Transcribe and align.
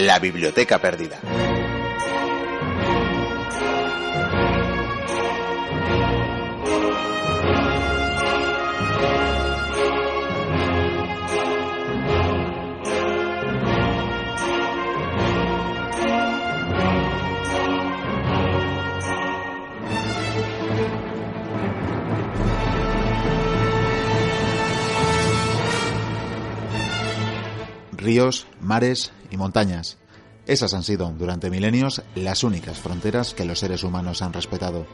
La 0.00 0.18
Biblioteca 0.18 0.78
Perdida. 0.78 1.20
ríos, 27.92 28.46
mares 28.60 29.12
y 29.30 29.36
montañas. 29.36 29.98
Esas 30.46 30.74
han 30.74 30.82
sido, 30.82 31.12
durante 31.16 31.50
milenios, 31.50 32.02
las 32.14 32.42
únicas 32.44 32.78
fronteras 32.78 33.34
que 33.34 33.44
los 33.44 33.58
seres 33.58 33.84
humanos 33.84 34.22
han 34.22 34.32
respetado. 34.32 34.86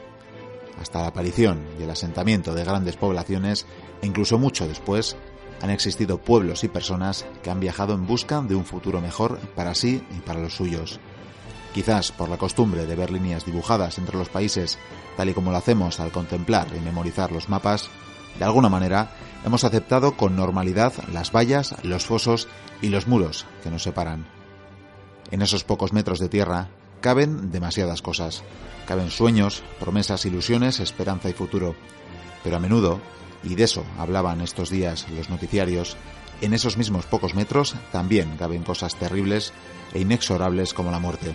Hasta 0.79 1.01
la 1.01 1.07
aparición 1.07 1.65
y 1.79 1.83
el 1.83 1.89
asentamiento 1.89 2.53
de 2.53 2.63
grandes 2.63 2.97
poblaciones, 2.97 3.65
e 4.01 4.07
incluso 4.07 4.37
mucho 4.37 4.67
después, 4.67 5.17
han 5.61 5.69
existido 5.69 6.19
pueblos 6.19 6.63
y 6.63 6.67
personas 6.67 7.25
que 7.41 7.49
han 7.49 7.59
viajado 7.59 7.93
en 7.93 8.05
busca 8.05 8.41
de 8.41 8.55
un 8.55 8.65
futuro 8.65 9.01
mejor 9.01 9.39
para 9.55 9.73
sí 9.73 10.03
y 10.15 10.19
para 10.19 10.39
los 10.39 10.55
suyos. 10.55 10.99
Quizás 11.73 12.11
por 12.11 12.29
la 12.29 12.37
costumbre 12.37 12.85
de 12.85 12.95
ver 12.95 13.11
líneas 13.11 13.45
dibujadas 13.45 13.97
entre 13.97 14.17
los 14.17 14.29
países, 14.29 14.77
tal 15.15 15.29
y 15.29 15.33
como 15.33 15.51
lo 15.51 15.57
hacemos 15.57 15.99
al 15.99 16.11
contemplar 16.11 16.67
y 16.75 16.79
memorizar 16.79 17.31
los 17.31 17.49
mapas, 17.49 17.89
de 18.37 18.45
alguna 18.45 18.69
manera 18.69 19.11
hemos 19.45 19.63
aceptado 19.63 20.15
con 20.15 20.35
normalidad 20.35 20.93
las 21.11 21.31
vallas, 21.31 21.75
los 21.83 22.05
fosos 22.05 22.47
y 22.81 22.89
los 22.89 23.07
muros 23.07 23.45
que 23.63 23.71
nos 23.71 23.83
separan. 23.83 24.36
En 25.31 25.41
esos 25.41 25.63
pocos 25.63 25.93
metros 25.93 26.19
de 26.19 26.29
tierra 26.29 26.69
caben 27.01 27.51
demasiadas 27.51 28.01
cosas. 28.01 28.43
Caben 28.85 29.11
sueños, 29.11 29.63
promesas, 29.79 30.25
ilusiones, 30.25 30.79
esperanza 30.79 31.29
y 31.29 31.33
futuro. 31.33 31.75
Pero 32.43 32.57
a 32.57 32.59
menudo, 32.59 33.01
y 33.43 33.55
de 33.55 33.63
eso 33.63 33.83
hablaban 33.97 34.41
estos 34.41 34.69
días 34.69 35.07
los 35.09 35.29
noticiarios, 35.29 35.97
en 36.39 36.53
esos 36.53 36.77
mismos 36.77 37.05
pocos 37.05 37.33
metros 37.33 37.75
también 37.91 38.37
caben 38.37 38.63
cosas 38.63 38.95
terribles 38.95 39.53
e 39.93 40.01
inexorables 40.01 40.73
como 40.73 40.91
la 40.91 40.99
muerte. 40.99 41.33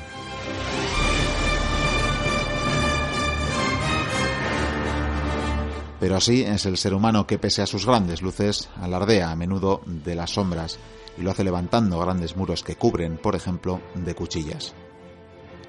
Pero 5.98 6.17
así 6.17 6.43
es 6.43 6.67
el 6.67 6.79
ser 6.79 6.95
humano 6.95 7.27
que, 7.27 7.39
pese 7.39 7.63
a 7.63 7.67
sus 7.67 7.87
grandes 7.87 8.23
luces, 8.23 8.69
alardea 8.81 9.31
a 9.31 9.37
menudo 9.37 9.83
de 9.87 10.17
las 10.17 10.31
sombras 10.31 10.79
y 11.17 11.23
lo 11.23 11.31
hace 11.31 11.45
levantando 11.45 11.99
grandes 11.99 12.37
muros 12.37 12.63
que 12.63 12.77
cubren, 12.77 13.17
por 13.17 13.35
ejemplo, 13.35 13.81
de 13.95 14.15
cuchillas. 14.15 14.75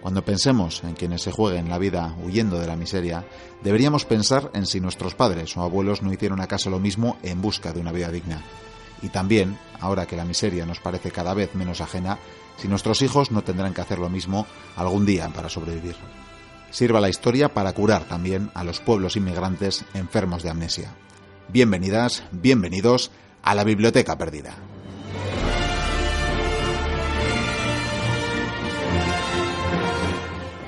Cuando 0.02 0.26
pensemos 0.26 0.84
en 0.84 0.96
quienes 0.96 1.22
se 1.22 1.32
jueguen 1.32 1.70
la 1.70 1.78
vida 1.78 2.16
huyendo 2.24 2.60
de 2.60 2.68
la 2.68 2.76
miseria, 2.76 3.26
deberíamos 3.64 4.06
pensar 4.06 4.52
en 4.54 4.66
si 4.66 4.82
nuestros 4.82 5.16
padres 5.16 5.56
o 5.56 5.62
abuelos 5.62 6.02
no 6.02 6.12
hicieron 6.12 6.42
acaso 6.42 6.70
lo 6.70 6.80
mismo 6.80 7.18
en 7.24 7.42
busca 7.42 7.72
de 7.72 7.80
una 7.80 7.92
vida 7.92 8.12
digna. 8.12 8.42
Y 9.02 9.10
también, 9.10 9.58
ahora 9.80 10.06
que 10.06 10.18
la 10.18 10.26
miseria 10.26 10.66
nos 10.66 10.80
parece 10.80 11.12
cada 11.12 11.34
vez 11.34 11.56
menos 11.56 11.82
ajena, 11.82 12.20
si 12.58 12.68
nuestros 12.68 13.02
hijos 13.02 13.32
no 13.32 13.44
tendrán 13.44 13.74
que 13.74 13.82
hacer 13.82 14.00
lo 14.00 14.10
mismo 14.10 14.46
algún 14.76 15.06
día 15.06 15.30
para 15.30 15.50
sobrevivir 15.50 15.96
sirva 16.74 17.00
la 17.00 17.10
historia 17.10 17.54
para 17.54 17.72
curar 17.74 18.06
también 18.06 18.50
a 18.56 18.64
los 18.64 18.80
pueblos 18.80 19.16
inmigrantes 19.16 19.86
enfermos 19.94 20.42
de 20.42 20.50
amnesia. 20.50 20.92
Bienvenidas, 21.48 22.24
bienvenidos 22.32 23.12
a 23.44 23.54
la 23.54 23.64
Biblioteca 23.64 24.18
Perdida. 24.18 24.56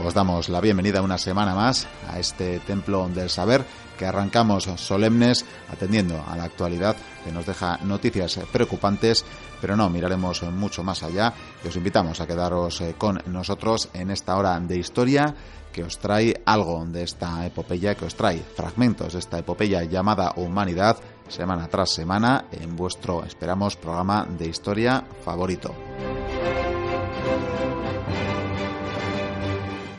Os 0.06 0.14
damos 0.14 0.50
la 0.50 0.62
bienvenida 0.62 1.02
una 1.02 1.18
semana 1.18 1.56
más 1.56 1.88
a 2.08 2.20
este 2.20 2.60
templo 2.60 3.10
del 3.10 3.28
saber 3.28 3.66
que 3.98 4.06
arrancamos 4.06 4.66
solemnes 4.76 5.44
atendiendo 5.72 6.24
a 6.28 6.38
la 6.38 6.44
actualidad 6.44 6.96
que 7.24 7.32
nos 7.32 7.48
deja 7.48 7.80
noticias 7.82 8.40
preocupantes, 8.54 9.26
pero 9.60 9.76
no, 9.76 9.90
miraremos 9.90 10.44
mucho 10.44 10.84
más 10.84 11.02
allá 11.02 11.34
y 11.64 11.70
os 11.70 11.76
invitamos 11.76 12.22
a 12.22 12.28
quedaros 12.28 12.82
eh, 12.82 12.94
con 12.96 13.20
nosotros 13.26 13.90
en 13.94 14.12
esta 14.12 14.38
hora 14.38 14.60
de 14.60 14.78
historia 14.78 15.34
que 15.74 15.84
os 15.84 15.98
trae 15.98 16.40
algo 16.46 16.86
de 16.86 17.02
esta 17.02 17.44
epopeya, 17.44 17.96
que 17.96 18.06
os 18.06 18.14
trae 18.14 18.38
fragmentos 18.38 19.14
de 19.14 19.20
esta 19.20 19.40
epopeya 19.40 19.86
llamada 19.86 20.34
Humanidad 20.36 20.98
semana 21.30 21.68
tras 21.68 21.90
semana 21.90 22.46
en 22.52 22.76
vuestro, 22.76 23.26
esperamos, 23.26 23.76
programa 23.76 24.28
de 24.30 24.50
historia 24.50 25.04
favorito. 25.24 25.74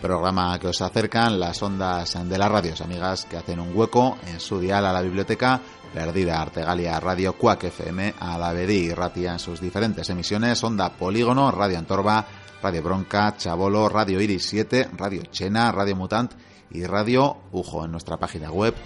Programa 0.07 0.57
que 0.61 0.69
os 0.69 0.81
acercan 0.83 1.41
las 1.41 1.61
ondas 1.65 2.17
de 2.29 2.39
las 2.39 2.49
radios 2.49 2.81
amigas 2.81 3.25
que 3.25 3.39
hacen 3.39 3.59
un 3.59 3.77
hueco 3.77 4.17
en 4.29 4.39
su 4.39 4.61
dial 4.61 4.87
a 4.87 4.93
la 4.93 5.03
biblioteca 5.03 5.61
Perdida 5.93 6.41
Artegalia 6.41 7.01
Radio 7.01 7.33
Cuac 7.33 7.65
FM 7.65 8.15
a 8.21 8.39
la 8.39 8.53
BD 8.53 8.95
Ratia 8.95 9.33
en 9.33 9.41
sus 9.41 9.61
diferentes 9.61 10.09
emisiones 10.09 10.63
Onda 10.63 10.91
Polígono, 10.91 11.51
Radio 11.51 11.79
Antorba, 11.79 12.25
Radio 12.63 12.85
Bronca, 12.85 13.35
Chabolo, 13.37 13.89
Radio 13.89 14.21
Iris 14.21 14.47
7, 14.47 14.91
Radio 14.97 15.23
Chena, 15.33 15.73
Radio 15.73 15.97
Mutant 15.97 16.35
y 16.71 16.85
Radio 16.85 17.39
Ujo 17.51 17.85
en 17.85 17.91
nuestra 17.91 18.17
página 18.17 18.53
web 18.53 18.77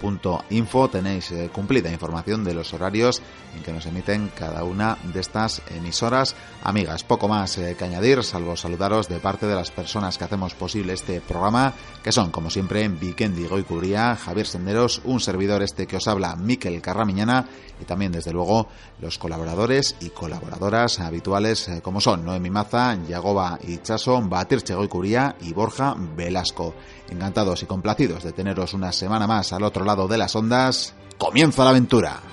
www.labibliotecaperdida.info 0.00 0.88
tenéis 0.88 1.30
eh, 1.30 1.50
cumplida 1.52 1.90
información 1.90 2.44
de 2.44 2.54
los 2.54 2.72
horarios 2.72 3.20
en 3.56 3.62
que 3.62 3.72
nos 3.72 3.86
emiten 3.86 4.30
cada 4.36 4.64
una 4.64 4.98
de 5.02 5.20
estas 5.20 5.62
emisoras 5.70 6.34
amigas. 6.62 7.04
Poco 7.04 7.28
más 7.28 7.58
eh, 7.58 7.76
que 7.78 7.84
añadir, 7.84 8.22
salvo 8.24 8.56
saludaros 8.56 9.08
de 9.08 9.18
parte 9.18 9.46
de 9.46 9.54
las 9.54 9.70
personas 9.70 10.18
que 10.18 10.24
hacemos 10.24 10.54
posible 10.54 10.92
este 10.92 11.20
programa, 11.20 11.72
que 12.02 12.12
son, 12.12 12.30
como 12.30 12.50
siempre, 12.50 12.88
Vikendi 12.88 13.46
Goicuría, 13.46 14.16
Javier 14.16 14.46
Senderos, 14.46 15.00
un 15.04 15.20
servidor 15.20 15.62
este 15.62 15.86
que 15.86 15.96
os 15.96 16.08
habla, 16.08 16.36
Miquel 16.36 16.80
Carramiñana, 16.80 17.46
y 17.80 17.84
también, 17.84 18.12
desde 18.12 18.32
luego, 18.32 18.68
los 19.00 19.18
colaboradores 19.18 19.96
y 20.00 20.10
colaboradoras 20.10 21.00
habituales, 21.00 21.68
eh, 21.68 21.80
como 21.82 22.00
son 22.00 22.24
Noemi 22.24 22.50
Maza, 22.50 22.96
Yagoba 23.08 23.58
y 23.62 23.78
Chaso, 23.78 24.20
Batirche 24.22 24.74
Goicuría 24.74 25.36
y 25.40 25.52
Borja 25.52 25.94
Velasco. 26.16 26.74
Encantados 27.08 27.62
y 27.62 27.66
complacidos 27.66 28.24
de 28.24 28.32
teneros 28.32 28.74
una 28.74 28.92
semana 28.92 29.26
más 29.26 29.52
al 29.52 29.62
otro 29.62 29.84
lado 29.84 30.08
de 30.08 30.18
las 30.18 30.34
ondas. 30.36 30.94
¡Comienza 31.16 31.64
la 31.64 31.70
aventura! 31.70 32.27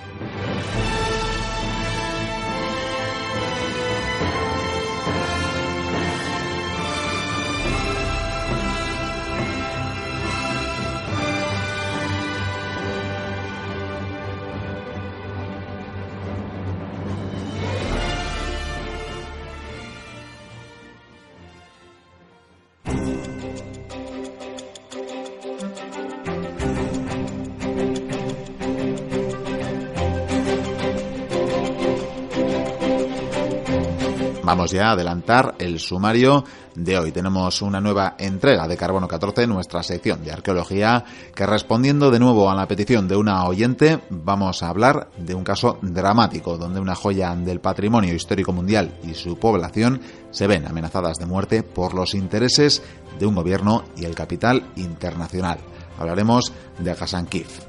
Ya 34.76 34.92
adelantar 34.92 35.56
el 35.60 35.80
sumario 35.80 36.44
de 36.76 37.00
hoy. 37.00 37.12
Tenemos 37.12 37.62
una 37.62 37.82
nueva 37.82 38.16
entrega 38.20 38.68
de 38.68 38.78
Carbono 38.78 39.08
14, 39.08 39.48
nuestra 39.48 39.82
sección 39.82 40.24
de 40.24 40.32
arqueología, 40.32 41.04
que 41.34 41.46
respondiendo 41.46 42.12
de 42.12 42.20
nuevo 42.20 42.50
a 42.50 42.56
la 42.56 42.68
petición 42.68 43.08
de 43.08 43.16
una 43.16 43.46
oyente, 43.46 44.02
vamos 44.10 44.62
a 44.62 44.70
hablar 44.70 45.10
de 45.18 45.34
un 45.34 45.44
caso 45.44 45.80
dramático, 45.82 46.58
donde 46.58 46.80
una 46.80 46.96
joya 46.96 47.36
del 47.36 47.62
patrimonio 47.62 48.14
histórico 48.14 48.52
mundial 48.52 48.98
y 49.04 49.14
su 49.14 49.38
población 49.40 50.02
se 50.32 50.48
ven 50.48 50.68
amenazadas 50.68 51.18
de 51.18 51.26
muerte 51.26 51.64
por 51.64 51.94
los 51.94 52.14
intereses 52.14 52.84
de 53.18 53.26
un 53.26 53.36
gobierno 53.36 53.84
y 53.96 54.06
el 54.06 54.16
capital 54.16 54.72
internacional. 54.76 55.60
Hablaremos 55.98 56.52
de 56.80 56.92
Hassan 56.92 57.26
Kif. 57.28 57.62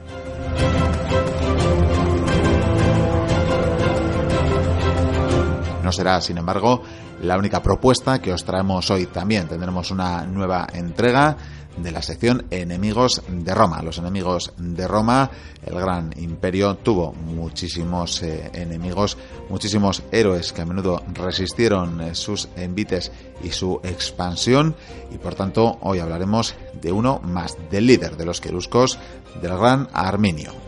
No 5.86 5.92
será, 5.92 6.20
sin 6.20 6.36
embargo, 6.36 6.82
la 7.22 7.38
única 7.38 7.62
propuesta 7.62 8.20
que 8.20 8.32
os 8.32 8.44
traemos 8.44 8.90
hoy. 8.90 9.06
También 9.06 9.46
tendremos 9.46 9.92
una 9.92 10.26
nueva 10.26 10.66
entrega 10.72 11.36
de 11.76 11.92
la 11.92 12.02
sección 12.02 12.44
Enemigos 12.50 13.22
de 13.28 13.54
Roma. 13.54 13.80
Los 13.82 13.98
enemigos 13.98 14.52
de 14.58 14.88
Roma, 14.88 15.30
el 15.64 15.76
gran 15.76 16.12
imperio, 16.16 16.74
tuvo 16.78 17.12
muchísimos 17.12 18.20
eh, 18.24 18.50
enemigos, 18.54 19.16
muchísimos 19.48 20.02
héroes 20.10 20.52
que 20.52 20.62
a 20.62 20.66
menudo 20.66 21.04
resistieron 21.14 22.00
eh, 22.00 22.16
sus 22.16 22.48
envites 22.56 23.12
y 23.44 23.52
su 23.52 23.80
expansión. 23.84 24.74
Y 25.12 25.18
por 25.18 25.36
tanto, 25.36 25.78
hoy 25.82 26.00
hablaremos 26.00 26.56
de 26.82 26.90
uno 26.90 27.20
más, 27.22 27.56
del 27.70 27.86
líder 27.86 28.16
de 28.16 28.26
los 28.26 28.40
queruscos, 28.40 28.98
del 29.40 29.56
gran 29.56 29.88
Arminio. 29.92 30.65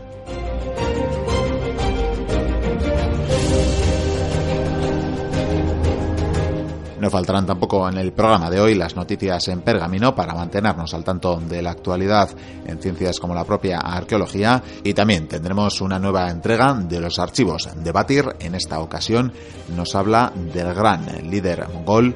No 6.99 7.09
faltarán 7.09 7.45
tampoco 7.45 7.87
en 7.87 7.97
el 7.97 8.11
programa 8.11 8.49
de 8.49 8.59
hoy 8.59 8.75
las 8.75 8.95
noticias 8.95 9.47
en 9.47 9.61
pergamino 9.61 10.13
para 10.13 10.33
mantenernos 10.33 10.93
al 10.93 11.05
tanto 11.05 11.37
de 11.37 11.61
la 11.61 11.71
actualidad 11.71 12.29
en 12.65 12.81
ciencias 12.81 13.19
como 13.19 13.33
la 13.33 13.45
propia 13.45 13.79
arqueología 13.79 14.61
y 14.83 14.93
también 14.93 15.27
tendremos 15.27 15.79
una 15.79 15.97
nueva 15.97 16.29
entrega 16.29 16.73
de 16.73 16.99
los 16.99 17.17
archivos 17.17 17.69
de 17.73 17.91
Batir. 17.93 18.25
En 18.39 18.53
esta 18.53 18.79
ocasión 18.79 19.31
nos 19.75 19.95
habla 19.95 20.33
del 20.35 20.73
gran 20.73 21.05
líder 21.29 21.69
mongol 21.69 22.13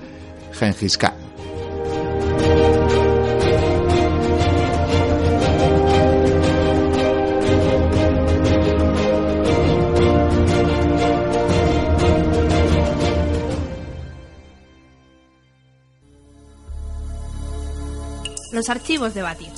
Genghis 0.51 0.97
Khan. 0.97 1.12
Los 18.63 18.69
archivos 18.69 19.13
de 19.13 19.21
Batir. 19.21 19.49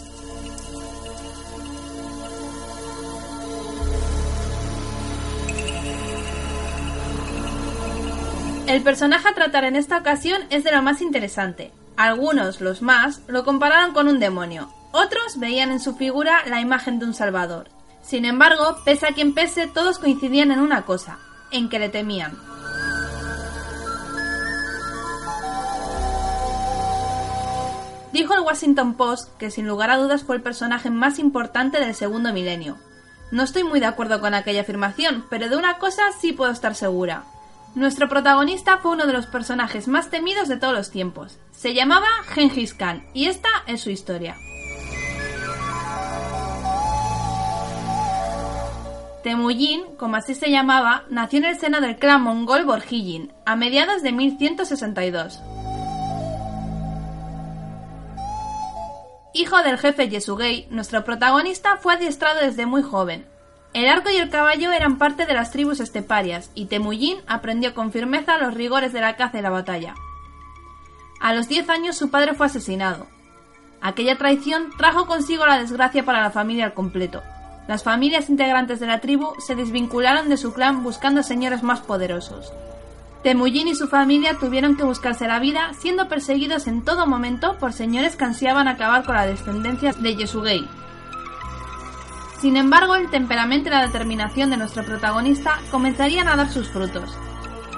El 8.66 8.82
personaje 8.82 9.30
a 9.30 9.36
tratar 9.36 9.64
en 9.66 9.76
esta 9.76 10.00
ocasión 10.00 10.42
es 10.50 10.64
de 10.64 10.72
lo 10.72 10.82
más 10.82 11.04
interesante. 11.04 11.72
Algunos, 11.96 12.62
los 12.62 12.82
más, 12.82 13.22
lo 13.28 13.46
compararon 13.46 13.94
con 13.94 14.08
un 14.08 14.20
demonio. 14.20 14.74
Otros 14.92 15.38
veían 15.38 15.72
en 15.72 15.80
su 15.80 15.96
figura 15.96 16.42
la 16.48 16.60
imagen 16.60 16.98
de 16.98 17.06
un 17.06 17.14
salvador. 17.14 17.70
Sin 18.02 18.26
embargo, 18.26 18.78
pese 18.86 19.06
a 19.06 19.14
quien 19.14 19.36
pese, 19.36 19.68
todos 19.68 20.00
coincidían 20.00 20.50
en 20.50 20.62
una 20.62 20.82
cosa, 20.82 21.20
en 21.52 21.70
que 21.70 21.78
le 21.78 21.90
temían. 21.90 22.36
Dijo 28.16 28.34
el 28.34 28.40
Washington 28.40 28.94
Post 28.94 29.38
que 29.38 29.52
sin 29.52 29.68
lugar 29.68 29.92
a 29.92 29.98
dudas 29.98 30.24
fue 30.24 30.38
el 30.38 30.42
personaje 30.42 30.90
más 30.90 31.20
importante 31.20 31.82
del 31.82 31.94
segundo 31.94 32.32
milenio. 32.32 32.78
No 33.30 33.44
estoy 33.44 33.66
muy 33.66 33.82
de 33.82 33.88
acuerdo 33.88 34.22
con 34.22 34.34
aquella 34.34 34.62
afirmación, 34.62 35.26
pero 35.30 35.50
de 35.50 35.58
una 35.58 35.80
cosa 35.80 36.02
sí 36.18 36.32
puedo 36.32 36.50
estar 36.50 36.76
segura. 36.76 37.26
Nuestro 37.76 38.08
protagonista 38.08 38.78
fue 38.78 38.92
uno 38.92 39.06
de 39.06 39.12
los 39.12 39.26
personajes 39.26 39.90
más 39.90 40.12
temidos 40.12 40.48
de 40.48 40.56
todos 40.56 40.74
los 40.74 40.92
tiempos. 40.92 41.40
Se 41.52 41.74
llamaba 41.74 42.08
Genghis 42.28 42.74
Khan 42.74 43.06
y 43.14 43.26
esta 43.26 43.50
es 43.68 43.82
su 43.82 43.90
historia. 43.90 44.38
Temujin, 49.24 49.84
como 49.98 50.16
así 50.16 50.36
se 50.36 50.50
llamaba, 50.50 51.04
nació 51.10 51.40
en 51.40 51.46
el 51.46 51.60
seno 51.60 51.82
del 51.82 51.98
clan 51.98 52.22
mongol 52.22 52.64
Borjigin, 52.64 53.34
a 53.46 53.58
mediados 53.58 54.04
de 54.04 54.14
1162. 54.14 55.42
Hijo 59.38 59.62
del 59.64 59.78
jefe 59.78 60.08
Yesugei, 60.08 60.66
nuestro 60.70 61.04
protagonista 61.04 61.76
fue 61.76 61.96
adiestrado 61.96 62.40
desde 62.40 62.66
muy 62.66 62.82
joven. 62.82 63.26
El 63.74 63.90
arco 63.90 64.10
y 64.10 64.16
el 64.16 64.30
caballo 64.30 64.72
eran 64.72 64.98
parte 64.98 65.26
de 65.26 65.34
las 65.34 65.52
tribus 65.52 65.82
esteparias, 65.82 66.52
y 66.56 66.68
Temujin 66.68 67.18
aprendió 67.28 67.74
con 67.74 67.92
firmeza 67.92 68.38
los 68.38 68.54
rigores 68.54 68.94
de 68.94 69.02
la 69.02 69.18
caza 69.18 69.40
y 69.40 69.42
la 69.42 69.50
batalla. 69.50 69.94
A 71.20 71.34
los 71.34 71.50
10 71.50 71.68
años 71.68 71.98
su 71.98 72.10
padre 72.10 72.34
fue 72.34 72.46
asesinado. 72.46 73.08
Aquella 73.82 74.18
traición 74.18 74.70
trajo 74.78 75.06
consigo 75.06 75.46
la 75.46 75.60
desgracia 75.60 76.06
para 76.06 76.22
la 76.22 76.32
familia 76.32 76.64
al 76.64 76.74
completo. 76.74 77.22
Las 77.68 77.84
familias 77.84 78.30
integrantes 78.30 78.80
de 78.80 78.88
la 78.88 79.02
tribu 79.02 79.34
se 79.46 79.56
desvincularon 79.56 80.30
de 80.30 80.38
su 80.38 80.54
clan 80.54 80.82
buscando 80.82 81.24
señores 81.24 81.62
más 81.62 81.82
poderosos. 81.82 82.54
Temujin 83.26 83.68
y 83.68 83.74
su 83.74 83.88
familia 83.88 84.38
tuvieron 84.38 84.78
que 84.78 84.84
buscarse 84.84 85.26
la 85.26 85.40
vida 85.40 85.72
siendo 85.80 86.08
perseguidos 86.08 86.68
en 86.68 86.84
todo 86.84 87.08
momento 87.08 87.58
por 87.58 87.74
señores 87.74 88.16
que 88.16 88.24
ansiaban 88.24 88.68
acabar 88.68 89.04
con 89.04 89.16
la 89.16 89.26
descendencia 89.26 89.94
de 89.94 90.16
Yesugei. 90.16 90.68
Sin 92.40 92.56
embargo, 92.56 92.94
el 92.94 93.10
temperamento 93.10 93.70
y 93.70 93.72
la 93.72 93.88
determinación 93.88 94.52
de 94.52 94.58
nuestro 94.58 94.86
protagonista 94.86 95.60
comenzarían 95.72 96.28
a 96.28 96.36
dar 96.36 96.52
sus 96.52 96.70
frutos. 96.70 97.18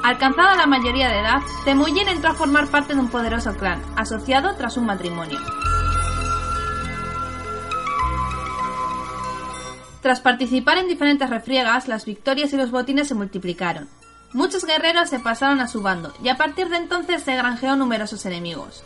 Alcanzada 0.03 0.57
la 0.57 0.67
mayoría 0.67 1.07
de 1.07 1.21
edad, 1.21 1.39
Temujin 1.63 2.09
entró 2.09 2.31
a 2.31 2.33
formar 2.33 2.67
parte 2.67 2.93
de 2.93 3.00
un 3.00 3.07
poderoso 3.07 3.55
clan, 3.55 3.81
asociado 3.95 4.53
tras 4.57 4.75
un 4.75 4.85
matrimonio. 4.85 5.39
Tras 10.01 10.19
participar 10.19 10.77
en 10.79 10.89
diferentes 10.89 11.29
refriegas, 11.29 11.88
las 11.88 12.03
victorias 12.03 12.51
y 12.51 12.57
los 12.57 12.69
botines 12.69 13.07
se 13.07 13.15
multiplicaron. 13.15 13.88
Muchos 14.33 14.65
guerreros 14.65 15.09
se 15.09 15.19
pasaron 15.19 15.62
a 15.62 15.68
su 15.68 15.81
bando 15.81 16.13
y 16.21 16.29
a 16.29 16.38
partir 16.38 16.69
de 16.69 16.77
entonces 16.77 17.24
se 17.24 17.35
granjeó 17.35 17.75
numerosos 17.75 18.25
enemigos. 18.25 18.83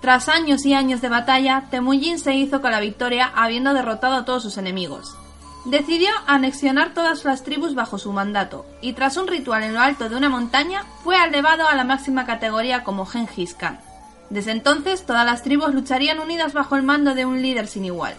Tras 0.00 0.28
años 0.28 0.66
y 0.66 0.74
años 0.74 1.00
de 1.00 1.08
batalla, 1.08 1.64
Temujin 1.70 2.18
se 2.18 2.34
hizo 2.34 2.60
con 2.60 2.72
la 2.72 2.80
victoria 2.80 3.32
habiendo 3.34 3.72
derrotado 3.72 4.16
a 4.16 4.24
todos 4.24 4.42
sus 4.42 4.58
enemigos. 4.58 5.16
Decidió 5.64 6.10
anexionar 6.26 6.92
todas 6.92 7.24
las 7.24 7.42
tribus 7.42 7.74
bajo 7.74 7.96
su 7.96 8.12
mandato, 8.12 8.66
y 8.82 8.92
tras 8.92 9.16
un 9.16 9.28
ritual 9.28 9.62
en 9.62 9.72
lo 9.72 9.80
alto 9.80 10.10
de 10.10 10.16
una 10.16 10.28
montaña, 10.28 10.84
fue 11.02 11.16
elevado 11.24 11.66
a 11.66 11.74
la 11.74 11.84
máxima 11.84 12.26
categoría 12.26 12.84
como 12.84 13.06
Genghis 13.06 13.54
Khan. 13.54 13.80
Desde 14.28 14.50
entonces, 14.50 15.06
todas 15.06 15.24
las 15.24 15.42
tribus 15.42 15.72
lucharían 15.72 16.20
unidas 16.20 16.52
bajo 16.52 16.76
el 16.76 16.82
mando 16.82 17.14
de 17.14 17.24
un 17.24 17.40
líder 17.40 17.66
sin 17.66 17.86
igual. 17.86 18.14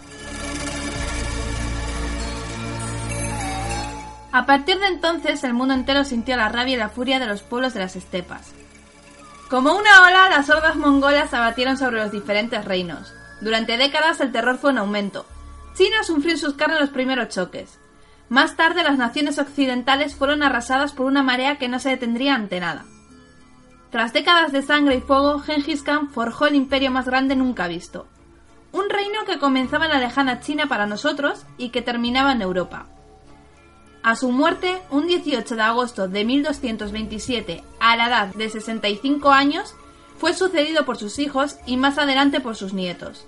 A 4.36 4.44
partir 4.44 4.78
de 4.78 4.88
entonces 4.88 5.42
el 5.44 5.54
mundo 5.54 5.72
entero 5.72 6.04
sintió 6.04 6.36
la 6.36 6.50
rabia 6.50 6.74
y 6.74 6.76
la 6.76 6.90
furia 6.90 7.18
de 7.18 7.24
los 7.24 7.40
pueblos 7.40 7.72
de 7.72 7.80
las 7.80 7.96
estepas. 7.96 8.52
Como 9.48 9.72
una 9.72 10.02
ola, 10.02 10.28
las 10.28 10.50
hordas 10.50 10.76
mongolas 10.76 11.32
abatieron 11.32 11.78
sobre 11.78 12.02
los 12.02 12.12
diferentes 12.12 12.62
reinos. 12.62 13.14
Durante 13.40 13.78
décadas 13.78 14.20
el 14.20 14.32
terror 14.32 14.58
fue 14.58 14.72
en 14.72 14.78
aumento. 14.78 15.24
China 15.74 16.02
sufrió 16.02 16.32
en 16.32 16.38
sus 16.38 16.52
carnes 16.52 16.80
los 16.80 16.90
primeros 16.90 17.30
choques. 17.30 17.78
Más 18.28 18.56
tarde 18.56 18.82
las 18.82 18.98
naciones 18.98 19.38
occidentales 19.38 20.14
fueron 20.14 20.42
arrasadas 20.42 20.92
por 20.92 21.06
una 21.06 21.22
marea 21.22 21.56
que 21.56 21.68
no 21.68 21.78
se 21.78 21.88
detendría 21.88 22.34
ante 22.34 22.60
nada. 22.60 22.84
Tras 23.90 24.12
décadas 24.12 24.52
de 24.52 24.60
sangre 24.60 24.96
y 24.96 25.00
fuego, 25.00 25.38
Genghis 25.38 25.82
Khan 25.82 26.10
forjó 26.10 26.46
el 26.46 26.56
imperio 26.56 26.90
más 26.90 27.06
grande 27.06 27.36
nunca 27.36 27.68
visto. 27.68 28.06
Un 28.72 28.90
reino 28.90 29.24
que 29.26 29.38
comenzaba 29.38 29.86
en 29.86 29.92
la 29.92 29.98
lejana 29.98 30.40
China 30.40 30.66
para 30.66 30.84
nosotros 30.84 31.46
y 31.56 31.70
que 31.70 31.80
terminaba 31.80 32.32
en 32.32 32.42
Europa. 32.42 32.88
A 34.06 34.14
su 34.14 34.30
muerte, 34.30 34.80
un 34.92 35.08
18 35.08 35.56
de 35.56 35.62
agosto 35.62 36.06
de 36.06 36.24
1227, 36.24 37.64
a 37.80 37.96
la 37.96 38.06
edad 38.06 38.34
de 38.36 38.48
65 38.48 39.32
años, 39.32 39.74
fue 40.16 40.32
sucedido 40.32 40.84
por 40.84 40.96
sus 40.96 41.18
hijos 41.18 41.56
y 41.66 41.76
más 41.76 41.98
adelante 41.98 42.40
por 42.40 42.54
sus 42.54 42.72
nietos. 42.72 43.26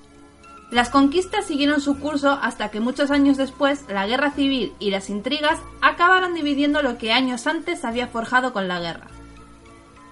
Las 0.70 0.88
conquistas 0.88 1.47
siguieron 1.47 1.80
su 1.80 1.99
curso 1.99 2.38
hasta 2.40 2.70
que 2.70 2.78
muchos 2.78 3.11
años 3.11 3.37
después 3.37 3.87
la 3.88 4.06
guerra 4.06 4.30
civil 4.30 4.73
y 4.78 4.92
las 4.92 5.11
intrigas 5.11 5.58
acabaron 5.80 6.32
dividiendo 6.32 6.80
lo 6.80 6.97
que 6.97 7.11
años 7.11 7.49
antes 7.49 7.85
había 7.85 8.06
forjado 8.06 8.52
con 8.52 8.68
la 8.68 8.78
guerra. 8.78 9.08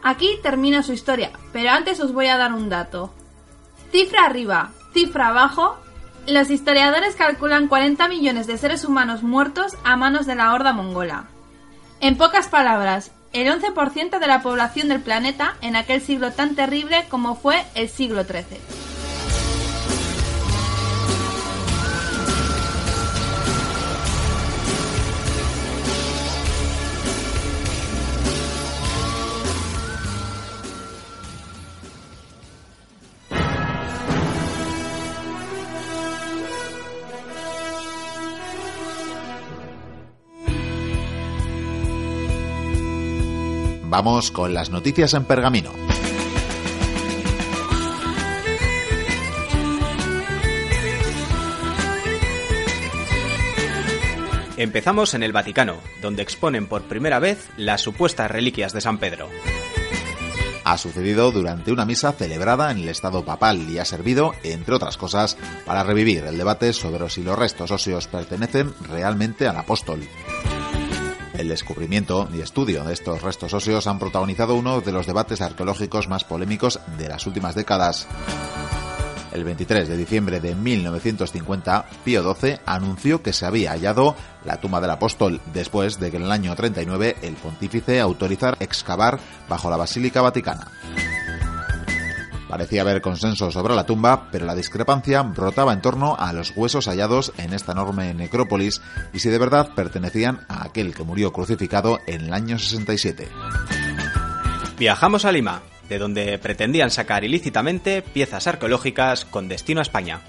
Aquí 0.02 0.30
termina 0.42 0.82
su 0.82 0.92
historia, 0.92 1.30
pero 1.52 1.70
antes 1.70 2.00
os 2.00 2.12
voy 2.12 2.26
a 2.26 2.38
dar 2.38 2.52
un 2.52 2.70
dato. 2.70 3.14
Cifra 3.92 4.24
arriba, 4.24 4.72
cifra 4.92 5.28
abajo, 5.28 5.78
los 6.26 6.50
historiadores 6.50 7.14
calculan 7.14 7.68
40 7.68 8.08
millones 8.08 8.46
de 8.46 8.58
seres 8.58 8.84
humanos 8.84 9.22
muertos 9.22 9.74
a 9.84 9.96
manos 9.96 10.26
de 10.26 10.34
la 10.34 10.52
horda 10.52 10.72
mongola. 10.72 11.26
En 12.00 12.16
pocas 12.16 12.48
palabras, 12.48 13.12
el 13.32 13.48
11% 13.48 14.18
de 14.18 14.26
la 14.26 14.42
población 14.42 14.88
del 14.88 15.00
planeta 15.00 15.56
en 15.60 15.76
aquel 15.76 16.00
siglo 16.00 16.32
tan 16.32 16.54
terrible 16.54 17.04
como 17.08 17.36
fue 17.36 17.64
el 17.74 17.88
siglo 17.88 18.24
XIII. 18.24 18.85
Vamos 43.96 44.30
con 44.30 44.52
las 44.52 44.68
noticias 44.68 45.14
en 45.14 45.24
pergamino. 45.24 45.70
Empezamos 54.58 55.14
en 55.14 55.22
el 55.22 55.32
Vaticano, 55.32 55.78
donde 56.02 56.20
exponen 56.20 56.66
por 56.66 56.82
primera 56.82 57.20
vez 57.20 57.48
las 57.56 57.80
supuestas 57.80 58.30
reliquias 58.30 58.74
de 58.74 58.82
San 58.82 58.98
Pedro. 58.98 59.30
Ha 60.64 60.76
sucedido 60.76 61.32
durante 61.32 61.72
una 61.72 61.86
misa 61.86 62.12
celebrada 62.12 62.70
en 62.70 62.80
el 62.80 62.90
Estado 62.90 63.24
papal 63.24 63.66
y 63.70 63.78
ha 63.78 63.86
servido, 63.86 64.34
entre 64.42 64.74
otras 64.74 64.98
cosas, 64.98 65.38
para 65.64 65.84
revivir 65.84 66.24
el 66.24 66.36
debate 66.36 66.74
sobre 66.74 67.08
si 67.08 67.22
los 67.22 67.38
restos 67.38 67.70
óseos 67.70 68.08
pertenecen 68.08 68.74
realmente 68.90 69.48
al 69.48 69.56
apóstol. 69.56 70.06
El 71.38 71.48
descubrimiento 71.48 72.28
y 72.34 72.40
estudio 72.40 72.82
de 72.84 72.94
estos 72.94 73.20
restos 73.20 73.52
óseos 73.52 73.86
han 73.86 73.98
protagonizado 73.98 74.54
uno 74.54 74.80
de 74.80 74.92
los 74.92 75.06
debates 75.06 75.42
arqueológicos 75.42 76.08
más 76.08 76.24
polémicos 76.24 76.80
de 76.96 77.08
las 77.08 77.26
últimas 77.26 77.54
décadas. 77.54 78.06
El 79.34 79.44
23 79.44 79.86
de 79.86 79.98
diciembre 79.98 80.40
de 80.40 80.54
1950, 80.54 81.84
Pío 82.04 82.34
XII 82.34 82.60
anunció 82.64 83.22
que 83.22 83.34
se 83.34 83.44
había 83.44 83.72
hallado 83.72 84.16
la 84.46 84.58
tumba 84.60 84.80
del 84.80 84.90
apóstol 84.90 85.42
después 85.52 86.00
de 86.00 86.10
que 86.10 86.16
en 86.16 86.22
el 86.22 86.32
año 86.32 86.56
39 86.56 87.16
el 87.20 87.34
pontífice 87.34 88.00
autorizara 88.00 88.56
excavar 88.60 89.20
bajo 89.46 89.68
la 89.68 89.76
Basílica 89.76 90.22
Vaticana. 90.22 90.72
Parecía 92.48 92.82
haber 92.82 93.00
consenso 93.00 93.50
sobre 93.50 93.74
la 93.74 93.86
tumba, 93.86 94.28
pero 94.30 94.46
la 94.46 94.54
discrepancia 94.54 95.22
brotaba 95.22 95.72
en 95.72 95.80
torno 95.80 96.16
a 96.16 96.32
los 96.32 96.52
huesos 96.56 96.86
hallados 96.86 97.32
en 97.38 97.52
esta 97.52 97.72
enorme 97.72 98.14
necrópolis 98.14 98.80
y 99.12 99.18
si 99.18 99.30
de 99.30 99.38
verdad 99.38 99.70
pertenecían 99.74 100.40
a 100.48 100.64
aquel 100.64 100.94
que 100.94 101.02
murió 101.02 101.32
crucificado 101.32 101.98
en 102.06 102.26
el 102.26 102.32
año 102.32 102.58
67. 102.58 103.28
Viajamos 104.78 105.24
a 105.24 105.32
Lima, 105.32 105.62
de 105.88 105.98
donde 105.98 106.38
pretendían 106.38 106.90
sacar 106.90 107.24
ilícitamente 107.24 108.02
piezas 108.02 108.46
arqueológicas 108.46 109.24
con 109.24 109.48
destino 109.48 109.80
a 109.80 109.82
España. 109.82 110.20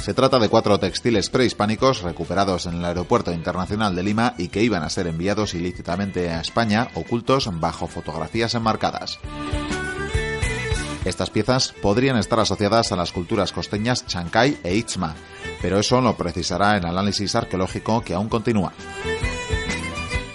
Se 0.00 0.14
trata 0.14 0.38
de 0.38 0.48
cuatro 0.48 0.78
textiles 0.78 1.30
prehispánicos 1.30 2.02
recuperados 2.02 2.66
en 2.66 2.74
el 2.74 2.84
Aeropuerto 2.84 3.32
Internacional 3.32 3.96
de 3.96 4.04
Lima 4.04 4.34
y 4.38 4.48
que 4.48 4.62
iban 4.62 4.84
a 4.84 4.88
ser 4.88 5.08
enviados 5.08 5.54
ilícitamente 5.54 6.30
a 6.30 6.40
España, 6.40 6.88
ocultos 6.94 7.50
bajo 7.58 7.88
fotografías 7.88 8.54
enmarcadas. 8.54 9.18
Estas 11.06 11.30
piezas 11.30 11.72
podrían 11.80 12.16
estar 12.16 12.40
asociadas 12.40 12.90
a 12.90 12.96
las 12.96 13.12
culturas 13.12 13.52
costeñas 13.52 14.04
Chancay 14.06 14.58
e 14.64 14.74
Itzma, 14.74 15.14
pero 15.62 15.78
eso 15.78 16.00
lo 16.00 16.16
precisará 16.16 16.76
el 16.76 16.84
análisis 16.84 17.36
arqueológico 17.36 18.00
que 18.00 18.12
aún 18.12 18.28
continúa. 18.28 18.72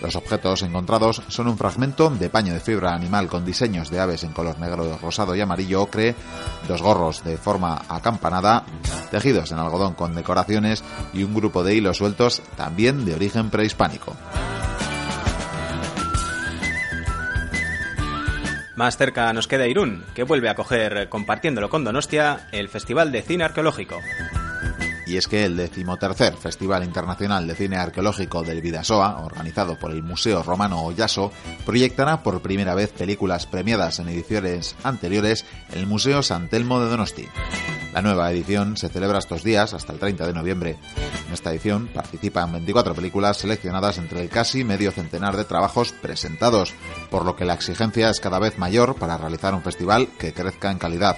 Los 0.01 0.16
objetos 0.16 0.62
encontrados 0.63 1.24
son 1.28 1.50
un 1.50 1.58
fragmento 1.58 2.10
de 2.10 2.30
paño 2.30 2.54
de 2.54 2.62
fibra 2.62 2.96
animal 2.96 3.28
con 3.28 3.44
diseños 3.44 3.90
de 3.90 4.00
aves 4.00 4.24
en 4.24 4.32
color 4.32 4.60
negro, 4.60 4.98
rosado 5.01 5.36
y 5.36 5.42
amarillo 5.42 5.82
ocre, 5.82 6.16
dos 6.70 6.82
gorros 6.82 7.22
de 7.25 7.36
forma 7.38 7.82
acampanada, 7.90 8.63
tejidos 9.12 9.51
en 9.51 9.60
algodón 9.60 9.94
con 9.94 10.16
decoraciones 10.16 10.86
y 11.13 11.24
un 11.24 11.36
grupo 11.36 11.66
de 11.66 11.75
hilos 11.75 11.98
sueltos 11.98 12.42
también 12.56 13.04
de 13.04 13.16
origen 13.16 13.50
prehispánico. 13.50 14.16
Más 18.82 18.98
cerca 18.98 19.32
nos 19.32 19.48
queda 19.48 19.68
Irún, 19.68 20.04
que 20.16 20.24
vuelve 20.24 20.50
a 20.50 20.56
coger, 20.56 21.08
compartiéndolo 21.08 21.70
con 21.70 21.84
Donostia, 21.84 22.48
el 22.52 22.68
Festival 22.68 23.12
de 23.12 23.22
Cine 23.22 23.44
Arqueológico. 23.44 24.00
Y 25.12 25.18
es 25.18 25.27
que 25.27 25.44
el 25.44 25.58
decimotercer 25.58 26.38
Festival 26.38 26.86
Internacional 26.86 27.46
de 27.46 27.53
Cine 27.53 27.75
Arqueológico 27.75 28.44
del 28.44 28.62
Vidasoa, 28.62 29.25
organizado 29.25 29.77
por 29.77 29.91
el 29.91 30.03
Museo 30.03 30.41
Romano 30.41 30.86
Oyaso, 30.86 31.34
proyectará 31.65 32.24
por 32.24 32.41
primera 32.41 32.75
vez 32.75 32.94
películas 32.94 33.46
premiadas 33.46 34.00
en 34.00 34.08
ediciones 34.08 34.74
anteriores 34.86 35.44
en 35.74 35.80
el 35.80 35.86
Museo 35.86 36.24
San 36.24 36.48
Telmo 36.48 36.80
de 36.80 36.89
Donosti. 36.89 37.27
La 37.94 38.01
nueva 38.01 38.32
edición 38.32 38.77
se 38.77 38.88
celebra 38.88 39.20
estos 39.20 39.44
días 39.44 39.74
hasta 39.74 39.91
el 39.91 40.00
30 40.00 40.27
de 40.27 40.34
noviembre. 40.34 40.77
En 41.27 41.34
esta 41.34 41.51
edición 41.51 41.89
participan 41.94 42.53
24 42.53 42.96
películas 42.96 43.36
seleccionadas 43.36 43.98
entre 43.98 44.22
el 44.22 44.30
casi 44.30 44.63
medio 44.63 44.91
centenar 44.91 45.36
de 45.36 45.44
trabajos 45.44 45.91
presentados, 45.91 46.74
por 47.10 47.25
lo 47.25 47.36
que 47.36 47.44
la 47.44 47.53
exigencia 47.53 48.10
es 48.10 48.22
cada 48.22 48.39
vez 48.39 48.58
mayor 48.58 48.96
para 48.96 49.18
realizar 49.18 49.53
un 49.53 49.62
festival 49.62 50.08
que 50.18 50.32
crezca 50.32 50.72
en 50.72 50.77
calidad. 50.77 51.18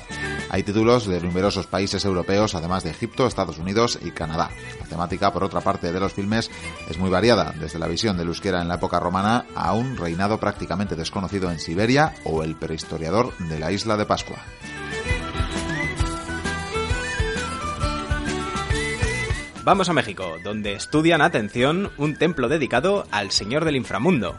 Hay 0.50 0.64
títulos 0.64 1.06
de 1.06 1.22
numerosos 1.22 1.68
países 1.68 2.06
europeos, 2.06 2.56
además 2.56 2.84
de 2.84 2.90
Egipto, 2.90 3.28
Estados 3.28 3.60
Unidos 3.60 3.83
y 4.02 4.12
Canadá. 4.12 4.50
La 4.80 4.86
temática, 4.86 5.32
por 5.32 5.44
otra 5.44 5.62
parte, 5.62 5.92
de 5.92 6.00
los 6.00 6.14
filmes 6.14 6.50
es 6.90 6.98
muy 6.98 7.10
variada, 7.10 7.54
desde 7.60 7.80
la 7.80 7.88
visión 7.88 8.18
del 8.18 8.28
euskera 8.28 8.62
en 8.62 8.68
la 8.68 8.76
época 8.76 9.00
romana 9.00 9.46
a 9.56 9.74
un 9.74 9.98
reinado 9.98 10.40
prácticamente 10.40 10.96
desconocido 10.96 11.52
en 11.52 11.60
Siberia 11.60 12.14
o 12.24 12.44
el 12.44 12.56
prehistoriador 12.56 13.38
de 13.38 13.60
la 13.60 13.72
isla 13.72 13.98
de 13.98 14.06
Pascua. 14.06 14.38
Vamos 19.64 19.88
a 19.88 19.94
México, 19.94 20.38
donde 20.44 20.74
estudian, 20.74 21.22
atención, 21.22 21.90
un 21.98 22.16
templo 22.16 22.50
dedicado 22.50 23.06
al 23.12 23.32
Señor 23.32 23.64
del 23.64 23.78
Inframundo. 23.78 24.38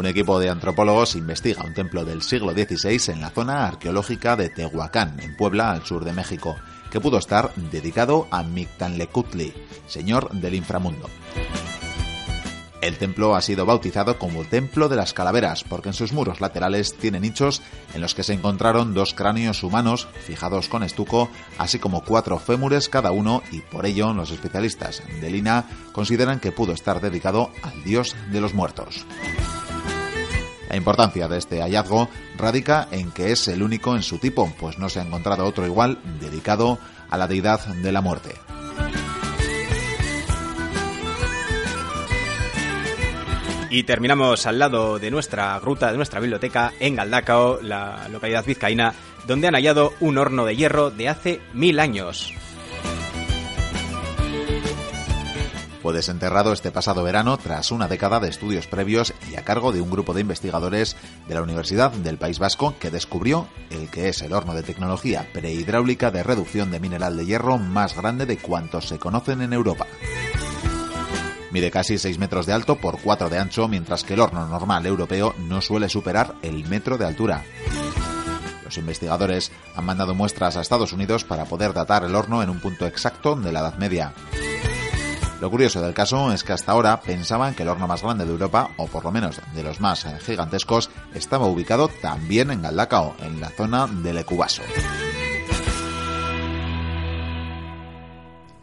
Un 0.00 0.06
equipo 0.06 0.40
de 0.40 0.48
antropólogos 0.48 1.14
investiga 1.14 1.62
un 1.62 1.74
templo 1.74 2.06
del 2.06 2.22
siglo 2.22 2.52
XVI 2.54 3.12
en 3.12 3.20
la 3.20 3.28
zona 3.28 3.66
arqueológica 3.66 4.34
de 4.34 4.48
Tehuacán, 4.48 5.20
en 5.20 5.36
Puebla, 5.36 5.72
al 5.72 5.84
sur 5.84 6.06
de 6.06 6.14
México, 6.14 6.56
que 6.90 7.02
pudo 7.02 7.18
estar 7.18 7.54
dedicado 7.54 8.26
a 8.30 8.42
Mictanlecutli, 8.42 9.52
señor 9.86 10.30
del 10.30 10.54
inframundo. 10.54 11.10
El 12.80 12.96
templo 12.96 13.36
ha 13.36 13.42
sido 13.42 13.66
bautizado 13.66 14.18
como 14.18 14.44
Templo 14.44 14.88
de 14.88 14.96
las 14.96 15.12
Calaveras 15.12 15.64
porque 15.64 15.90
en 15.90 15.94
sus 15.94 16.14
muros 16.14 16.40
laterales 16.40 16.96
tiene 16.96 17.20
nichos 17.20 17.60
en 17.92 18.00
los 18.00 18.14
que 18.14 18.22
se 18.22 18.32
encontraron 18.32 18.94
dos 18.94 19.12
cráneos 19.12 19.62
humanos 19.62 20.08
fijados 20.24 20.70
con 20.70 20.82
estuco, 20.82 21.28
así 21.58 21.78
como 21.78 22.04
cuatro 22.04 22.38
fémures 22.38 22.88
cada 22.88 23.12
uno 23.12 23.42
y 23.52 23.60
por 23.60 23.84
ello 23.84 24.14
los 24.14 24.30
especialistas 24.30 25.02
de 25.20 25.30
Lina 25.30 25.66
consideran 25.92 26.40
que 26.40 26.52
pudo 26.52 26.72
estar 26.72 27.02
dedicado 27.02 27.50
al 27.60 27.84
dios 27.84 28.16
de 28.32 28.40
los 28.40 28.54
muertos. 28.54 29.04
La 30.70 30.76
importancia 30.76 31.26
de 31.26 31.36
este 31.36 31.60
hallazgo 31.62 32.08
radica 32.36 32.86
en 32.92 33.10
que 33.10 33.32
es 33.32 33.48
el 33.48 33.60
único 33.60 33.96
en 33.96 34.04
su 34.04 34.18
tipo, 34.18 34.52
pues 34.56 34.78
no 34.78 34.88
se 34.88 35.00
ha 35.00 35.02
encontrado 35.02 35.44
otro 35.44 35.66
igual 35.66 35.98
dedicado 36.20 36.78
a 37.10 37.18
la 37.18 37.26
deidad 37.26 37.66
de 37.66 37.90
la 37.90 38.00
muerte. 38.00 38.36
Y 43.68 43.82
terminamos 43.82 44.46
al 44.46 44.60
lado 44.60 45.00
de 45.00 45.10
nuestra 45.10 45.58
gruta, 45.58 45.90
de 45.90 45.96
nuestra 45.96 46.20
biblioteca, 46.20 46.72
en 46.78 46.94
Galdacao, 46.94 47.60
la 47.60 48.06
localidad 48.08 48.44
vizcaína, 48.44 48.94
donde 49.26 49.48
han 49.48 49.54
hallado 49.54 49.92
un 49.98 50.18
horno 50.18 50.44
de 50.44 50.54
hierro 50.54 50.92
de 50.92 51.08
hace 51.08 51.40
mil 51.52 51.80
años. 51.80 52.32
Fue 55.82 55.94
desenterrado 55.94 56.52
este 56.52 56.70
pasado 56.70 57.02
verano 57.02 57.38
tras 57.38 57.70
una 57.70 57.88
década 57.88 58.20
de 58.20 58.28
estudios 58.28 58.66
previos 58.66 59.14
y 59.30 59.36
a 59.36 59.44
cargo 59.44 59.72
de 59.72 59.80
un 59.80 59.90
grupo 59.90 60.12
de 60.12 60.20
investigadores 60.20 60.94
de 61.26 61.34
la 61.34 61.42
Universidad 61.42 61.90
del 61.90 62.18
País 62.18 62.38
Vasco 62.38 62.74
que 62.78 62.90
descubrió 62.90 63.48
el 63.70 63.88
que 63.88 64.10
es 64.10 64.20
el 64.20 64.34
horno 64.34 64.54
de 64.54 64.62
tecnología 64.62 65.26
prehidráulica 65.32 66.10
de 66.10 66.22
reducción 66.22 66.70
de 66.70 66.80
mineral 66.80 67.16
de 67.16 67.24
hierro 67.24 67.56
más 67.56 67.96
grande 67.96 68.26
de 68.26 68.36
cuantos 68.36 68.88
se 68.88 68.98
conocen 68.98 69.40
en 69.40 69.54
Europa. 69.54 69.86
Mide 71.50 71.70
casi 71.70 71.96
6 71.96 72.18
metros 72.18 72.44
de 72.44 72.52
alto 72.52 72.76
por 72.76 73.00
4 73.00 73.30
de 73.30 73.38
ancho, 73.38 73.66
mientras 73.66 74.04
que 74.04 74.14
el 74.14 74.20
horno 74.20 74.46
normal 74.46 74.84
europeo 74.86 75.34
no 75.38 75.62
suele 75.62 75.88
superar 75.88 76.34
el 76.42 76.68
metro 76.68 76.98
de 76.98 77.06
altura. 77.06 77.44
Los 78.64 78.78
investigadores 78.78 79.50
han 79.74 79.84
mandado 79.86 80.14
muestras 80.14 80.56
a 80.56 80.60
Estados 80.60 80.92
Unidos 80.92 81.24
para 81.24 81.46
poder 81.46 81.72
datar 81.72 82.04
el 82.04 82.14
horno 82.14 82.42
en 82.42 82.50
un 82.50 82.60
punto 82.60 82.86
exacto 82.86 83.34
de 83.34 83.50
la 83.50 83.60
Edad 83.60 83.78
Media. 83.78 84.12
Lo 85.40 85.50
curioso 85.50 85.80
del 85.80 85.94
caso 85.94 86.32
es 86.32 86.44
que 86.44 86.52
hasta 86.52 86.72
ahora 86.72 87.00
pensaban 87.00 87.54
que 87.54 87.62
el 87.62 87.70
horno 87.70 87.88
más 87.88 88.02
grande 88.02 88.26
de 88.26 88.32
Europa, 88.32 88.70
o 88.76 88.86
por 88.86 89.04
lo 89.04 89.10
menos 89.10 89.40
de 89.54 89.62
los 89.62 89.80
más 89.80 90.06
gigantescos, 90.24 90.90
estaba 91.14 91.46
ubicado 91.46 91.88
también 91.88 92.50
en 92.50 92.60
Galdacao, 92.60 93.16
en 93.20 93.40
la 93.40 93.48
zona 93.48 93.86
del 93.86 94.18
Ecubaso. 94.18 94.62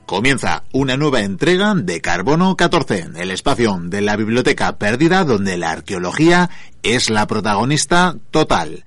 Comienza 0.05 0.63
una 0.71 0.95
nueva 0.97 1.21
entrega 1.21 1.73
de 1.75 1.99
Carbono 1.99 2.55
14, 2.55 3.09
el 3.15 3.31
espacio 3.31 3.77
de 3.81 4.01
la 4.01 4.15
biblioteca 4.15 4.77
perdida 4.77 5.25
donde 5.25 5.57
la 5.57 5.71
arqueología 5.71 6.49
es 6.83 7.09
la 7.09 7.25
protagonista 7.25 8.15
total. 8.31 8.85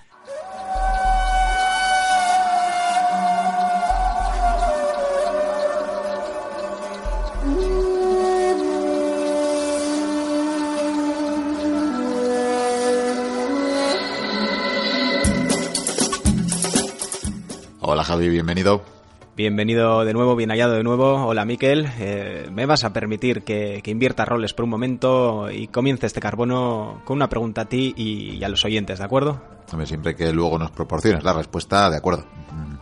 Javi, 18.21 18.29
bienvenido. 18.29 18.83
Bienvenido 19.35 20.05
de 20.05 20.13
nuevo, 20.13 20.37
bien 20.37 20.51
hallado 20.51 20.75
de 20.75 20.83
nuevo. 20.83 21.25
Hola 21.25 21.47
Miquel, 21.47 21.89
eh, 21.99 22.51
me 22.53 22.67
vas 22.67 22.85
a 22.85 22.93
permitir 22.93 23.45
que, 23.45 23.81
que, 23.83 23.91
invierta 23.91 24.27
roles 24.27 24.53
por 24.53 24.65
un 24.65 24.71
momento 24.73 25.51
y 25.51 25.69
comience 25.69 26.05
este 26.05 26.21
carbono 26.21 27.01
con 27.07 27.17
una 27.17 27.31
pregunta 27.31 27.63
a 27.63 27.65
ti 27.65 27.95
y 27.97 28.45
a 28.45 28.51
los 28.51 28.63
oyentes, 28.67 28.99
¿de 28.99 29.05
acuerdo? 29.07 29.41
Hombre, 29.73 29.87
siempre 29.87 30.15
que 30.15 30.35
luego 30.35 30.59
nos 30.59 30.71
proporciones 30.71 31.25
la 31.25 31.33
respuesta, 31.33 31.89
de 31.89 31.97
acuerdo. 31.97 32.27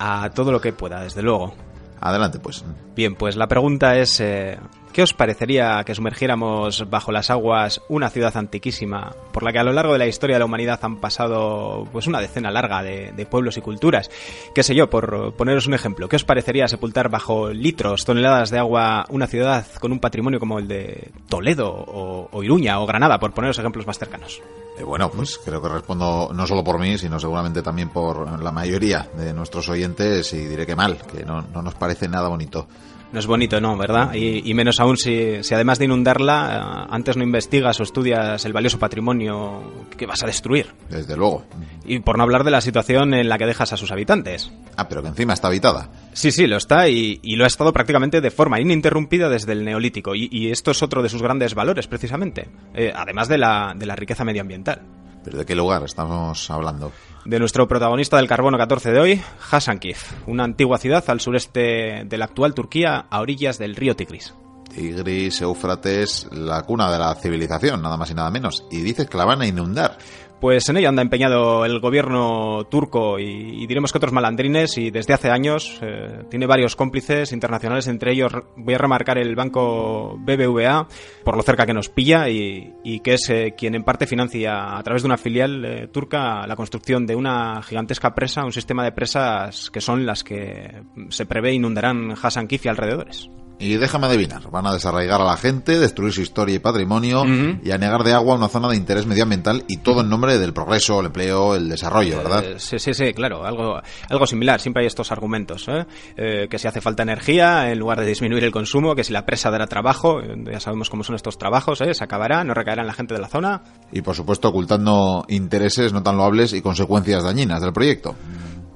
A 0.00 0.28
todo 0.30 0.50
lo 0.50 0.60
que 0.60 0.72
pueda, 0.72 1.04
desde 1.04 1.22
luego. 1.22 1.54
Adelante, 2.00 2.40
pues. 2.40 2.64
Bien, 2.96 3.14
pues 3.14 3.36
la 3.36 3.46
pregunta 3.46 3.96
es, 3.96 4.18
eh, 4.18 4.58
¿qué 4.92 5.02
os 5.02 5.14
parecería 5.14 5.82
que 5.84 5.94
sumergiéramos 5.94 6.88
bajo 6.90 7.12
las 7.12 7.30
aguas 7.30 7.80
una 7.88 8.10
ciudad 8.10 8.36
antiquísima 8.36 9.14
por 9.32 9.42
la 9.42 9.52
que 9.52 9.58
a 9.58 9.64
lo 9.64 9.72
largo 9.72 9.92
de 9.92 9.98
la 9.98 10.06
historia 10.06 10.36
de 10.36 10.40
la 10.40 10.44
humanidad 10.44 10.80
han 10.82 10.96
pasado 10.96 11.86
pues 11.92 12.06
una 12.06 12.20
decena 12.20 12.50
larga 12.50 12.82
de, 12.82 13.26
pueblos 13.30 13.56
y 13.56 13.60
culturas? 13.60 14.10
Qué 14.54 14.62
sé 14.62 14.74
yo, 14.74 14.88
por 14.90 15.34
poneros 15.34 15.66
un 15.66 15.74
ejemplo, 15.74 16.08
¿qué 16.08 16.16
os 16.16 16.24
parecería 16.24 16.68
sepultar 16.68 17.08
bajo 17.08 17.50
litros, 17.50 18.04
toneladas 18.04 18.50
de 18.50 18.58
agua 18.58 19.06
una 19.10 19.26
ciudad 19.26 19.66
con 19.80 19.92
un 19.92 20.00
patrimonio 20.00 20.40
como 20.40 20.58
el 20.58 20.68
de 20.68 21.10
Toledo 21.28 21.68
o, 21.70 22.42
Iruña 22.42 22.80
o 22.80 22.86
Granada, 22.86 23.18
por 23.18 23.32
poneros 23.32 23.58
ejemplos 23.58 23.86
más 23.86 23.98
cercanos? 23.98 24.40
Eh, 24.78 24.84
bueno, 24.84 25.10
pues 25.10 25.38
creo 25.44 25.60
que 25.60 25.68
respondo 25.68 26.30
no 26.32 26.46
solo 26.46 26.62
por 26.62 26.78
mí, 26.78 26.96
sino 26.98 27.18
seguramente 27.18 27.62
también 27.62 27.88
por 27.90 28.40
la 28.40 28.52
mayoría 28.52 29.08
de 29.16 29.32
nuestros 29.32 29.68
oyentes 29.68 30.32
y 30.32 30.46
diré 30.46 30.66
que 30.66 30.76
mal, 30.76 30.98
que 30.98 31.24
no, 31.24 31.42
no 31.42 31.62
nos 31.62 31.74
parece 31.74 32.08
nada 32.08 32.28
bonito. 32.28 32.68
No 33.10 33.20
es 33.20 33.26
bonito, 33.26 33.58
no, 33.60 33.76
¿verdad? 33.76 34.12
Y, 34.14 34.52
menos 34.52 34.80
aún 34.80 34.98
si, 34.98 35.42
si, 35.42 35.54
además 35.54 35.78
de 35.78 35.86
inundarla, 35.86 36.84
eh, 36.84 36.86
antes 36.90 37.16
no 37.16 37.22
investigas 37.22 37.80
o 37.80 37.82
estudias 37.82 38.44
el 38.44 38.52
valioso 38.52 38.78
patrimonio 38.78 39.86
que 39.96 40.06
vas 40.06 40.22
a 40.22 40.26
destruir. 40.26 40.74
Desde 40.90 41.16
luego. 41.16 41.44
Y 41.86 42.00
por 42.00 42.18
no 42.18 42.24
hablar 42.24 42.44
de 42.44 42.50
la 42.50 42.60
situación 42.60 43.14
en 43.14 43.30
la 43.30 43.38
que 43.38 43.46
dejas 43.46 43.72
a 43.72 43.78
sus 43.78 43.90
habitantes. 43.92 44.52
Ah, 44.76 44.88
pero 44.88 45.02
que 45.02 45.08
encima 45.08 45.32
está 45.32 45.48
habitada. 45.48 45.88
Sí, 46.12 46.30
sí, 46.30 46.46
lo 46.46 46.58
está 46.58 46.88
y, 46.88 47.18
lo 47.22 47.44
ha 47.44 47.46
estado 47.46 47.72
prácticamente 47.72 48.20
de 48.20 48.30
forma 48.30 48.60
ininterrumpida 48.60 49.30
desde 49.30 49.52
el 49.52 49.64
neolítico. 49.64 50.14
Y, 50.14 50.50
esto 50.50 50.72
es 50.72 50.82
otro 50.82 51.02
de 51.02 51.08
sus 51.08 51.22
grandes 51.22 51.54
valores, 51.54 51.86
precisamente. 51.86 52.48
Eh, 52.74 52.92
además 52.94 53.28
de 53.28 53.38
la, 53.38 53.74
de 53.74 53.86
la 53.86 53.96
riqueza 53.96 54.24
medioambiental. 54.24 54.82
¿Pero 55.28 55.40
de 55.40 55.44
qué 55.44 55.54
lugar 55.54 55.82
estamos 55.84 56.50
hablando? 56.50 56.90
de 57.26 57.38
nuestro 57.38 57.68
protagonista 57.68 58.16
del 58.16 58.26
carbono 58.26 58.56
14 58.56 58.90
de 58.90 58.98
hoy, 58.98 59.22
Hasankeyf, 59.50 60.26
una 60.26 60.44
antigua 60.44 60.78
ciudad 60.78 61.04
al 61.08 61.20
sureste 61.20 62.04
de 62.06 62.16
la 62.16 62.24
actual 62.24 62.54
Turquía, 62.54 63.04
a 63.10 63.20
orillas 63.20 63.58
del 63.58 63.76
río 63.76 63.94
Tigris. 63.94 64.32
Tigris, 64.74 65.42
Éufrates, 65.42 66.26
la 66.32 66.62
cuna 66.62 66.90
de 66.90 66.98
la 66.98 67.14
civilización, 67.16 67.82
nada 67.82 67.98
más 67.98 68.10
y 68.10 68.14
nada 68.14 68.30
menos. 68.30 68.64
Y 68.70 68.80
dices 68.80 69.10
que 69.10 69.18
la 69.18 69.26
van 69.26 69.42
a 69.42 69.46
inundar. 69.46 69.98
Pues 70.40 70.68
en 70.68 70.76
ella 70.76 70.90
anda 70.90 71.02
empeñado 71.02 71.64
el 71.64 71.80
gobierno 71.80 72.64
turco 72.70 73.18
y, 73.18 73.66
diremos 73.66 73.90
que 73.90 73.98
otros 73.98 74.12
malandrines 74.12 74.78
y 74.78 74.90
desde 74.90 75.12
hace 75.12 75.30
años 75.30 75.80
eh, 75.82 76.24
tiene 76.30 76.46
varios 76.46 76.76
cómplices 76.76 77.32
internacionales, 77.32 77.88
entre 77.88 78.12
ellos 78.12 78.32
voy 78.56 78.74
a 78.74 78.78
remarcar 78.78 79.18
el 79.18 79.34
banco 79.34 80.16
BBVA 80.20 80.86
por 81.24 81.36
lo 81.36 81.42
cerca 81.42 81.66
que 81.66 81.74
nos 81.74 81.88
pilla 81.88 82.28
y, 82.28 83.00
que 83.00 83.14
es 83.14 83.28
eh, 83.30 83.54
quien 83.56 83.74
en 83.74 83.82
parte 83.82 84.06
financia 84.06 84.78
a 84.78 84.82
través 84.84 85.02
de 85.02 85.06
una 85.06 85.18
filial 85.18 85.64
eh, 85.64 85.88
turca 85.88 86.46
la 86.46 86.56
construcción 86.56 87.04
de 87.04 87.16
una 87.16 87.60
gigantesca 87.62 88.14
presa, 88.14 88.44
un 88.44 88.52
sistema 88.52 88.84
de 88.84 88.92
presas 88.92 89.70
que 89.70 89.80
son 89.80 90.06
las 90.06 90.22
que 90.22 90.82
se 91.08 91.26
prevé 91.26 91.52
inundarán 91.52 92.14
Hassan 92.22 92.46
Kif 92.46 92.64
y 92.64 92.68
alrededores. 92.68 93.28
Y 93.60 93.76
déjame 93.76 94.06
adivinar, 94.06 94.50
van 94.50 94.66
a 94.66 94.72
desarraigar 94.72 95.20
a 95.20 95.24
la 95.24 95.36
gente, 95.36 95.78
destruir 95.78 96.12
su 96.12 96.22
historia 96.22 96.54
y 96.54 96.58
patrimonio 96.60 97.24
y 97.62 97.70
a 97.72 97.78
negar 97.78 98.04
de 98.04 98.12
agua 98.12 98.36
una 98.36 98.48
zona 98.48 98.68
de 98.68 98.76
interés 98.76 99.06
medioambiental 99.06 99.64
y 99.66 99.78
todo 99.78 100.02
en 100.02 100.08
nombre 100.08 100.38
del 100.38 100.52
progreso, 100.52 101.00
el 101.00 101.06
empleo, 101.06 101.56
el 101.56 101.68
desarrollo, 101.68 102.18
¿verdad? 102.18 102.44
Eh, 102.44 102.54
sí, 102.58 102.78
sí, 102.78 102.94
sí, 102.94 103.12
claro, 103.12 103.44
algo, 103.44 103.80
algo 104.08 104.26
similar, 104.26 104.60
siempre 104.60 104.82
hay 104.82 104.86
estos 104.86 105.10
argumentos, 105.10 105.66
¿eh? 105.68 105.86
¿eh? 106.16 106.46
que 106.48 106.58
si 106.58 106.68
hace 106.68 106.80
falta 106.80 107.02
energía 107.02 107.72
en 107.72 107.78
lugar 107.78 108.00
de 108.00 108.06
disminuir 108.06 108.44
el 108.44 108.52
consumo, 108.52 108.94
que 108.94 109.04
si 109.04 109.12
la 109.12 109.26
presa 109.26 109.50
dará 109.50 109.66
trabajo, 109.66 110.20
eh, 110.20 110.36
ya 110.52 110.60
sabemos 110.60 110.88
cómo 110.88 111.02
son 111.02 111.16
estos 111.16 111.36
trabajos, 111.38 111.80
¿eh? 111.80 111.94
se 111.94 112.04
acabará, 112.04 112.44
no 112.44 112.54
recaerá 112.54 112.82
en 112.82 112.88
la 112.88 112.94
gente 112.94 113.14
de 113.14 113.20
la 113.20 113.28
zona. 113.28 113.62
Y 113.92 114.02
por 114.02 114.14
supuesto 114.14 114.48
ocultando 114.48 115.24
intereses 115.28 115.92
no 115.92 116.02
tan 116.02 116.16
loables 116.16 116.52
y 116.52 116.62
consecuencias 116.62 117.24
dañinas 117.24 117.60
del 117.60 117.72
proyecto 117.72 118.14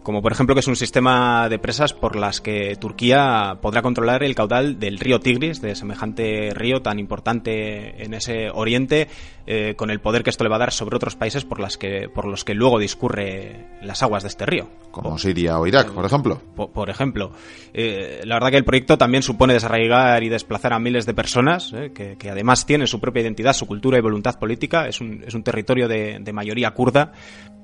como 0.03 0.23
por 0.23 0.33
ejemplo 0.33 0.55
que 0.55 0.61
es 0.61 0.67
un 0.67 0.77
sistema 0.77 1.49
de 1.49 1.59
presas 1.59 1.93
por 1.93 2.17
las 2.17 2.41
que 2.41 2.77
Turquía 2.77 3.59
podrá 3.61 3.83
controlar 3.83 4.23
el 4.23 4.35
caudal 4.35 4.79
del 4.79 4.99
río 4.99 5.21
Tigris, 5.21 5.61
de 5.61 5.75
semejante 5.75 6.51
río 6.55 6.83
tan 6.83 6.99
importante 6.99 8.03
en 8.05 8.15
ese 8.15 8.51
oriente, 8.51 9.09
eh, 9.45 9.75
con 9.77 9.91
el 9.91 10.01
poder 10.01 10.23
que 10.23 10.31
esto 10.31 10.45
le 10.45 10.51
va 10.51 10.57
a 10.57 10.61
dar 10.61 10.73
sobre 10.73 10.95
otros 10.95 11.17
países 11.17 11.45
por, 11.45 11.59
las 11.59 11.77
que, 11.77 12.09
por 12.09 12.27
los 12.27 12.45
que 12.45 12.55
luego 12.55 12.79
discurre 12.79 13.67
las 13.83 14.01
aguas 14.03 14.23
de 14.23 14.29
este 14.29 14.47
río. 14.47 14.69
Como 14.93 15.19
Siria 15.19 15.59
o 15.59 15.67
Irak, 15.67 15.91
por 15.91 16.05
ejemplo. 16.05 16.41
Por, 16.55 16.91
ejemplo. 16.91 17.33
Eh, 17.75 18.21
la 18.25 18.37
verdad 18.37 18.51
que 18.51 18.59
el 18.59 18.65
proyecto 18.65 18.97
también 18.97 19.25
supone 19.25 19.55
desarraigar 19.55 20.23
y 20.23 20.29
desplazar 20.29 20.73
a 20.73 20.79
miles 20.79 21.07
de 21.07 21.15
personas, 21.15 21.73
eh, 21.73 21.91
que, 21.93 22.31
además 22.31 22.67
tienen 22.67 22.87
su 22.87 23.01
propia 23.01 23.23
identidad, 23.23 23.53
su 23.53 23.67
cultura 23.67 23.99
y 23.99 24.01
voluntad 24.01 24.39
política. 24.39 24.87
Es 24.87 25.01
un, 25.01 25.25
es 25.27 25.35
un 25.35 25.43
territorio 25.43 25.89
de, 25.89 26.33
mayoría 26.33 26.71
kurda. 26.71 27.13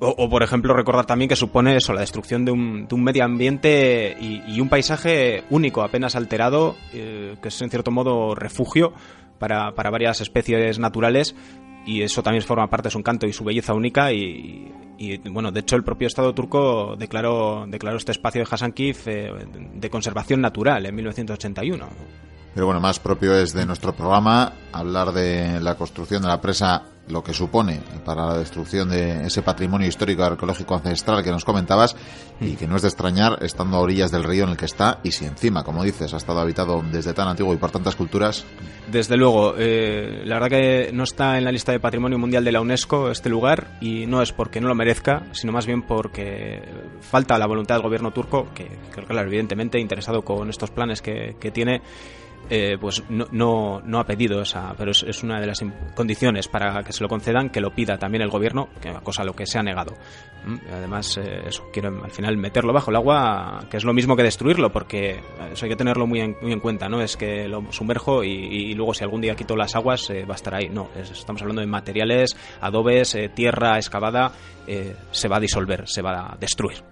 O, 0.01 0.29
por 0.29 0.43
ejemplo, 0.43 0.75
recordar 0.75 1.07
también 1.07 1.29
que 1.29 1.37
supone 1.37 1.77
eso, 1.77 1.93
la 1.93 2.01
destrucción 2.01 2.45
de 2.45 2.53
un, 2.53 2.87
de 2.87 2.95
un 2.95 3.03
medio 3.03 3.25
ambiente 3.25 4.17
y, 4.21 4.61
un 4.61 4.69
paisaje 4.69 5.45
único, 5.51 5.83
apenas 5.83 6.15
alterado, 6.15 6.77
que 6.93 7.37
es 7.43 7.63
en 7.63 7.71
cierto 7.71 7.91
modo 7.91 8.35
refugio 8.37 8.93
para, 9.39 9.73
para 9.75 9.91
varias 9.91 10.21
especies 10.21 10.79
naturales 10.79 11.35
y 11.89 12.03
eso 12.03 12.23
también 12.23 12.45
forma 12.45 12.69
parte 12.69 12.89
de 12.89 12.91
su 12.91 12.99
encanto 12.99 13.27
y 13.27 13.33
su 13.33 13.45
belleza 13.45 13.73
única 13.73 14.13
y, 14.13 14.71
bueno, 15.31 15.51
de 15.51 15.61
hecho 15.61 15.75
el 15.75 15.83
propio 15.83 16.07
Estado 16.07 16.35
turco 16.35 16.97
declaró, 16.99 17.65
declaró 17.67 17.97
este 17.97 18.13
espacio 18.13 18.43
de 18.43 18.49
Hasankeyf 18.51 19.09
eh, 19.09 19.33
de 19.75 19.89
conservación 19.89 20.43
natural 20.43 20.85
en 20.85 20.95
1981. 20.95 21.89
Pero 22.55 22.67
bueno, 22.67 22.81
más 22.81 22.99
propio 22.99 23.35
es 23.35 23.53
de 23.53 23.67
nuestro 23.67 23.95
programa 23.95 24.53
hablar 24.73 25.13
de 25.13 25.61
la 25.61 25.77
construcción 25.77 26.23
de 26.23 26.29
la 26.29 26.41
presa 26.41 26.83
lo 27.11 27.23
que 27.23 27.33
supone 27.33 27.81
para 28.05 28.27
la 28.27 28.39
destrucción 28.39 28.91
de 28.91 29.27
ese 29.27 29.43
patrimonio 29.43 29.89
histórico 29.89 30.23
arqueológico 30.23 30.75
ancestral 30.75 31.23
que 31.25 31.31
nos 31.31 31.45
comentabas 31.45 31.97
y 32.41 32.55
que 32.57 32.67
no 32.67 32.77
es 32.77 32.83
de 32.83 32.89
extrañar 32.89 33.39
estando 33.43 33.77
a 33.77 33.81
orillas 33.81 34.11
del 34.11 34.25
río 34.25 34.45
en 34.45 34.51
el 34.51 34.57
que 34.57 34.67
está 34.67 35.01
y 35.03 35.13
si 35.13 35.25
encima, 35.25 35.65
como 35.65 35.85
dices, 35.85 36.13
ha 36.15 36.19
estado 36.19 36.41
habitado 36.41 36.83
desde 36.91 37.15
tan 37.15 37.29
antiguo 37.29 37.55
y 37.55 37.57
por 37.57 37.71
tantas 37.71 37.97
culturas. 37.97 38.45
Desde 38.91 39.17
luego, 39.17 39.55
eh, 39.57 40.23
la 40.25 40.39
verdad 40.39 40.59
que 40.59 40.91
no 40.93 41.05
está 41.05 41.39
en 41.39 41.45
la 41.45 41.53
lista 41.53 41.73
de 41.73 41.81
patrimonio 41.81 42.19
mundial 42.19 42.45
de 42.45 42.53
la 42.53 42.61
UNESCO 42.61 43.11
este 43.11 43.29
lugar 43.29 43.79
y 43.81 44.07
no 44.07 44.23
es 44.23 44.33
porque 44.33 44.61
no 44.61 44.69
lo 44.69 44.75
merezca, 44.75 45.27
sino 45.33 45.53
más 45.53 45.67
bien 45.67 45.83
porque 45.83 46.63
falta 47.01 47.39
la 47.39 47.47
voluntad 47.47 47.77
del 47.77 47.83
gobierno 47.83 48.13
turco, 48.13 48.49
que 48.55 48.69
que 48.95 49.01
evidentemente 49.09 49.79
interesado 49.79 50.23
con 50.23 50.49
estos 50.51 50.71
planes 50.71 51.03
que, 51.03 51.37
que 51.41 51.51
tiene 51.51 51.83
eh, 52.51 52.79
pues 52.81 53.03
no, 53.11 53.27
no, 53.31 53.81
no, 53.85 54.01
ha 54.01 54.07
pedido 54.07 54.41
esa, 54.41 54.75
pero 54.77 54.93
es, 54.93 55.23
una 55.23 55.39
de 55.39 55.47
las 55.47 55.63
condiciones 55.95 56.49
para 56.49 56.83
que 56.83 56.95
se 56.95 57.03
lo 57.03 57.09
concedan, 57.09 57.51
que 57.51 57.61
lo 57.61 57.75
pida 57.75 57.99
también 57.99 58.23
el 58.23 58.31
gobierno, 58.31 58.71
que 58.81 58.91
cosa 59.03 59.23
a 59.23 59.25
lo 59.27 59.35
que 59.35 59.47
se 59.47 59.59
ha 59.59 59.63
negado. 59.63 59.93
¿Mm? 60.47 60.57
Además, 60.73 61.19
eh, 61.19 61.43
eso, 61.47 61.65
quiero 61.73 62.03
al 62.03 62.11
final 62.11 62.39
meterlo 62.39 62.73
bajo 62.73 62.91
el 62.91 62.97
agua, 62.97 63.67
que 63.71 63.77
es 63.77 63.85
lo 63.85 63.93
mismo 63.93 64.17
que 64.17 64.23
destruirlo, 64.23 64.73
porque 64.73 65.21
eso 65.53 65.67
hay 65.67 65.71
que 65.71 65.77
tenerlo 65.77 66.07
muy 66.07 66.21
en, 66.21 66.37
muy 66.41 66.53
en 66.53 66.61
cuenta, 66.61 66.89
¿no? 66.89 67.03
Es 67.03 67.19
que 67.19 67.47
lo 67.49 67.71
sumerjo 67.71 68.25
y, 68.25 68.73
luego 68.75 68.95
si 68.95 69.05
algún 69.05 69.21
día 69.21 69.35
quito 69.37 69.55
las 69.55 69.77
aguas 69.77 70.09
eh, 70.09 70.25
va 70.25 70.33
a 70.33 70.37
estar 70.37 70.55
ahí. 70.55 70.71
No, 70.71 70.89
estamos 70.97 71.43
hablando 71.43 71.61
de 71.61 71.67
materiales, 71.67 72.35
adobes, 72.63 73.17
tierra 73.35 73.77
excavada, 73.77 74.33
se 75.11 75.29
va 75.29 75.37
a 75.37 75.41
disolver, 75.41 75.87
se 75.87 76.01
va 76.01 76.33
a 76.33 76.37
destruir. 76.37 76.83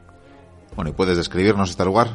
Bueno, 0.75 0.91
¿y 0.91 0.95
puedes 0.95 1.17
describirnos 1.17 1.71
este 1.71 1.85
lugar? 1.85 2.11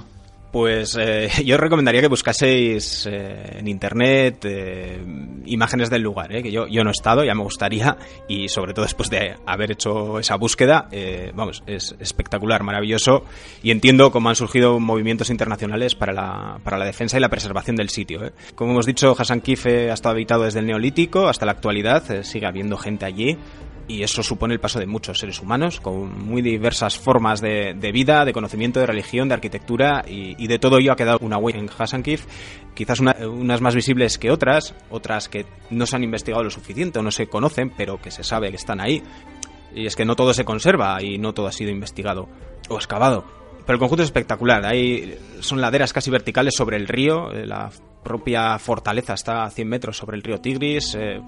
Pues 0.52 0.98
eh, 1.00 1.30
yo 1.46 1.58
recomendaría 1.58 2.02
que 2.02 2.08
buscaseis 2.08 3.08
eh, 3.10 3.58
en 3.60 3.68
internet 3.68 4.44
eh, 4.44 5.02
imágenes 5.46 5.90
del 5.90 6.02
lugar, 6.02 6.30
que 6.30 6.52
yo, 6.52 6.68
yo 6.68 6.84
no 6.84 6.90
he 6.90 6.94
estado, 6.94 7.24
ya 7.24 7.34
me 7.34 7.44
gustaría, 7.44 7.98
y 8.28 8.50
sobre 8.50 8.74
todo 8.74 8.86
después 8.86 9.10
de 9.10 9.36
haber 9.46 9.72
hecho 9.72 10.20
esa 10.20 10.36
búsqueda, 10.36 10.88
vamos, 11.34 11.64
es 11.66 11.96
espectacular, 12.00 12.64
maravilloso, 12.64 13.24
y 13.64 13.72
entiendo 13.72 14.12
cómo 14.12 14.30
han 14.30 14.36
surgido 14.36 14.80
movimientos 14.80 15.30
internacionales 15.30 15.96
para 15.96 16.14
la, 16.14 16.60
para 16.64 16.78
la 16.78 16.86
defensa 16.86 17.18
y 17.18 17.22
la 17.22 17.30
preservación 17.30 17.76
del 17.76 17.90
sitio. 17.90 18.32
Como 18.56 18.72
hemos 18.72 18.86
dicho, 18.86 19.16
Hassan 19.18 19.42
Kife 19.42 19.90
ha 19.90 19.94
estado 19.94 20.14
habitado 20.14 20.44
desde 20.44 20.60
el 20.60 20.68
Neolítico 20.68 21.28
hasta 21.28 21.46
la 21.46 21.54
actualidad, 21.54 22.24
sigue 22.24 22.46
habiendo 22.46 22.78
gente 22.78 23.06
allí, 23.06 23.38
y 23.91 24.04
eso 24.04 24.23
supone 24.23 24.54
el 24.54 24.60
paso 24.60 24.80
de 24.80 24.86
muchos 24.86 25.19
seres 25.19 25.41
humanos 25.41 25.82
con 25.82 26.25
muy 26.25 26.41
diversas 26.41 26.97
formas 26.97 27.41
de, 27.41 27.73
vida, 27.93 28.23
de 28.23 28.32
conocimiento, 28.32 28.80
de 28.80 28.86
religión, 28.86 29.27
de 29.27 29.34
arquitectura 29.34 30.04
y, 30.08 30.47
de 30.47 30.60
todo 30.60 30.77
ello 30.77 30.93
ha 30.93 30.95
quedado 30.95 31.19
una 31.21 31.38
huella 31.38 31.60
en 31.60 31.69
Hasankeyf, 31.69 32.25
quizás 32.73 33.01
unas 33.01 33.62
más 33.62 33.75
visibles 33.75 34.17
que 34.17 34.32
otras, 34.32 34.73
otras 34.89 35.27
que 35.27 35.45
no 35.69 35.86
se 35.86 35.97
han 35.97 36.04
investigado 36.04 36.43
lo 36.43 36.49
suficiente 36.49 36.99
o 36.99 37.01
no 37.01 37.12
se 37.12 37.27
conocen, 37.27 37.71
pero 37.75 38.01
que 38.01 38.12
se 38.12 38.23
sabe 38.23 38.49
que 38.49 38.56
están 38.56 38.80
ahí. 38.80 39.04
Y 39.75 39.86
es 39.86 39.95
que 39.95 40.06
no 40.06 40.15
todo 40.15 40.34
se 40.34 40.45
conserva 40.45 41.01
y 41.01 41.17
no 41.17 41.34
todo 41.34 41.47
ha 41.47 41.51
sido 41.51 41.71
investigado 41.71 42.30
o 42.69 42.75
excavado. 42.77 43.25
Pero 43.65 43.75
el 43.75 43.80
conjunto 43.80 44.04
es 44.04 44.08
espectacular. 44.08 44.65
Hay, 44.65 45.17
son 45.41 45.62
laderas 45.62 45.93
casi 45.93 46.10
verticales 46.10 46.56
sobre 46.56 46.77
el 46.77 46.88
río. 46.88 47.32
Eh, 47.32 47.45
la 47.45 47.69
propia 48.04 48.58
fortaleza 48.60 49.13
está 49.13 49.43
a 49.43 49.49
100 49.49 49.67
metros 49.67 49.97
sobre 49.97 50.17
el 50.17 50.23
río 50.23 50.39
Tigris. 50.39 50.95
Eh, 50.95 51.21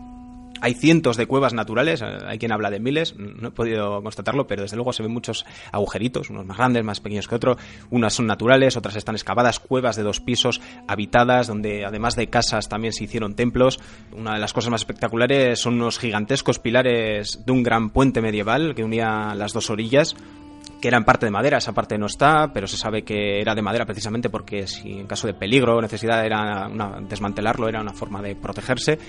hay 0.64 0.76
cientos 0.76 1.18
de 1.18 1.28
cuevas 1.28 1.54
naturales, 1.54 2.02
eh, 2.02 2.06
hay 2.26 2.40
quien 2.40 2.54
habla 2.54 2.72
de 2.72 2.80
miles, 2.80 3.18
no 3.18 3.50
he 3.50 3.52
podido 3.52 4.02
constatarlo, 4.02 4.48
pero 4.48 4.62
desde 4.62 4.78
luego 4.78 4.94
se 4.94 5.04
ven 5.04 5.12
muchos 5.12 5.46
agujeritos, 5.74 6.30
unos 6.30 6.46
más 6.46 6.58
grandes, 6.58 6.86
más 6.86 7.02
pequeños 7.02 7.28
que 7.28 7.36
otros. 7.36 7.58
Unas 7.90 8.14
son 8.14 8.28
naturales, 8.28 8.78
otras 8.78 8.96
están 8.96 9.16
excavadas, 9.16 9.60
cuevas 9.60 9.98
de 9.98 10.04
dos 10.04 10.22
pisos, 10.22 10.62
habitadas, 10.88 11.48
donde 11.48 11.84
además 11.84 12.16
de 12.16 12.28
casas 12.28 12.70
también 12.70 12.94
se 12.94 13.04
hicieron 13.04 13.36
templos. 13.36 13.78
Una 14.16 14.36
de 14.36 14.40
las 14.40 14.54
cosas 14.54 14.72
más 14.72 14.82
espectaculares 14.82 15.60
son 15.60 15.74
unos 15.74 16.00
gigantescos 16.00 16.60
pilares 16.60 17.44
de 17.46 17.52
un 17.52 17.62
gran 17.62 17.90
puente 17.90 18.22
medieval 18.22 18.74
que 18.74 18.86
unía 18.86 19.36
las 19.36 19.52
dos 19.52 19.70
orillas 19.70 20.16
que 20.82 20.90
era 20.90 20.98
en 20.98 21.06
parte 21.06 21.26
de 21.26 21.32
madera, 21.32 21.60
esa 21.60 21.72
parte 21.72 21.98
no 21.98 22.08
está, 22.08 22.52
pero 22.54 22.68
se 22.68 22.76
sabe 22.76 23.04
que 23.04 23.40
era 23.40 23.56
de 23.56 23.62
madera 23.62 23.86
precisamente 23.86 24.30
porque 24.30 24.68
si 24.68 25.00
en 25.00 25.08
caso 25.08 25.28
de 25.28 25.34
peligro 25.34 25.78
o 25.78 25.82
necesidad 25.82 26.26
era 26.26 26.70
desmantelarlo 27.08 27.70
era 27.70 27.80
una 27.80 27.94
forma 27.94 28.22
de 28.22 28.36
protegerse. 28.36 29.00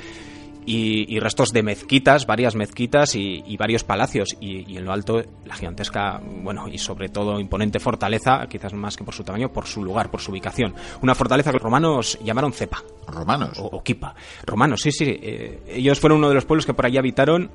Y, 0.66 1.18
restos 1.20 1.53
de 1.53 1.62
mezquitas, 1.62 2.27
varias 2.27 2.55
mezquitas 2.55 3.14
y, 3.14 3.57
varios 3.57 3.85
palacios. 3.85 4.37
Y, 4.40 4.77
en 4.77 4.85
lo 4.85 4.92
alto, 4.92 5.22
la 5.44 5.55
gigantesca, 5.55 6.20
bueno, 6.42 6.68
y 6.68 6.79
sobre 6.79 7.09
todo 7.09 7.38
imponente 7.38 7.81
fortaleza, 7.81 8.46
quizás 8.48 8.72
más 8.72 8.96
que 8.96 9.05
por 9.05 9.14
su 9.14 9.24
tamaño, 9.24 9.53
por 9.53 9.66
su 9.66 9.85
lugar, 9.85 10.11
por 10.11 10.20
su 10.20 10.33
ubicación. 10.33 10.74
Una 11.03 11.14
fortaleza 11.14 11.50
que 11.50 11.57
los 11.57 11.62
romanos 11.62 12.18
llamaron 12.24 12.53
Cepa. 12.53 12.83
¿Romanos? 13.07 13.59
O, 13.61 13.83
Kipa. 13.83 14.14
Romanos, 14.46 14.81
sí, 14.81 14.90
sí. 14.90 15.05
Eh, 15.07 15.62
ellos 15.68 16.00
fueron 16.00 16.18
uno 16.18 16.29
de 16.29 16.35
los 16.35 16.44
pueblos 16.44 16.66
que 16.66 16.74
por 16.74 16.87
allí 16.87 16.98
habitaron 16.98 17.50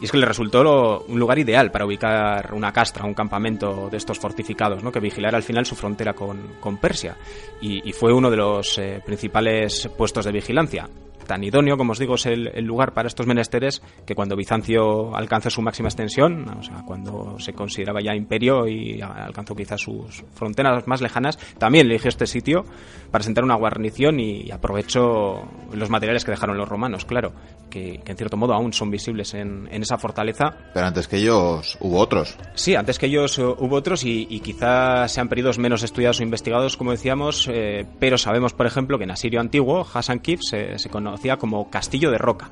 y 0.00 0.06
es 0.06 0.10
que 0.10 0.18
le 0.18 0.26
resultó 0.26 1.04
un 1.06 1.18
lugar 1.18 1.38
ideal 1.38 1.70
para 1.70 1.86
ubicar 1.86 2.52
una 2.52 2.72
castra, 2.72 3.04
un 3.04 3.14
campamento 3.14 3.88
de 3.90 3.96
estos 3.96 4.18
fortificados, 4.18 4.82
¿no? 4.82 4.90
que 4.90 5.00
vigilara 5.00 5.36
al 5.36 5.42
final 5.42 5.64
su 5.66 5.76
frontera 5.76 6.14
con, 6.14 6.76
Persia. 6.78 7.16
Y, 7.60 7.92
fue 7.92 8.12
uno 8.12 8.30
de 8.30 8.36
los 8.36 8.76
eh, 8.78 9.00
principales 9.04 9.88
puestos 9.96 10.24
de 10.24 10.32
vigilancia 10.32 10.88
tan 11.24 11.42
idóneo, 11.44 11.76
como 11.76 11.92
os 11.92 11.98
digo, 11.98 12.14
es 12.14 12.26
el, 12.26 12.64
lugar 12.64 12.94
para 12.94 13.08
estos 13.08 13.26
menesteres 13.26 13.82
que 14.06 14.14
cuando 14.14 14.36
Bizancio 14.36 15.14
alcanza 15.14 15.50
su 15.50 15.62
máxima 15.62 15.88
extensión, 15.88 16.48
o 16.48 16.62
sea, 16.62 16.82
cuando 16.86 17.38
se 17.38 17.52
consideraba 17.52 18.00
ya 18.00 18.14
imperio 18.14 18.66
y 18.68 19.00
alcanzó 19.00 19.54
quizás 19.54 19.80
sus 19.80 20.24
fronteras 20.34 20.86
más 20.86 21.00
lejanas, 21.00 21.38
también 21.58 21.86
eligió 21.86 22.08
este 22.08 22.26
sitio 22.26 22.64
para 23.10 23.24
sentar 23.24 23.44
una 23.44 23.54
guarnición 23.56 24.20
y 24.20 24.50
aprovechó 24.50 25.48
los 25.72 25.90
materiales 25.90 26.24
que 26.24 26.30
dejaron 26.30 26.56
los 26.56 26.68
romanos, 26.68 27.04
claro, 27.04 27.32
que, 27.70 28.00
en 28.04 28.16
cierto 28.16 28.36
modo 28.36 28.54
aún 28.54 28.72
son 28.72 28.90
visibles 28.90 29.34
en, 29.34 29.68
esa 29.70 29.98
fortaleza. 29.98 30.56
Pero 30.72 30.86
antes 30.86 31.08
que 31.08 31.16
ellos 31.16 31.76
hubo 31.80 31.98
otros. 31.98 32.36
Sí, 32.54 32.74
antes 32.74 32.98
que 32.98 33.06
ellos 33.06 33.38
eh, 33.38 33.44
hubo 33.44 33.76
otros 33.76 34.04
y, 34.04 34.40
quizás 34.40 35.12
sean 35.12 35.28
periodos 35.28 35.58
menos 35.58 35.82
estudiados 35.82 36.20
o 36.20 36.22
investigados, 36.22 36.76
como 36.76 36.90
decíamos, 36.90 37.48
eh, 37.50 37.86
pero 37.98 38.18
sabemos, 38.18 38.52
por 38.52 38.66
ejemplo, 38.66 38.98
que 38.98 39.04
en 39.04 39.10
Asirio 39.10 39.40
antiguo, 39.40 39.86
Hassan 39.92 40.20
Kif 40.20 40.40
se, 40.42 40.78
se 40.78 40.88
conoce 40.90 41.13
conocía 41.14 41.36
como 41.36 41.70
Castillo 41.70 42.10
de 42.10 42.18
Roca. 42.18 42.50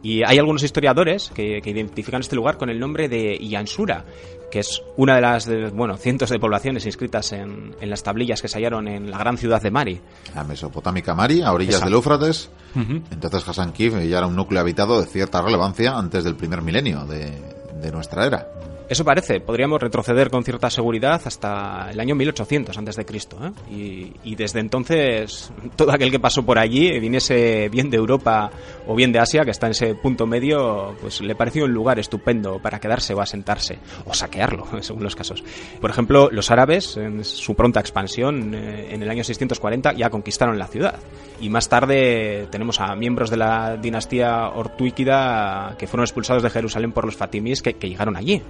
Y 0.00 0.22
hay 0.22 0.38
algunos 0.38 0.62
historiadores 0.62 1.32
que, 1.34 1.60
identifican 1.64 2.20
este 2.20 2.36
lugar 2.36 2.58
con 2.58 2.70
el 2.70 2.78
nombre 2.78 3.08
de 3.08 3.36
Iansura, 3.40 4.04
que 4.52 4.60
es 4.60 4.82
una 4.96 5.16
de 5.16 5.20
las 5.20 5.48
bueno, 5.72 5.96
cientos 5.96 6.30
de 6.30 6.38
poblaciones 6.38 6.86
inscritas 6.86 7.32
en, 7.32 7.74
las 7.80 8.04
tablillas 8.04 8.40
que 8.40 8.46
se 8.46 8.58
hallaron 8.58 8.86
en 8.86 9.10
la 9.10 9.18
gran 9.18 9.36
ciudad 9.36 9.60
de 9.60 9.70
Mari. 9.72 10.00
La 10.34 10.44
mesopotámica 10.44 11.14
Mari, 11.14 11.42
a 11.42 11.52
orillas 11.52 11.82
del 11.82 11.94
Éufrates. 11.94 12.50
Entonces 12.76 13.48
Hassan 13.48 13.72
Kif 13.72 13.94
ya 13.94 14.18
era 14.18 14.26
un 14.26 14.36
núcleo 14.36 14.60
habitado 14.60 15.00
de 15.00 15.06
cierta 15.06 15.42
relevancia 15.42 15.96
antes 15.96 16.22
del 16.22 16.36
primer 16.36 16.62
milenio 16.62 17.06
de 17.06 17.90
nuestra 17.90 18.26
era. 18.26 18.46
Eso 18.86 19.02
parece, 19.02 19.40
podríamos 19.40 19.80
retroceder 19.80 20.28
con 20.28 20.44
cierta 20.44 20.68
seguridad 20.68 21.20
hasta 21.24 21.90
el 21.90 21.98
año 21.98 22.14
1800 22.14 22.76
antes 22.76 22.96
de 22.96 23.06
Cristo, 23.06 23.38
¿eh? 23.42 24.12
y, 24.22 24.34
desde 24.34 24.60
entonces 24.60 25.50
todo 25.74 25.92
aquel 25.92 26.10
que 26.10 26.20
pasó 26.20 26.44
por 26.44 26.58
allí, 26.58 26.98
viniese 26.98 27.70
bien 27.70 27.88
de 27.88 27.96
Europa 27.96 28.50
o 28.86 28.94
bien 28.94 29.10
de 29.10 29.20
Asia, 29.20 29.44
que 29.44 29.52
está 29.52 29.68
en 29.68 29.70
ese 29.70 29.94
punto 29.94 30.26
medio, 30.26 30.94
pues 31.00 31.22
le 31.22 31.34
pareció 31.34 31.64
un 31.64 31.72
lugar 31.72 31.98
estupendo 31.98 32.58
para 32.58 32.78
quedarse 32.78 33.14
o 33.14 33.22
asentarse 33.22 33.78
o 34.04 34.12
saquearlo, 34.12 34.66
según 34.82 35.02
los 35.02 35.16
casos. 35.16 35.42
Por 35.80 35.88
ejemplo, 35.88 36.28
los 36.30 36.50
árabes, 36.50 36.98
en 36.98 37.24
su 37.24 37.54
pronta 37.54 37.80
expansión, 37.80 38.54
eh, 38.54 38.88
en 38.90 39.02
el 39.02 39.08
año 39.08 39.24
640 39.24 39.94
ya 39.94 40.10
conquistaron 40.10 40.58
la 40.58 40.66
ciudad, 40.66 40.96
y 41.40 41.48
más 41.48 41.70
tarde 41.70 42.48
tenemos 42.50 42.80
a 42.80 42.94
miembros 42.96 43.30
de 43.30 43.38
la 43.38 43.78
dinastía 43.78 44.50
ortuíquida 44.50 45.74
que 45.78 45.86
fueron 45.86 46.04
expulsados 46.04 46.42
de 46.42 46.50
Jerusalén 46.50 46.92
por 46.92 47.06
los 47.06 47.16
fatimíes 47.16 47.62
que 47.62 47.72
llegaron 47.72 48.16
allí 48.16 48.42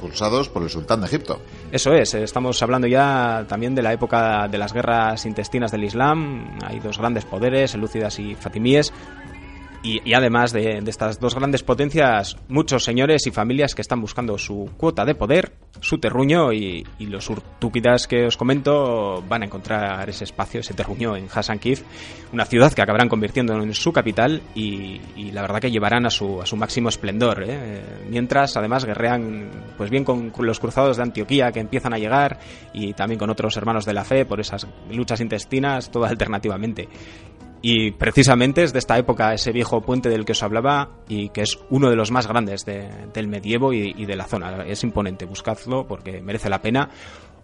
por 0.00 0.62
el 0.62 0.70
sultán 0.70 1.00
de 1.00 1.06
Egipto. 1.06 1.40
Eso 1.70 1.92
es, 1.92 2.14
estamos 2.14 2.60
hablando 2.62 2.86
ya 2.86 3.44
también 3.48 3.74
de 3.74 3.82
la 3.82 3.92
época 3.92 4.48
de 4.48 4.58
las 4.58 4.72
guerras 4.72 5.24
intestinas 5.26 5.70
del 5.70 5.84
Islam. 5.84 6.58
Hay 6.64 6.80
dos 6.80 6.98
grandes 6.98 7.24
poderes, 7.24 7.74
elúcidas 7.74 8.18
y 8.18 8.34
fatimíes. 8.34 8.92
Y, 9.82 10.12
además 10.12 10.52
de, 10.52 10.82
estas 10.86 11.18
dos 11.20 11.34
grandes 11.34 11.62
potencias, 11.62 12.36
muchos 12.48 12.84
señores 12.84 13.26
y 13.26 13.30
familias 13.30 13.74
que 13.74 13.80
están 13.80 14.02
buscando 14.02 14.36
su 14.36 14.68
cuota 14.76 15.06
de 15.06 15.14
poder, 15.14 15.54
su 15.80 15.98
terruño 15.98 16.52
y, 16.52 16.86
los 16.98 17.30
urtúpidas 17.30 18.06
que 18.06 18.26
os 18.26 18.36
comento 18.36 19.24
van 19.26 19.42
a 19.42 19.46
encontrar 19.46 20.08
ese 20.08 20.24
espacio, 20.24 20.60
ese 20.60 20.74
terruño 20.74 21.16
en 21.16 21.28
Hassan 21.32 21.58
Kif, 21.58 21.82
una 22.32 22.44
ciudad 22.44 22.72
que 22.72 22.82
acabarán 22.82 23.08
convirtiendo 23.08 23.54
en 23.54 23.72
su 23.74 23.90
capital 23.90 24.42
y, 24.54 25.00
la 25.32 25.40
verdad 25.42 25.60
que 25.60 25.70
llevarán 25.70 26.04
a 26.04 26.10
su, 26.10 26.42
a 26.42 26.46
su 26.46 26.56
máximo 26.56 26.90
esplendor. 26.90 27.42
¿eh? 27.42 27.82
Mientras 28.08 28.56
además 28.58 28.84
guerrean 28.84 29.50
pues 29.78 29.88
bien 29.88 30.04
con 30.04 30.30
los 30.40 30.60
cruzados 30.60 30.98
de 30.98 31.04
Antioquía 31.04 31.52
que 31.52 31.60
empiezan 31.60 31.94
a 31.94 31.98
llegar 31.98 32.38
y 32.74 32.92
también 32.92 33.18
con 33.18 33.30
otros 33.30 33.56
hermanos 33.56 33.86
de 33.86 33.94
la 33.94 34.04
fe 34.04 34.26
por 34.26 34.40
esas 34.40 34.66
luchas 34.90 35.20
intestinas, 35.20 35.90
todo 35.90 36.04
alternativamente. 36.06 36.88
Y 37.62 37.90
precisamente 37.90 38.62
es 38.62 38.72
de 38.72 38.78
esta 38.78 38.96
época 38.96 39.34
ese 39.34 39.52
viejo 39.52 39.82
puente 39.82 40.08
del 40.08 40.24
que 40.24 40.32
os 40.32 40.42
hablaba 40.42 40.88
y 41.08 41.28
que 41.28 41.42
es 41.42 41.58
uno 41.68 41.90
de 41.90 41.96
los 41.96 42.10
más 42.10 42.26
grandes 42.26 42.64
del 42.64 43.28
medievo 43.28 43.72
y, 43.72 44.06
de 44.06 44.16
la 44.16 44.24
zona. 44.24 44.64
Es 44.66 44.82
imponente, 44.82 45.26
buscadlo 45.26 45.86
porque 45.86 46.22
merece 46.22 46.48
la 46.48 46.62
pena. 46.62 46.88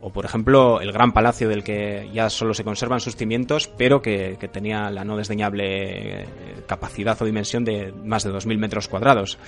O 0.01 0.11
por 0.11 0.25
ejemplo 0.25 0.81
el 0.81 0.93
gran 0.93 1.13
palacio 1.13 1.49
del 1.49 1.65
que 1.65 2.09
ya 2.13 2.31
solo 2.31 2.55
se 2.55 2.65
conservan 2.65 3.01
sus 3.01 3.17
cimientos, 3.17 3.69
pero 3.77 4.01
que, 4.01 4.39
tenía 4.53 4.91
la 4.91 5.05
no 5.05 5.17
desdeñable 5.17 6.23
eh, 6.23 6.27
capacidad 6.67 7.21
o 7.21 7.25
dimensión 7.25 7.65
de 7.65 7.93
más 8.05 8.25
de 8.25 8.31
2.000 8.31 8.59
metros 8.59 8.89
cuadrados. 8.89 9.39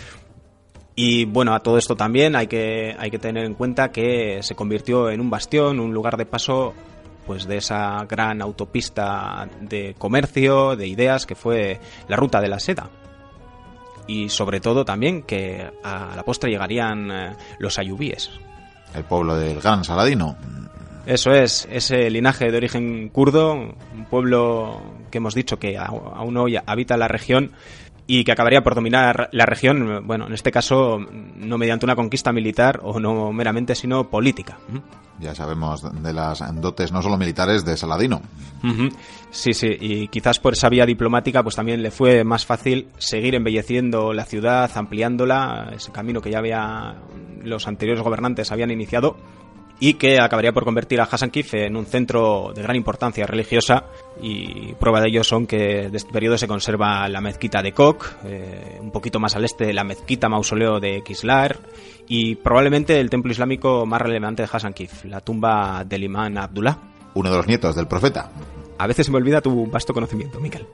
Y 0.94 1.26
bueno, 1.26 1.54
a 1.54 1.60
todo 1.60 1.78
esto 1.78 1.94
también 1.96 2.34
hay 2.34 2.48
que, 2.48 2.96
hay 2.98 3.10
que 3.10 3.18
tener 3.18 3.44
en 3.44 3.54
cuenta 3.54 3.92
que 3.92 4.40
se 4.42 4.56
convirtió 4.56 5.10
en 5.10 5.20
un 5.20 5.30
bastión, 5.30 5.78
un 5.78 5.94
lugar 5.94 6.16
de 6.16 6.26
paso 6.26 6.74
pues 7.28 7.46
de 7.46 7.58
esa 7.58 8.06
gran 8.08 8.40
autopista 8.40 9.46
de 9.60 9.94
comercio, 9.98 10.76
de 10.76 10.86
ideas 10.86 11.26
que 11.26 11.34
fue 11.34 11.78
la 12.08 12.16
ruta 12.16 12.40
de 12.40 12.48
la 12.48 12.58
seda. 12.58 12.88
Y 14.06 14.30
sobre 14.30 14.60
todo 14.60 14.86
también 14.86 15.24
que 15.24 15.70
a 15.84 16.14
la 16.16 16.22
postre 16.22 16.50
llegarían 16.50 17.10
eh, 17.10 17.36
los 17.58 17.78
ayubíes. 17.78 18.30
El 18.94 19.04
pueblo 19.04 19.36
del 19.36 19.60
gran 19.60 19.84
Saladino. 19.84 20.38
Eso 21.04 21.32
es, 21.32 21.68
ese 21.70 22.08
linaje 22.08 22.50
de 22.50 22.56
origen 22.56 23.10
kurdo, 23.10 23.52
un 23.52 24.06
pueblo 24.08 24.80
que 25.10 25.18
hemos 25.18 25.34
dicho 25.34 25.58
que 25.58 25.76
aún 25.76 26.34
hoy 26.38 26.58
habita 26.64 26.96
la 26.96 27.08
región 27.08 27.52
y 28.10 28.24
que 28.24 28.32
acabaría 28.32 28.62
por 28.62 28.74
dominar 28.74 29.28
la 29.32 29.44
región, 29.44 30.06
bueno, 30.06 30.26
en 30.26 30.32
este 30.32 30.50
caso 30.50 30.98
no 30.98 31.58
mediante 31.58 31.84
una 31.84 31.94
conquista 31.94 32.32
militar 32.32 32.80
o 32.82 32.98
no 32.98 33.30
meramente, 33.34 33.74
sino 33.74 34.08
política. 34.08 34.56
Ya 35.20 35.34
sabemos 35.34 35.82
de 36.02 36.12
las 36.14 36.42
dotes 36.58 36.90
no 36.90 37.02
solo 37.02 37.18
militares 37.18 37.66
de 37.66 37.76
Saladino. 37.76 38.22
Sí, 39.30 39.52
sí, 39.52 39.76
y 39.78 40.08
quizás 40.08 40.40
por 40.40 40.54
esa 40.54 40.70
vía 40.70 40.86
diplomática 40.86 41.42
pues 41.42 41.54
también 41.54 41.82
le 41.82 41.90
fue 41.90 42.24
más 42.24 42.46
fácil 42.46 42.88
seguir 42.96 43.34
embelleciendo 43.34 44.14
la 44.14 44.24
ciudad, 44.24 44.70
ampliándola, 44.74 45.72
ese 45.76 45.92
camino 45.92 46.22
que 46.22 46.30
ya 46.30 46.38
había 46.38 46.96
los 47.44 47.68
anteriores 47.68 48.02
gobernantes 48.02 48.50
habían 48.50 48.70
iniciado 48.70 49.18
y 49.80 49.94
que 49.94 50.20
acabaría 50.20 50.52
por 50.52 50.64
convertir 50.64 51.00
a 51.00 51.04
Hassan 51.04 51.30
Kif 51.30 51.54
en 51.54 51.76
un 51.76 51.86
centro 51.86 52.52
de 52.54 52.62
gran 52.62 52.76
importancia 52.76 53.26
religiosa 53.26 53.84
y 54.20 54.74
prueba 54.74 55.00
de 55.00 55.08
ello 55.08 55.22
son 55.22 55.46
que 55.46 55.88
de 55.88 55.96
este 55.96 56.12
periodo 56.12 56.36
se 56.36 56.48
conserva 56.48 57.08
la 57.08 57.20
mezquita 57.20 57.62
de 57.62 57.72
Kok, 57.72 58.06
eh, 58.24 58.78
un 58.80 58.90
poquito 58.90 59.20
más 59.20 59.36
al 59.36 59.44
este 59.44 59.72
la 59.72 59.84
mezquita 59.84 60.28
mausoleo 60.28 60.80
de 60.80 61.02
Kislar 61.02 61.58
y 62.08 62.34
probablemente 62.36 62.98
el 62.98 63.10
templo 63.10 63.30
islámico 63.30 63.86
más 63.86 64.02
relevante 64.02 64.42
de 64.42 64.48
Hassan 64.50 64.72
Kif, 64.72 65.04
la 65.04 65.20
tumba 65.20 65.84
del 65.84 66.04
imán 66.04 66.38
Abdullah. 66.38 66.78
Uno 67.14 67.30
de 67.30 67.36
los 67.36 67.46
nietos 67.46 67.76
del 67.76 67.86
profeta. 67.86 68.30
A 68.78 68.86
veces 68.86 69.06
se 69.06 69.12
me 69.12 69.18
olvida 69.18 69.40
tu 69.40 69.66
vasto 69.66 69.92
conocimiento, 69.92 70.40
Miquel. 70.40 70.66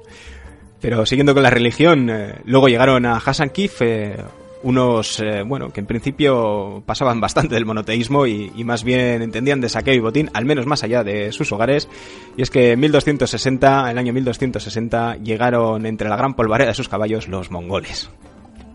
Pero 0.80 1.06
siguiendo 1.06 1.32
con 1.32 1.42
la 1.42 1.50
religión, 1.50 2.10
eh, 2.10 2.40
luego 2.44 2.68
llegaron 2.68 3.06
a 3.06 3.16
Hassan 3.16 3.50
Kif 3.50 3.80
eh, 3.80 4.16
unos, 4.64 5.20
eh, 5.20 5.42
bueno, 5.42 5.72
que 5.72 5.80
en 5.80 5.86
principio 5.86 6.82
pasaban 6.86 7.20
bastante 7.20 7.54
del 7.54 7.66
monoteísmo 7.66 8.26
y, 8.26 8.50
más 8.64 8.82
bien 8.82 9.22
entendían 9.22 9.60
de 9.60 9.68
saqueo 9.68 9.94
y 9.94 10.00
botín, 10.00 10.30
al 10.32 10.46
menos 10.46 10.66
más 10.66 10.82
allá 10.82 11.04
de 11.04 11.30
sus 11.32 11.52
hogares. 11.52 11.88
Y 12.36 12.42
es 12.42 12.50
que 12.50 12.72
en 12.72 12.80
1260, 12.80 13.90
el 13.90 13.98
año 13.98 14.12
1260, 14.12 15.16
llegaron 15.16 15.86
entre 15.86 16.08
la 16.08 16.16
gran 16.16 16.34
polvareda 16.34 16.68
de 16.68 16.74
sus 16.74 16.88
caballos 16.88 17.28
los 17.28 17.50
mongoles. 17.50 18.10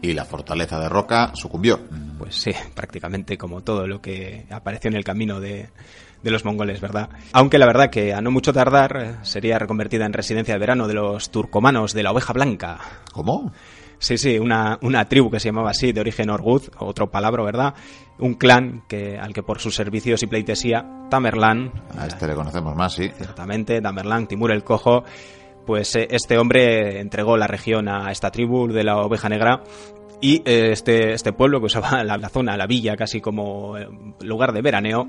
Y 0.02 0.13
la 0.13 0.25
fortaleza 0.25 0.80
de 0.80 0.88
Roca 0.88 1.32
sucumbió. 1.34 1.80
Pues 2.17 2.36
sí, 2.36 2.52
prácticamente 2.73 3.38
como 3.38 3.62
todo 3.62 3.88
lo 3.88 3.99
que 3.99 4.45
apareció 4.49 4.89
en 4.89 4.95
el 4.95 5.04
camino 5.04 5.41
de, 5.41 5.69
de 6.23 6.32
los 6.32 6.45
mongoles, 6.45 6.82
¿verdad? 6.82 7.10
Aunque 7.34 7.58
la 7.58 7.65
verdad 7.65 7.89
que 7.89 8.13
a 8.13 8.21
no 8.21 8.32
mucho 8.32 8.54
tardar 8.54 8.97
eh, 8.97 9.15
sería 9.23 9.58
reconvertida 9.58 10.06
en 10.06 10.13
residencia 10.13 10.54
de 10.54 10.60
verano 10.60 10.88
de 10.88 10.93
los 10.93 11.32
turcomanos 11.32 11.93
de 11.93 12.04
la 12.04 12.12
oveja 12.12 12.34
blanca. 12.34 12.80
¿Cómo? 13.12 13.52
Sí, 13.99 14.17
sí, 14.17 14.39
una, 14.39 14.79
una 14.81 15.05
tribu 15.05 15.29
que 15.29 15.39
se 15.39 15.49
llamaba 15.49 15.71
así, 15.71 15.91
de 15.91 15.99
origen 15.99 16.29
Orgud, 16.29 16.63
otro 16.77 17.12
palabra, 17.12 17.43
¿verdad? 17.43 17.73
Un 18.17 18.35
clan 18.35 18.83
que, 18.88 19.17
al 19.17 19.33
que 19.33 19.43
por 19.43 19.59
sus 19.59 19.75
servicios 19.75 20.23
y 20.23 20.27
pleitesía, 20.27 20.85
Tamerlán... 21.09 21.71
A 21.97 22.07
este 22.07 22.27
le 22.27 22.33
conocemos 22.33 22.75
más, 22.75 22.93
sí. 22.93 23.09
Ciertamente, 23.17 23.81
Tamerlán, 23.81 24.27
Timur 24.27 24.51
el 24.51 24.63
Cojo, 24.63 25.03
pues 25.65 25.95
eh, 25.97 26.07
este 26.12 26.38
hombre 26.38 27.01
entregó 27.01 27.35
la 27.35 27.47
región 27.47 27.89
a 27.89 28.09
esta 28.12 28.31
tribu 28.31 28.67
de 28.67 28.83
la 28.83 28.97
oveja 28.97 29.27
negra 29.27 29.63
Y 30.21 30.41
eh, 30.45 30.71
este, 30.71 31.12
este 31.12 31.33
pueblo 31.33 31.59
que 31.59 31.65
usaba 31.65 32.03
la, 32.03 32.17
la, 32.17 32.29
zona, 32.29 32.55
la 32.55 32.67
villa, 32.67 32.95
casi 32.95 33.19
como 33.19 33.77
eh, 33.77 33.88
lugar 34.21 34.53
de 34.53 34.62
veraneo, 34.62 35.05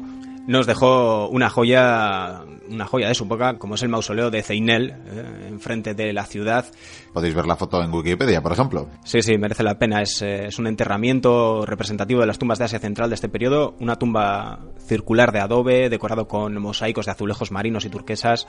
nos 0.46 0.66
dejó 0.66 1.28
una 1.28 1.50
joya, 1.50 2.42
una 2.68 2.86
joya 2.86 3.08
de 3.08 3.14
su 3.14 3.24
época, 3.24 3.58
como 3.58 3.74
es 3.74 3.82
el 3.82 3.88
mausoleo 3.88 4.30
de 4.30 4.42
Zeinel, 4.42 4.90
eh, 4.90 5.46
enfrente 5.48 5.94
de 5.94 6.12
la 6.12 6.24
ciudad. 6.24 6.66
Podéis 7.12 7.34
ver 7.34 7.46
la 7.46 7.56
foto 7.56 7.82
en 7.82 7.92
Wikipedia, 7.92 8.42
por 8.42 8.52
ejemplo. 8.52 8.88
Sí, 9.04 9.22
sí, 9.22 9.36
merece 9.38 9.62
la 9.62 9.78
pena. 9.78 10.02
Es, 10.02 10.22
eh, 10.22 10.46
es 10.46 10.58
un 10.58 10.66
enterramiento 10.66 11.64
representativo 11.66 12.20
de 12.20 12.26
las 12.26 12.38
tumbas 12.38 12.58
de 12.58 12.64
Asia 12.64 12.78
Central 12.78 13.10
de 13.10 13.14
este 13.14 13.28
periodo. 13.28 13.74
Una 13.80 13.96
tumba 13.96 14.60
circular 14.86 15.32
de 15.32 15.40
adobe, 15.40 15.88
decorado 15.88 16.26
con 16.26 16.60
mosaicos 16.60 17.06
de 17.06 17.12
azulejos 17.12 17.50
marinos 17.50 17.84
y 17.84 17.90
turquesas. 17.90 18.46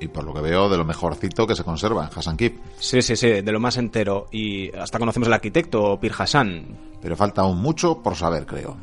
Y 0.00 0.08
por 0.08 0.24
lo 0.24 0.34
que 0.34 0.40
veo, 0.40 0.68
de 0.68 0.76
lo 0.76 0.84
mejorcito 0.84 1.46
que 1.46 1.54
se 1.54 1.64
conserva 1.64 2.04
en 2.04 2.10
Hassan 2.18 2.36
Kip. 2.36 2.58
Sí, 2.78 3.02
sí, 3.02 3.16
sí, 3.16 3.28
de 3.28 3.52
lo 3.52 3.60
más 3.60 3.76
entero. 3.76 4.26
Y 4.32 4.74
hasta 4.76 4.98
conocemos 4.98 5.28
al 5.28 5.34
arquitecto, 5.34 5.98
Pir 6.00 6.12
Hassan. 6.16 6.76
Pero 7.00 7.16
falta 7.16 7.42
aún 7.42 7.60
mucho 7.60 8.02
por 8.02 8.16
saber, 8.16 8.46
creo. 8.46 8.76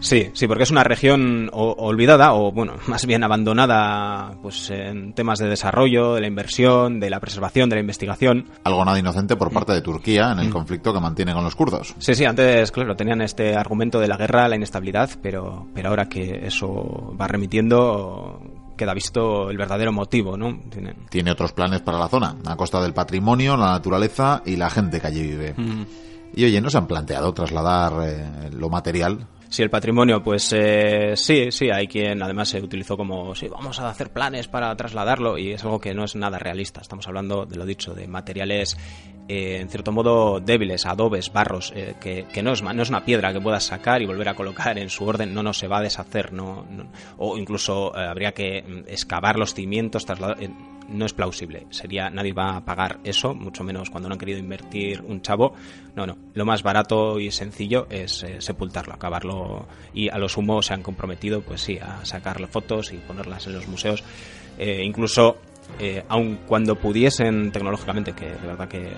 Sí, 0.00 0.30
sí, 0.32 0.46
porque 0.46 0.62
es 0.62 0.70
una 0.70 0.84
región 0.84 1.50
o, 1.52 1.72
olvidada 1.78 2.32
o, 2.32 2.52
bueno, 2.52 2.74
más 2.86 3.06
bien 3.06 3.24
abandonada 3.24 4.36
pues 4.42 4.70
en 4.70 5.12
temas 5.12 5.38
de 5.38 5.48
desarrollo, 5.48 6.14
de 6.14 6.20
la 6.20 6.26
inversión, 6.26 7.00
de 7.00 7.10
la 7.10 7.20
preservación, 7.20 7.68
de 7.68 7.76
la 7.76 7.80
investigación. 7.80 8.46
Algo 8.64 8.84
nada 8.84 8.98
inocente 8.98 9.36
por 9.36 9.52
parte 9.52 9.72
de 9.72 9.82
Turquía 9.82 10.32
en 10.32 10.40
el 10.40 10.50
conflicto 10.50 10.92
que 10.92 11.00
mantiene 11.00 11.32
con 11.32 11.44
los 11.44 11.56
kurdos. 11.56 11.94
Sí, 11.98 12.14
sí, 12.14 12.24
antes, 12.24 12.70
claro, 12.70 12.94
tenían 12.96 13.20
este 13.22 13.56
argumento 13.56 13.98
de 14.00 14.08
la 14.08 14.16
guerra, 14.16 14.48
la 14.48 14.56
inestabilidad, 14.56 15.10
pero, 15.22 15.66
pero 15.74 15.90
ahora 15.90 16.08
que 16.08 16.46
eso 16.46 17.14
va 17.20 17.26
remitiendo, 17.26 18.40
queda 18.76 18.94
visto 18.94 19.50
el 19.50 19.56
verdadero 19.56 19.92
motivo, 19.92 20.36
¿no? 20.36 20.58
Tiene... 20.70 20.94
Tiene 21.10 21.32
otros 21.32 21.52
planes 21.52 21.80
para 21.80 21.98
la 21.98 22.08
zona, 22.08 22.36
a 22.46 22.56
costa 22.56 22.80
del 22.80 22.94
patrimonio, 22.94 23.56
la 23.56 23.72
naturaleza 23.72 24.42
y 24.46 24.56
la 24.56 24.70
gente 24.70 25.00
que 25.00 25.06
allí 25.06 25.22
vive. 25.22 25.54
Mm. 25.56 25.84
Y 26.34 26.44
oye, 26.44 26.60
¿no 26.60 26.70
se 26.70 26.78
han 26.78 26.86
planteado 26.86 27.32
trasladar 27.32 27.92
eh, 28.06 28.50
lo 28.52 28.68
material 28.68 29.26
Sí, 29.48 29.62
el 29.62 29.70
patrimonio, 29.70 30.22
pues 30.22 30.52
eh, 30.54 31.14
sí, 31.16 31.50
sí, 31.50 31.70
hay 31.70 31.88
quien 31.88 32.22
además 32.22 32.50
se 32.50 32.60
utilizó 32.60 32.96
como, 32.98 33.34
sí, 33.34 33.48
vamos 33.48 33.80
a 33.80 33.88
hacer 33.88 34.10
planes 34.10 34.46
para 34.46 34.76
trasladarlo 34.76 35.38
y 35.38 35.52
es 35.52 35.64
algo 35.64 35.80
que 35.80 35.94
no 35.94 36.04
es 36.04 36.16
nada 36.16 36.38
realista. 36.38 36.82
Estamos 36.82 37.08
hablando, 37.08 37.46
de 37.46 37.56
lo 37.56 37.64
dicho, 37.64 37.94
de 37.94 38.06
materiales 38.06 38.76
eh, 39.28 39.58
en 39.60 39.68
cierto 39.68 39.92
modo 39.92 40.40
débiles, 40.40 40.86
adobes, 40.86 41.30
barros, 41.30 41.72
eh, 41.76 41.96
que, 42.00 42.26
que 42.32 42.42
no, 42.42 42.52
es, 42.52 42.62
no 42.62 42.82
es 42.82 42.88
una 42.88 43.04
piedra 43.04 43.30
que 43.32 43.40
puedas 43.40 43.64
sacar 43.64 44.00
y 44.00 44.06
volver 44.06 44.30
a 44.30 44.34
colocar 44.34 44.78
en 44.78 44.88
su 44.88 45.04
orden, 45.04 45.34
no, 45.34 45.42
no 45.42 45.52
se 45.52 45.68
va 45.68 45.78
a 45.78 45.82
deshacer, 45.82 46.32
no, 46.32 46.66
no 46.70 46.86
o 47.18 47.36
incluso 47.36 47.94
eh, 47.94 48.06
habría 48.06 48.32
que 48.32 48.62
mm, 48.62 48.90
excavar 48.90 49.38
los 49.38 49.52
cimientos, 49.52 50.06
trasladar 50.06 50.38
no 50.88 51.06
es 51.06 51.12
plausible. 51.12 51.66
Sería, 51.70 52.10
nadie 52.10 52.32
va 52.32 52.56
a 52.56 52.64
pagar 52.64 52.98
eso, 53.04 53.34
mucho 53.34 53.64
menos 53.64 53.90
cuando 53.90 54.08
no 54.08 54.14
han 54.14 54.18
querido 54.18 54.38
invertir 54.38 55.02
un 55.02 55.22
chavo. 55.22 55.54
No, 55.94 56.06
no. 56.06 56.16
Lo 56.34 56.44
más 56.44 56.62
barato 56.62 57.18
y 57.20 57.30
sencillo 57.30 57.86
es 57.90 58.22
eh, 58.22 58.40
sepultarlo, 58.40 58.94
acabarlo 58.94 59.66
y 59.92 60.08
a 60.08 60.18
lo 60.18 60.28
sumo 60.28 60.62
se 60.62 60.74
han 60.74 60.82
comprometido, 60.82 61.42
pues 61.42 61.60
sí, 61.60 61.78
a 61.78 62.04
sacarle 62.04 62.46
fotos 62.46 62.92
y 62.92 62.96
ponerlas 62.96 63.46
en 63.46 63.54
los 63.54 63.68
museos. 63.68 64.02
Eh, 64.58 64.82
incluso, 64.84 65.38
eh, 65.78 66.04
aun 66.08 66.40
cuando 66.46 66.76
pudiesen 66.76 67.52
tecnológicamente, 67.52 68.12
que 68.12 68.26
de 68.26 68.46
verdad 68.46 68.68
que 68.68 68.92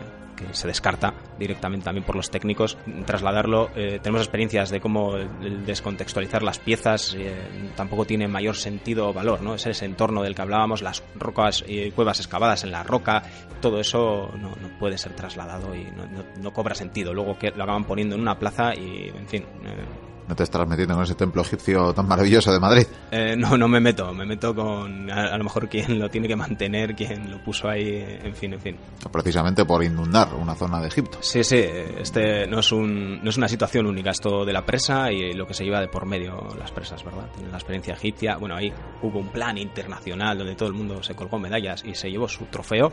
se 0.53 0.67
descarta 0.69 1.15
directamente 1.39 1.85
también 1.85 2.05
por 2.05 2.17
los 2.17 2.31
técnicos, 2.31 2.77
trasladarlo. 3.07 3.71
Eh, 3.75 3.99
tenemos 4.03 4.23
experiencias 4.23 4.71
de 4.71 4.81
cómo 4.81 5.17
descontextualizar 5.17 6.43
las 6.43 6.59
piezas 6.59 7.15
eh, 7.19 7.71
tampoco 7.77 8.05
tiene 8.05 8.29
mayor 8.29 8.57
sentido 8.57 9.09
o 9.09 9.13
valor, 9.13 9.43
¿no? 9.43 9.55
Es 9.55 9.67
ese 9.67 9.85
entorno 9.85 10.23
del 10.23 10.35
que 10.35 10.43
hablábamos, 10.43 10.83
las 10.83 11.03
rocas 11.15 11.65
y 11.67 11.91
cuevas 11.91 12.21
excavadas 12.21 12.65
en 12.65 12.71
la 12.71 12.83
roca, 12.83 13.23
todo 13.61 13.81
eso 13.81 14.31
no, 14.37 14.51
no 14.51 14.79
puede 14.79 14.99
ser 14.99 15.15
trasladado 15.15 15.75
y 15.75 15.85
no, 15.85 16.07
no, 16.41 16.53
cobra 16.53 16.75
sentido. 16.75 17.13
Luego 17.13 17.39
que 17.39 17.51
lo 17.51 17.65
acaban 17.65 17.85
poniendo 17.85 18.15
en 18.15 18.23
una 18.23 18.39
plaza 18.39 18.75
y, 18.75 19.09
en 19.09 19.29
fin. 19.29 19.43
Eh, 19.65 20.10
no 20.31 20.37
te 20.37 20.45
estás 20.45 20.67
metiendo 20.67 20.95
en 20.95 21.03
ese 21.03 21.17
templo 21.17 21.43
egipcio 21.43 21.93
tan 21.93 22.07
maravilloso 22.07 22.53
de 22.53 22.61
Madrid. 22.61 22.87
Eh, 23.11 23.35
no, 23.37 23.59
no 23.59 23.67
me 23.67 23.81
meto. 23.81 24.15
Me 24.15 24.25
meto 24.25 24.55
con 24.55 25.11
a, 25.11 25.35
a, 25.35 25.37
lo 25.37 25.43
mejor 25.43 25.69
quien 25.69 25.99
lo 25.99 26.09
tiene 26.09 26.29
que 26.29 26.37
mantener, 26.37 26.95
quien 26.95 27.29
lo 27.29 27.43
puso 27.43 27.69
ahí, 27.69 28.19
en 28.23 28.35
fin, 28.37 28.53
en 28.55 28.61
fin. 28.61 28.77
Precisamente 29.11 29.65
por 29.65 29.83
inundar 29.83 30.33
una 30.35 30.55
zona 30.55 30.81
de 30.81 30.87
Egipto. 30.87 31.19
Sí, 31.21 31.43
sí. 31.43 31.57
Este 31.57 32.47
no 32.47 32.61
es, 32.61 32.71
un, 32.71 33.23
no 33.25 33.29
es 33.29 33.37
una 33.37 33.49
situación 33.49 33.87
única 33.87 34.11
esto 34.11 34.45
de 34.45 34.53
la 34.53 34.65
presa 34.65 35.11
y 35.11 35.33
lo 35.33 35.49
que 35.49 35.55
se 35.55 35.65
lleva 35.65 35.81
de 35.81 35.89
por 35.89 36.07
medio 36.07 36.55
las 36.57 36.71
presas, 36.71 37.03
¿verdad? 37.03 37.29
Tienen 37.35 37.51
la 37.51 37.59
experiencia 37.59 37.95
egipcia. 37.95 38.37
Bueno, 38.37 38.55
ahí 38.55 38.73
hubo 39.03 39.19
un 39.19 39.31
plan 39.31 39.59
internacional 39.59 40.39
donde 40.39 40.55
todo 40.55 40.69
el 40.69 40.75
mundo 40.75 41.03
se 41.03 41.17
colgó 41.17 41.41
medallas 41.41 41.85
y 41.85 41.97
se 41.97 42.09
llevó 42.09 42.29
su 42.29 42.45
trofeo 42.45 42.93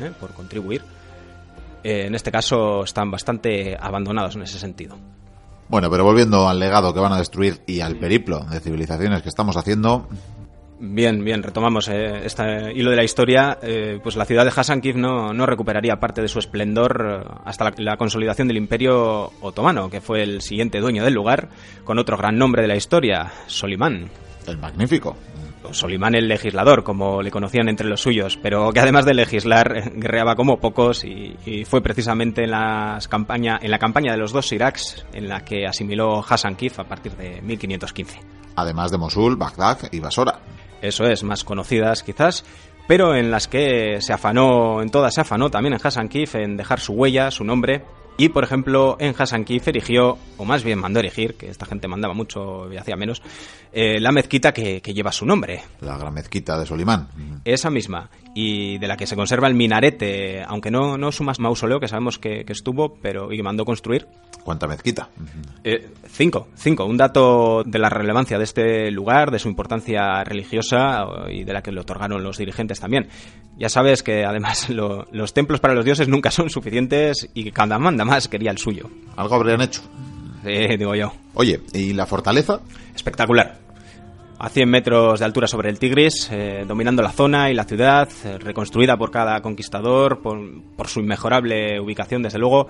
¿eh? 0.00 0.12
por 0.20 0.32
contribuir. 0.34 0.82
Eh, 1.82 2.06
en 2.06 2.14
este 2.14 2.30
caso 2.30 2.84
están 2.84 3.10
bastante 3.10 3.76
abandonados 3.76 4.36
en 4.36 4.42
ese 4.42 4.60
sentido. 4.60 4.96
Bueno, 5.68 5.90
pero 5.90 6.04
volviendo 6.04 6.48
al 6.48 6.58
legado 6.58 6.94
que 6.94 7.00
van 7.00 7.12
a 7.12 7.18
destruir 7.18 7.60
y 7.66 7.80
al 7.80 7.96
periplo 7.96 8.40
de 8.50 8.60
civilizaciones 8.60 9.22
que 9.22 9.28
estamos 9.28 9.56
haciendo. 9.56 10.08
Bien, 10.78 11.24
bien, 11.24 11.42
retomamos 11.42 11.88
eh, 11.88 12.26
este 12.26 12.72
hilo 12.74 12.90
de 12.90 12.96
la 12.96 13.04
historia. 13.04 13.58
Eh, 13.62 13.98
pues 14.02 14.14
la 14.16 14.26
ciudad 14.26 14.44
de 14.44 14.52
Hasankif 14.54 14.94
no, 14.94 15.32
no 15.32 15.46
recuperaría 15.46 15.98
parte 15.98 16.20
de 16.20 16.28
su 16.28 16.38
esplendor 16.38 17.24
eh, 17.24 17.28
hasta 17.46 17.64
la, 17.64 17.74
la, 17.78 17.96
consolidación 17.96 18.46
del 18.46 18.58
Imperio 18.58 19.32
Otomano, 19.40 19.88
que 19.88 20.02
fue 20.02 20.22
el 20.22 20.42
siguiente 20.42 20.80
dueño 20.80 21.02
del 21.02 21.14
lugar, 21.14 21.48
con 21.84 21.98
otro 21.98 22.18
gran 22.18 22.36
nombre 22.36 22.60
de 22.60 22.68
la 22.68 22.76
historia, 22.76 23.32
Solimán. 23.46 24.10
El 24.46 24.58
Magnífico. 24.58 25.16
Solimán 25.72 26.14
el 26.14 26.28
legislador, 26.28 26.82
como 26.82 27.22
le 27.22 27.30
conocían 27.30 27.68
entre 27.68 27.88
los 27.88 28.00
suyos, 28.00 28.38
pero 28.42 28.72
que 28.72 28.80
además 28.80 29.04
de 29.04 29.14
legislar 29.14 29.90
guerreaba 29.94 30.34
como 30.34 30.58
pocos 30.58 31.04
y, 31.04 31.36
y 31.44 31.64
fue 31.64 31.82
precisamente 31.82 32.44
en, 32.44 32.50
las 32.50 33.08
campaña, 33.08 33.58
en 33.60 33.70
la 33.70 33.78
campaña 33.78 34.12
de 34.12 34.18
los 34.18 34.32
dos 34.32 34.52
Iraks 34.52 35.06
en 35.12 35.28
la 35.28 35.44
que 35.44 35.66
asimiló 35.66 36.24
Hassan 36.26 36.56
Kif 36.56 36.78
a 36.78 36.84
partir 36.84 37.16
de 37.16 37.40
1515. 37.42 38.20
Además 38.56 38.90
de 38.90 38.98
Mosul, 38.98 39.36
Bagdad 39.36 39.78
y 39.92 40.00
Basora. 40.00 40.40
Eso 40.80 41.04
es, 41.04 41.22
más 41.22 41.44
conocidas 41.44 42.02
quizás, 42.02 42.44
pero 42.86 43.14
en 43.14 43.30
las 43.30 43.48
que 43.48 44.00
se 44.00 44.12
afanó, 44.12 44.82
en 44.82 44.90
todas 44.90 45.14
se 45.14 45.20
afanó 45.20 45.50
también 45.50 45.74
en 45.74 45.80
Hassan 45.82 46.08
Kif 46.08 46.34
en 46.36 46.56
dejar 46.56 46.80
su 46.80 46.92
huella, 46.92 47.30
su 47.30 47.44
nombre 47.44 47.82
y, 48.18 48.30
por 48.30 48.44
ejemplo, 48.44 48.96
en 48.98 49.14
Hassan 49.16 49.44
Kif 49.44 49.68
erigió, 49.68 50.16
o 50.38 50.44
más 50.44 50.64
bien 50.64 50.78
mandó 50.78 51.00
erigir, 51.00 51.34
que 51.34 51.50
esta 51.50 51.66
gente 51.66 51.86
mandaba 51.86 52.14
mucho 52.14 52.72
y 52.72 52.76
hacía 52.76 52.96
menos, 52.96 53.22
eh, 53.72 54.00
la 54.00 54.10
mezquita 54.10 54.52
que, 54.52 54.80
que, 54.80 54.94
lleva 54.94 55.12
su 55.12 55.26
nombre. 55.26 55.60
La 55.82 55.98
gran 55.98 56.14
mezquita 56.14 56.58
de 56.58 56.64
Solimán. 56.64 57.08
Esa 57.44 57.68
misma. 57.68 58.08
Y 58.34 58.78
de 58.78 58.88
la 58.88 58.96
que 58.96 59.06
se 59.06 59.16
conserva 59.16 59.48
el 59.48 59.54
minarete, 59.54 60.42
aunque 60.42 60.70
no, 60.70 60.96
no 60.96 61.12
su 61.12 61.24
más 61.24 61.40
mausoleo, 61.40 61.78
que 61.78 61.88
sabemos 61.88 62.18
que, 62.18 62.44
que, 62.44 62.52
estuvo, 62.52 62.94
pero 62.94 63.30
y 63.32 63.36
que 63.36 63.42
mandó 63.42 63.64
construir. 63.64 64.06
¿Cuánta 64.44 64.66
mezquita? 64.66 65.10
Eh, 65.62 65.90
cinco, 66.08 66.48
cinco. 66.54 66.86
Un 66.86 66.96
dato 66.96 67.64
de 67.64 67.78
la 67.78 67.90
relevancia 67.90 68.38
de 68.38 68.44
este 68.44 68.90
lugar, 68.90 69.30
de 69.30 69.38
su 69.38 69.48
importancia 69.48 70.24
religiosa 70.24 71.04
y 71.28 71.44
de 71.44 71.52
la 71.52 71.62
que 71.62 71.72
le 71.72 71.80
otorgaron 71.80 72.22
los 72.22 72.38
dirigentes 72.38 72.80
también. 72.80 73.08
Ya 73.58 73.68
sabes 73.68 74.02
que 74.02 74.24
además 74.24 74.70
lo, 74.70 75.06
los 75.12 75.34
templos 75.34 75.60
para 75.60 75.74
los 75.74 75.84
dioses 75.84 76.08
nunca 76.08 76.30
son 76.30 76.48
suficientes 76.48 77.28
y 77.34 77.50
cada 77.50 77.78
manda 77.78 78.05
más 78.06 78.28
quería 78.28 78.50
el 78.50 78.58
suyo. 78.58 78.88
Algo 79.16 79.34
habrían 79.34 79.60
hecho. 79.60 79.82
Sí, 80.44 80.76
digo 80.76 80.94
yo. 80.94 81.12
Oye, 81.34 81.60
¿y 81.72 81.92
la 81.92 82.06
fortaleza? 82.06 82.60
Espectacular. 82.94 83.58
A 84.38 84.48
100 84.48 84.68
metros 84.68 85.18
de 85.18 85.24
altura 85.24 85.46
sobre 85.46 85.70
el 85.70 85.78
Tigris, 85.78 86.28
eh, 86.30 86.64
dominando 86.68 87.02
la 87.02 87.10
zona 87.10 87.50
y 87.50 87.54
la 87.54 87.64
ciudad, 87.64 88.08
eh, 88.24 88.38
reconstruida 88.38 88.96
por 88.96 89.10
cada 89.10 89.40
conquistador, 89.40 90.20
por, 90.20 90.38
por, 90.76 90.88
su 90.88 91.00
inmejorable 91.00 91.80
ubicación, 91.80 92.22
desde 92.22 92.38
luego, 92.38 92.68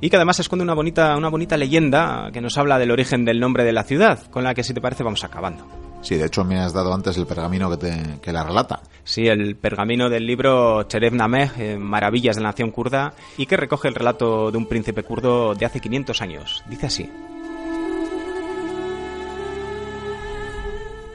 y 0.00 0.10
que 0.10 0.16
además 0.16 0.38
esconde 0.38 0.62
una 0.62 0.74
bonita, 0.74 1.16
una 1.16 1.28
bonita 1.28 1.56
leyenda 1.56 2.30
que 2.32 2.40
nos 2.40 2.56
habla 2.56 2.78
del 2.78 2.92
origen 2.92 3.24
del 3.24 3.40
nombre 3.40 3.64
de 3.64 3.72
la 3.72 3.82
ciudad, 3.82 4.30
con 4.30 4.44
la 4.44 4.54
que, 4.54 4.62
si 4.62 4.72
te 4.72 4.80
parece, 4.80 5.02
vamos 5.02 5.24
acabando. 5.24 5.87
Sí, 6.00 6.16
de 6.16 6.26
hecho 6.26 6.44
me 6.44 6.58
has 6.58 6.72
dado 6.72 6.94
antes 6.94 7.16
el 7.16 7.26
pergamino 7.26 7.70
que, 7.70 7.76
te, 7.76 8.20
que 8.22 8.32
la 8.32 8.44
relata. 8.44 8.80
Sí, 9.04 9.26
el 9.26 9.56
pergamino 9.56 10.08
del 10.08 10.26
libro 10.26 10.82
Cherev 10.84 11.14
Nameh, 11.14 11.50
eh, 11.58 11.78
Maravillas 11.78 12.36
de 12.36 12.42
la 12.42 12.50
Nación 12.50 12.70
Kurda, 12.70 13.14
y 13.36 13.46
que 13.46 13.56
recoge 13.56 13.88
el 13.88 13.94
relato 13.94 14.50
de 14.50 14.58
un 14.58 14.66
príncipe 14.66 15.02
kurdo 15.02 15.54
de 15.54 15.66
hace 15.66 15.80
500 15.80 16.22
años. 16.22 16.62
Dice 16.68 16.86
así. 16.86 17.10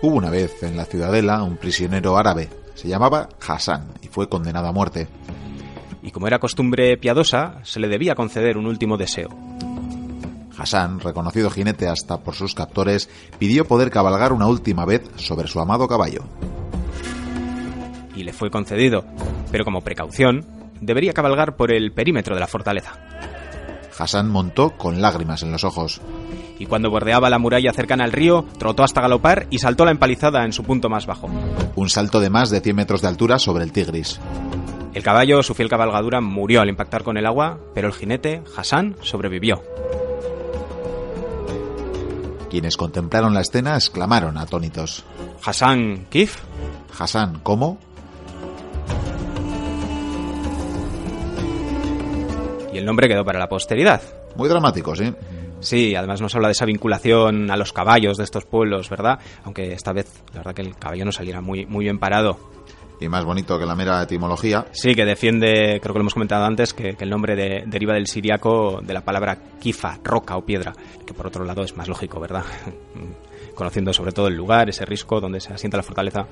Hubo 0.02 0.16
una 0.16 0.30
vez 0.30 0.62
en 0.64 0.76
la 0.76 0.86
ciudadela 0.86 1.44
un 1.44 1.56
prisionero 1.56 2.18
árabe. 2.18 2.50
Se 2.76 2.90
llamaba 2.90 3.30
Hassan 3.48 3.88
y 4.02 4.08
fue 4.08 4.28
condenado 4.28 4.68
a 4.68 4.74
muerte. 4.74 5.08
Y 6.02 6.12
como 6.12 6.28
era 6.28 6.40
costumbre 6.40 6.98
piadosa, 6.98 7.60
se 7.64 7.80
le 7.80 7.88
debía 7.88 8.14
conceder 8.14 8.58
un 8.58 8.66
último 8.66 8.98
deseo. 8.98 9.30
Hassan, 10.64 11.02
reconocido 11.02 11.50
jinete 11.50 11.90
hasta 11.90 12.22
por 12.22 12.36
sus 12.36 12.56
captores, 12.56 13.10
pidió 13.38 13.66
poder 13.66 13.92
cabalgar 13.92 14.32
una 14.32 14.48
última 14.48 14.86
vez 14.86 15.02
sobre 15.18 15.50
su 15.50 15.60
amado 15.60 15.88
caballo. 15.90 16.24
Y 18.16 18.24
le 18.24 18.32
fue 18.32 18.50
concedido, 18.50 19.04
pero 19.52 19.66
como 19.66 19.82
precaución, 19.82 20.46
debería 20.80 21.12
cabalgar 21.12 21.58
por 21.58 21.74
el 21.74 21.92
perímetro 21.92 22.34
de 22.34 22.40
la 22.40 22.48
fortaleza. 22.48 22.94
Hassan 23.98 24.30
montó 24.30 24.72
con 24.78 25.02
lágrimas 25.02 25.44
en 25.44 25.52
los 25.52 25.66
ojos. 25.66 26.00
Y 26.60 26.66
cuando 26.66 26.90
bordeaba 26.90 27.30
la 27.30 27.40
muralla 27.40 27.74
cercana 27.74 28.06
al 28.06 28.14
río, 28.14 28.46
trotó 28.58 28.84
hasta 28.84 29.02
galopar 29.02 29.48
y 29.50 29.60
saltó 29.60 29.84
la 29.84 29.92
empalizada 29.92 30.46
en 30.46 30.54
su 30.54 30.64
punto 30.64 30.88
más 30.88 31.06
bajo. 31.06 31.30
Un 31.76 31.90
salto 31.90 32.22
de 32.22 32.30
más 32.30 32.50
de 32.50 32.62
100 32.62 32.76
metros 32.76 33.02
de 33.02 33.10
altura 33.10 33.38
sobre 33.38 33.66
el 33.66 33.74
Tigris. 33.74 34.20
El 34.94 35.04
caballo, 35.04 35.44
su 35.44 35.56
fiel 35.56 35.70
cabalgadura, 35.70 36.22
murió 36.22 36.62
al 36.62 36.70
impactar 36.70 37.04
con 37.04 37.18
el 37.18 37.26
agua, 37.26 37.60
pero 37.74 37.88
el 37.88 37.94
jinete, 37.94 38.44
Hassan, 38.56 38.96
sobrevivió. 39.02 39.62
Quienes 42.54 42.78
contemplaron 42.78 43.34
la 43.34 43.42
escena 43.42 43.74
exclamaron 43.74 44.38
atónitos. 44.38 45.04
Hassan 45.44 46.06
Kif. 46.12 46.38
Hassan, 47.00 47.40
¿cómo? 47.42 47.80
Y 52.72 52.78
el 52.78 52.86
nombre 52.86 53.08
quedó 53.08 53.26
para 53.26 53.40
la 53.40 53.50
posteridad. 53.50 54.04
Muy 54.36 54.50
dramático, 54.50 54.96
sí. 54.96 55.12
Sí, 55.62 55.96
además 55.96 56.22
nos 56.22 56.36
habla 56.36 56.50
de 56.50 56.52
esa 56.52 56.66
vinculación 56.66 57.50
a 57.50 57.58
los 57.58 57.74
caballos 57.74 58.18
de 58.18 58.24
estos 58.24 58.46
pueblos, 58.46 58.88
¿verdad? 58.88 59.18
Aunque 59.46 59.74
esta 59.74 59.92
vez, 59.92 60.22
la 60.34 60.42
verdad 60.42 60.54
que 60.54 60.62
el 60.62 60.76
caballo 60.76 61.06
no 61.06 61.12
saliera 61.12 61.42
muy, 61.42 61.66
muy 61.66 61.86
bien 61.86 61.98
parado. 61.98 62.38
Y 63.04 63.10
más 63.10 63.26
bonito 63.26 63.60
que 63.60 63.66
la 63.66 63.76
mera 63.76 64.02
etimología. 64.04 64.66
Sí, 64.72 64.96
que 64.96 65.04
defiende, 65.06 65.80
creo 65.82 65.94
que 65.94 66.00
lo 66.00 66.02
hemos 66.02 66.14
comentado 66.14 66.46
antes, 66.46 66.74
que, 66.74 66.96
el 66.98 67.10
nombre 67.10 67.36
de- 67.36 67.64
deriva 67.68 67.94
del 67.96 68.08
siriaco 68.08 68.80
de 68.82 68.94
la 68.94 69.02
palabra 69.02 69.38
kifa, 69.60 70.00
roca 70.04 70.38
o 70.38 70.46
piedra, 70.46 70.74
que 71.06 71.14
por 71.14 71.28
otro 71.28 71.44
lado 71.44 71.64
es 71.64 71.76
más 71.76 71.88
lógico, 71.88 72.20
¿verdad? 72.20 72.44
Conociendo 73.56 73.94
sobre 73.94 74.12
todo 74.14 74.28
el 74.28 74.36
lugar, 74.36 74.70
ese 74.70 74.86
risco 74.86 75.20
donde 75.20 75.40
se 75.40 75.54
asienta 75.54 75.78
la 75.78 75.84
fortaleza. 75.84 76.26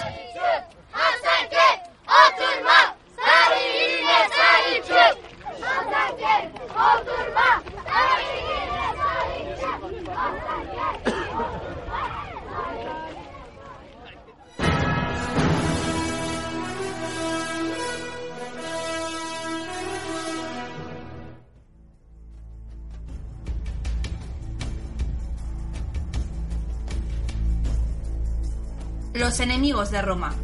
Enemigos 29.39 29.91
de 29.91 30.01
Roma. 30.01 30.35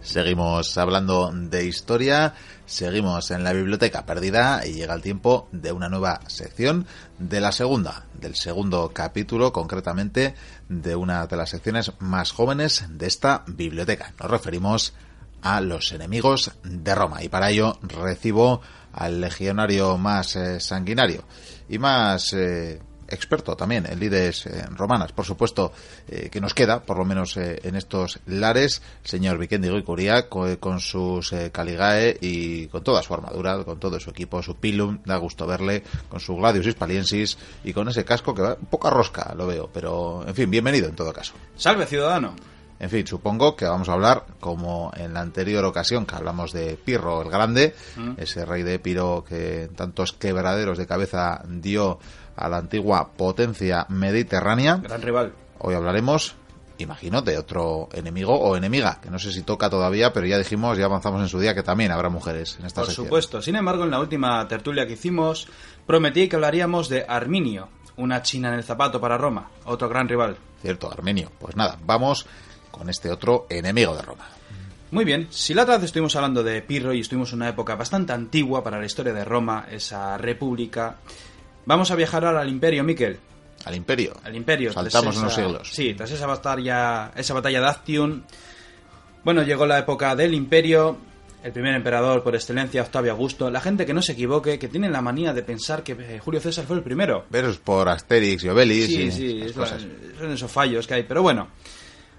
Seguimos 0.00 0.78
hablando 0.78 1.30
de 1.32 1.66
historia, 1.66 2.34
seguimos 2.64 3.30
en 3.30 3.44
la 3.44 3.52
biblioteca 3.52 4.06
perdida 4.06 4.66
y 4.66 4.72
llega 4.72 4.94
el 4.94 5.02
tiempo 5.02 5.48
de 5.52 5.72
una 5.72 5.88
nueva 5.88 6.20
sección 6.26 6.86
de 7.18 7.40
la 7.40 7.52
segunda, 7.52 8.06
del 8.14 8.34
segundo 8.34 8.92
capítulo 8.94 9.52
concretamente 9.52 10.34
de 10.68 10.96
una 10.96 11.26
de 11.26 11.36
las 11.36 11.50
secciones 11.50 11.92
más 11.98 12.32
jóvenes 12.32 12.86
de 12.88 13.06
esta 13.06 13.44
biblioteca. 13.46 14.14
Nos 14.18 14.30
referimos 14.30 14.94
a 15.42 15.60
los 15.60 15.92
enemigos 15.92 16.52
de 16.64 16.94
Roma 16.94 17.22
y 17.22 17.28
para 17.28 17.50
ello 17.50 17.78
recibo 17.82 18.62
al 18.92 19.20
legionario 19.20 19.98
más 19.98 20.34
eh, 20.36 20.60
sanguinario 20.60 21.24
y 21.68 21.78
más 21.78 22.32
eh, 22.32 22.80
experto 23.08 23.56
también 23.56 23.86
en 23.86 24.00
lides 24.00 24.46
eh, 24.46 24.64
romanas, 24.70 25.12
por 25.12 25.24
supuesto, 25.24 25.72
eh, 26.08 26.28
que 26.30 26.40
nos 26.40 26.54
queda, 26.54 26.82
por 26.82 26.98
lo 26.98 27.04
menos 27.04 27.36
eh, 27.36 27.60
en 27.62 27.76
estos 27.76 28.18
lares, 28.26 28.82
señor 29.04 29.38
Vikendi 29.38 29.68
Goicuría, 29.68 30.28
co- 30.28 30.58
con 30.58 30.80
sus 30.80 31.32
eh, 31.32 31.50
Caligae 31.52 32.16
y 32.20 32.66
con 32.66 32.82
toda 32.82 33.02
su 33.04 33.14
armadura, 33.14 33.62
con 33.64 33.78
todo 33.78 34.00
su 34.00 34.10
equipo, 34.10 34.42
su 34.42 34.56
pilum, 34.56 34.98
da 35.04 35.16
gusto 35.18 35.46
verle, 35.46 35.84
con 36.08 36.18
su 36.18 36.34
Gladius 36.34 36.66
Hispaliensis 36.66 37.38
y 37.62 37.72
con 37.72 37.88
ese 37.88 38.04
casco 38.04 38.34
que 38.34 38.42
va 38.42 38.54
un 38.60 38.66
poco 38.66 38.90
rosca, 38.90 39.32
lo 39.36 39.46
veo, 39.46 39.70
pero 39.72 40.24
en 40.26 40.34
fin, 40.34 40.50
bienvenido 40.50 40.88
en 40.88 40.96
todo 40.96 41.12
caso. 41.12 41.34
Salve, 41.56 41.86
ciudadano. 41.86 42.34
En 42.78 42.90
fin, 42.90 43.06
supongo 43.06 43.56
que 43.56 43.64
vamos 43.64 43.88
a 43.88 43.94
hablar, 43.94 44.24
como 44.38 44.92
en 44.96 45.14
la 45.14 45.20
anterior 45.20 45.64
ocasión 45.64 46.04
que 46.04 46.14
hablamos 46.14 46.52
de 46.52 46.76
Pirro 46.76 47.22
el 47.22 47.30
Grande, 47.30 47.74
ese 48.18 48.44
rey 48.44 48.62
de 48.62 48.74
Epiro 48.74 49.24
que 49.26 49.70
tantos 49.74 50.12
quebraderos 50.12 50.76
de 50.76 50.86
cabeza 50.86 51.42
dio 51.48 51.98
a 52.36 52.48
la 52.48 52.58
antigua 52.58 53.12
potencia 53.16 53.86
mediterránea. 53.88 54.76
Gran 54.76 55.00
rival. 55.00 55.32
Hoy 55.58 55.74
hablaremos, 55.74 56.34
imagino, 56.76 57.22
de 57.22 57.38
otro 57.38 57.88
enemigo 57.94 58.38
o 58.38 58.58
enemiga, 58.58 59.00
que 59.00 59.10
no 59.10 59.18
sé 59.18 59.32
si 59.32 59.42
toca 59.42 59.70
todavía, 59.70 60.12
pero 60.12 60.26
ya 60.26 60.36
dijimos, 60.36 60.76
ya 60.76 60.84
avanzamos 60.84 61.22
en 61.22 61.28
su 61.28 61.38
día 61.40 61.54
que 61.54 61.62
también 61.62 61.92
habrá 61.92 62.10
mujeres 62.10 62.58
en 62.60 62.66
esta 62.66 62.82
Por 62.82 62.88
sección. 62.88 63.06
supuesto. 63.06 63.40
Sin 63.40 63.56
embargo, 63.56 63.84
en 63.84 63.90
la 63.90 64.00
última 64.00 64.46
tertulia 64.48 64.86
que 64.86 64.92
hicimos, 64.92 65.48
prometí 65.86 66.28
que 66.28 66.36
hablaríamos 66.36 66.90
de 66.90 67.06
Arminio, 67.08 67.70
una 67.96 68.20
china 68.20 68.48
en 68.48 68.54
el 68.56 68.64
zapato 68.64 69.00
para 69.00 69.16
Roma, 69.16 69.48
otro 69.64 69.88
gran 69.88 70.06
rival. 70.06 70.36
Cierto, 70.60 70.92
Armenio. 70.92 71.32
Pues 71.38 71.56
nada, 71.56 71.78
vamos 71.86 72.26
con 72.76 72.88
este 72.90 73.10
otro 73.10 73.46
enemigo 73.50 73.94
de 73.94 74.02
Roma. 74.02 74.26
Muy 74.90 75.04
bien, 75.04 75.26
si 75.30 75.52
la 75.52 75.62
otra 75.62 75.76
vez 75.76 75.84
estuvimos 75.86 76.14
hablando 76.16 76.42
de 76.44 76.62
Pirro 76.62 76.92
y 76.92 77.00
estuvimos 77.00 77.30
en 77.32 77.36
una 77.38 77.48
época 77.48 77.74
bastante 77.74 78.12
antigua 78.12 78.62
para 78.62 78.78
la 78.78 78.86
historia 78.86 79.12
de 79.12 79.24
Roma, 79.24 79.66
esa 79.70 80.16
república, 80.16 80.96
vamos 81.64 81.90
a 81.90 81.96
viajar 81.96 82.24
ahora 82.24 82.40
al 82.40 82.48
Imperio, 82.48 82.84
Miquel. 82.84 83.18
Al 83.64 83.74
imperio. 83.74 84.14
Al 84.22 84.36
Imperio. 84.36 84.72
Saltamos 84.72 85.14
esa- 85.16 85.22
unos 85.22 85.34
siglos. 85.34 85.70
Sí, 85.72 85.94
tras 85.94 86.10
esa 86.12 86.26
batalla, 86.26 87.10
esa 87.16 87.34
batalla 87.34 87.60
de 87.60 87.66
Actium. 87.66 88.22
Bueno, 89.24 89.42
llegó 89.42 89.66
la 89.66 89.78
época 89.78 90.14
del 90.14 90.34
Imperio, 90.34 90.96
el 91.42 91.52
primer 91.52 91.74
emperador 91.74 92.22
por 92.22 92.36
excelencia, 92.36 92.82
Octavio 92.82 93.10
Augusto. 93.12 93.50
La 93.50 93.60
gente 93.60 93.84
que 93.84 93.92
no 93.92 94.02
se 94.02 94.12
equivoque, 94.12 94.56
que 94.58 94.68
tiene 94.68 94.88
la 94.88 95.00
manía 95.02 95.32
de 95.32 95.42
pensar 95.42 95.82
que 95.82 95.92
eh, 95.98 96.20
Julio 96.24 96.40
César 96.40 96.64
fue 96.64 96.76
el 96.76 96.82
primero. 96.84 97.24
Veros 97.30 97.58
por 97.58 97.88
Asterix 97.88 98.44
y 98.44 98.48
Obelix 98.48 98.86
Sí, 98.86 99.02
y 99.02 99.10
sí, 99.10 99.38
esas 99.42 99.50
es 99.50 99.56
la- 99.56 99.62
cosas. 99.64 99.82
son 100.18 100.30
esos 100.32 100.52
fallos 100.52 100.86
que 100.86 100.94
hay. 100.94 101.02
Pero 101.02 101.22
bueno, 101.22 101.48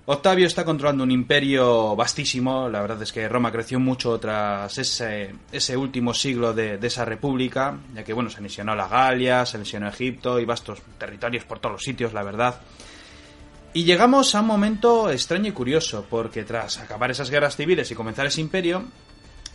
Octavio 0.09 0.47
está 0.47 0.63
controlando 0.63 1.03
un 1.03 1.11
imperio 1.11 1.93
vastísimo. 1.93 2.69
La 2.69 2.79
verdad 2.79 3.01
es 3.01 3.11
que 3.11 3.27
Roma 3.27 3.51
creció 3.51 3.77
mucho 3.77 4.17
tras 4.17 4.77
ese, 4.77 5.75
último 5.75 6.13
siglo 6.13 6.53
de, 6.53 6.79
esa 6.81 7.03
república, 7.03 7.77
ya 7.93 8.05
que 8.05 8.13
bueno, 8.13 8.29
se 8.29 8.37
anexionó 8.37 8.73
la 8.73 8.87
Galia, 8.87 9.45
se 9.45 9.57
anexionó 9.57 9.89
Egipto 9.89 10.39
y 10.39 10.45
vastos 10.45 10.81
territorios 10.97 11.43
por 11.43 11.59
todos 11.59 11.73
los 11.73 11.83
sitios, 11.83 12.13
la 12.13 12.23
verdad. 12.23 12.61
Y 13.73 13.83
llegamos 13.83 14.33
a 14.33 14.39
un 14.39 14.47
momento 14.47 15.11
extraño 15.11 15.49
y 15.49 15.51
curioso, 15.51 16.05
porque 16.09 16.45
tras 16.45 16.77
acabar 16.79 17.11
esas 17.11 17.29
guerras 17.29 17.57
civiles 17.57 17.91
y 17.91 17.95
comenzar 17.95 18.27
ese 18.27 18.39
imperio, 18.39 18.85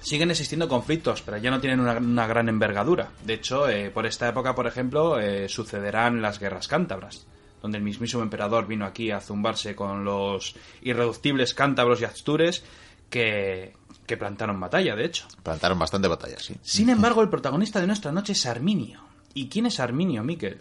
siguen 0.03 0.31
existiendo 0.31 0.69
conflictos, 0.69 1.23
pero 1.23 1.39
ya 1.39 1.51
no 1.51 1.61
tienen 1.61 1.81
una, 1.81 1.95
una 1.95 2.27
gran 2.27 2.51
envergadura. 2.51 3.09
De 3.25 3.33
hecho, 3.33 3.71
eh, 3.71 3.89
por 3.89 4.05
esta 4.05 4.29
época, 4.29 4.55
por 4.55 4.67
ejemplo, 4.67 5.19
eh, 5.19 5.49
sucederán 5.49 6.21
las 6.21 6.39
guerras 6.39 6.69
cántabras, 6.69 7.27
donde 7.63 7.79
el 7.79 7.85
mismísimo 7.85 8.23
emperador 8.23 8.67
vino 8.67 8.85
aquí 8.85 9.11
a 9.11 9.21
zumbarse 9.21 9.75
con 9.75 10.05
los 10.05 10.55
irreductibles 10.83 11.55
cántabros 11.55 12.01
y 12.01 12.05
astures 12.05 12.65
que, 13.09 13.75
que 14.07 14.17
plantaron 14.17 14.59
batalla, 14.59 14.97
de 14.97 15.05
hecho. 15.05 15.29
Plantaron 15.43 15.79
bastante 15.79 16.09
batalla, 16.09 16.39
sí. 16.39 16.57
Sin 16.61 16.89
embargo, 16.91 17.23
el 17.23 17.29
protagonista 17.29 17.81
de 17.81 17.87
nuestra 17.87 18.13
noche 18.13 18.33
es 18.33 18.45
Arminio. 18.47 19.01
¿Y 19.35 19.49
quién 19.49 19.67
es 19.67 19.81
Arminio, 19.81 20.25
Miquel? 20.25 20.61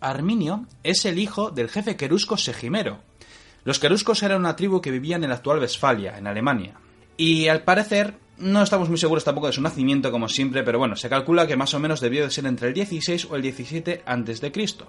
Arminio 0.00 0.66
es 0.82 1.04
el 1.04 1.18
hijo 1.18 1.50
del 1.50 1.68
jefe 1.68 1.96
querusco 1.96 2.36
Segimero. 2.36 3.00
Los 3.64 3.78
queruscos 3.78 4.22
eran 4.22 4.40
una 4.40 4.56
tribu 4.56 4.80
que 4.80 4.90
vivía 4.90 5.16
en 5.16 5.28
la 5.28 5.36
actual 5.36 5.60
Westfalia, 5.60 6.18
en 6.18 6.26
Alemania. 6.26 6.74
Y 7.16 7.48
al 7.48 7.62
parecer, 7.62 8.18
no 8.38 8.62
estamos 8.62 8.88
muy 8.88 8.98
seguros 8.98 9.24
tampoco 9.24 9.46
de 9.46 9.52
su 9.52 9.62
nacimiento, 9.62 10.10
como 10.10 10.28
siempre, 10.28 10.64
pero 10.64 10.78
bueno, 10.78 10.96
se 10.96 11.08
calcula 11.08 11.46
que 11.46 11.56
más 11.56 11.72
o 11.74 11.78
menos 11.78 12.00
debió 12.00 12.24
de 12.24 12.30
ser 12.30 12.46
entre 12.46 12.68
el 12.68 12.74
16 12.74 13.28
o 13.30 13.36
el 13.36 13.42
17 13.42 14.02
antes 14.04 14.40
de 14.40 14.50
Cristo. 14.50 14.88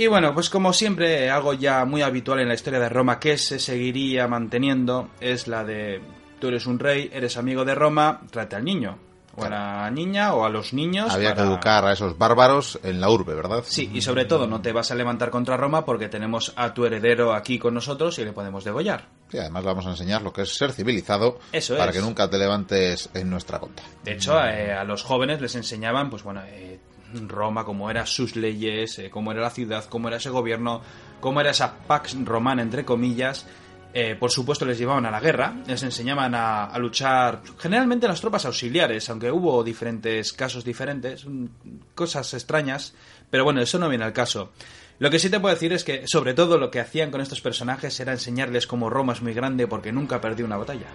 Y 0.00 0.06
bueno, 0.06 0.32
pues 0.32 0.48
como 0.48 0.72
siempre, 0.72 1.28
algo 1.28 1.52
ya 1.52 1.84
muy 1.84 2.00
habitual 2.00 2.40
en 2.40 2.48
la 2.48 2.54
historia 2.54 2.80
de 2.80 2.88
Roma 2.88 3.20
que 3.20 3.36
se 3.36 3.58
seguiría 3.58 4.26
manteniendo 4.26 5.10
es 5.20 5.46
la 5.46 5.62
de 5.62 6.00
tú 6.40 6.48
eres 6.48 6.64
un 6.64 6.78
rey, 6.78 7.10
eres 7.12 7.36
amigo 7.36 7.66
de 7.66 7.74
Roma, 7.74 8.22
trate 8.30 8.56
al 8.56 8.64
niño. 8.64 8.96
O 9.36 9.44
a 9.44 9.50
la 9.50 9.90
niña 9.90 10.32
o 10.32 10.46
a 10.46 10.48
los 10.48 10.72
niños. 10.72 11.12
Había 11.12 11.34
que 11.34 11.42
educar 11.42 11.84
a 11.84 11.92
esos 11.92 12.16
bárbaros 12.16 12.80
en 12.82 12.98
la 12.98 13.10
urbe, 13.10 13.34
¿verdad? 13.34 13.62
Sí, 13.66 13.90
y 13.92 14.00
sobre 14.00 14.24
todo 14.24 14.46
no 14.46 14.62
te 14.62 14.72
vas 14.72 14.90
a 14.90 14.94
levantar 14.94 15.30
contra 15.30 15.58
Roma 15.58 15.84
porque 15.84 16.08
tenemos 16.08 16.54
a 16.56 16.72
tu 16.72 16.86
heredero 16.86 17.34
aquí 17.34 17.58
con 17.58 17.74
nosotros 17.74 18.18
y 18.18 18.24
le 18.24 18.32
podemos 18.32 18.64
degollar. 18.64 19.06
Sí, 19.30 19.36
además 19.36 19.64
vamos 19.64 19.86
a 19.86 19.90
enseñar 19.90 20.22
lo 20.22 20.32
que 20.32 20.42
es 20.42 20.56
ser 20.56 20.72
civilizado 20.72 21.38
Eso 21.52 21.76
para 21.76 21.90
es. 21.90 21.96
que 21.98 22.02
nunca 22.02 22.28
te 22.28 22.38
levantes 22.38 23.10
en 23.12 23.28
nuestra 23.28 23.60
contra. 23.60 23.84
De 24.02 24.12
hecho, 24.12 24.42
eh, 24.44 24.72
a 24.72 24.82
los 24.84 25.02
jóvenes 25.02 25.42
les 25.42 25.54
enseñaban, 25.54 26.08
pues 26.08 26.22
bueno, 26.22 26.40
eh, 26.46 26.80
Roma, 27.26 27.64
cómo 27.64 27.90
eran 27.90 28.06
sus 28.06 28.36
leyes, 28.36 28.98
eh, 28.98 29.10
cómo 29.10 29.32
era 29.32 29.40
la 29.40 29.50
ciudad, 29.50 29.84
cómo 29.86 30.08
era 30.08 30.18
ese 30.18 30.30
gobierno, 30.30 30.82
cómo 31.20 31.40
era 31.40 31.50
esa 31.50 31.78
pax 31.78 32.16
romana, 32.24 32.62
entre 32.62 32.84
comillas. 32.84 33.46
Eh, 33.92 34.14
por 34.14 34.30
supuesto, 34.30 34.64
les 34.64 34.78
llevaban 34.78 35.06
a 35.06 35.10
la 35.10 35.20
guerra, 35.20 35.54
les 35.66 35.82
enseñaban 35.82 36.34
a, 36.34 36.66
a 36.66 36.78
luchar, 36.78 37.42
generalmente 37.58 38.06
las 38.06 38.20
tropas 38.20 38.46
auxiliares, 38.46 39.10
aunque 39.10 39.32
hubo 39.32 39.64
diferentes 39.64 40.32
casos 40.32 40.64
diferentes, 40.64 41.26
mm, 41.26 41.46
cosas 41.94 42.32
extrañas, 42.34 42.94
pero 43.30 43.42
bueno, 43.44 43.60
eso 43.60 43.78
no 43.78 43.88
viene 43.88 44.04
al 44.04 44.12
caso. 44.12 44.52
Lo 45.00 45.10
que 45.10 45.18
sí 45.18 45.30
te 45.30 45.40
puedo 45.40 45.54
decir 45.54 45.72
es 45.72 45.82
que, 45.82 46.06
sobre 46.06 46.34
todo, 46.34 46.58
lo 46.58 46.70
que 46.70 46.78
hacían 46.78 47.10
con 47.10 47.22
estos 47.22 47.40
personajes 47.40 47.98
era 47.98 48.12
enseñarles 48.12 48.66
cómo 48.66 48.90
Roma 48.90 49.14
es 49.14 49.22
muy 49.22 49.32
grande 49.32 49.66
porque 49.66 49.92
nunca 49.92 50.20
perdió 50.20 50.44
una 50.44 50.58
batalla. 50.58 50.88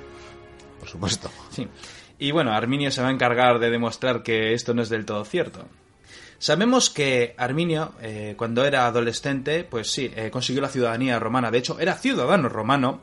Por 0.80 0.88
supuesto. 0.88 1.32
Sí. 1.50 1.68
Y 2.20 2.30
bueno, 2.32 2.54
Arminio 2.54 2.92
se 2.92 3.02
va 3.02 3.10
a 3.10 3.12
encargar 3.12 3.58
de 3.58 3.72
demostrar 3.72 4.22
que 4.22 4.54
esto 4.54 4.76
no 4.76 4.84
es 4.84 4.90
del 4.90 5.06
todo 5.06 5.26
cierto. 5.26 5.66
Sabemos 6.38 6.90
que 6.90 7.34
Arminio, 7.38 7.94
eh, 8.02 8.36
cuando 8.38 8.66
era 8.66 8.86
adolescente, 8.86 9.64
pues 9.64 9.92
sí, 9.92 10.12
eh, 10.16 10.30
consiguió 10.30 10.62
la 10.62 10.70
ciudadanía 10.70 11.20
romana. 11.20 11.52
De 11.52 11.60
hecho, 11.60 11.80
era 11.80 11.96
ciudadano 11.96 12.50
romano 12.50 13.02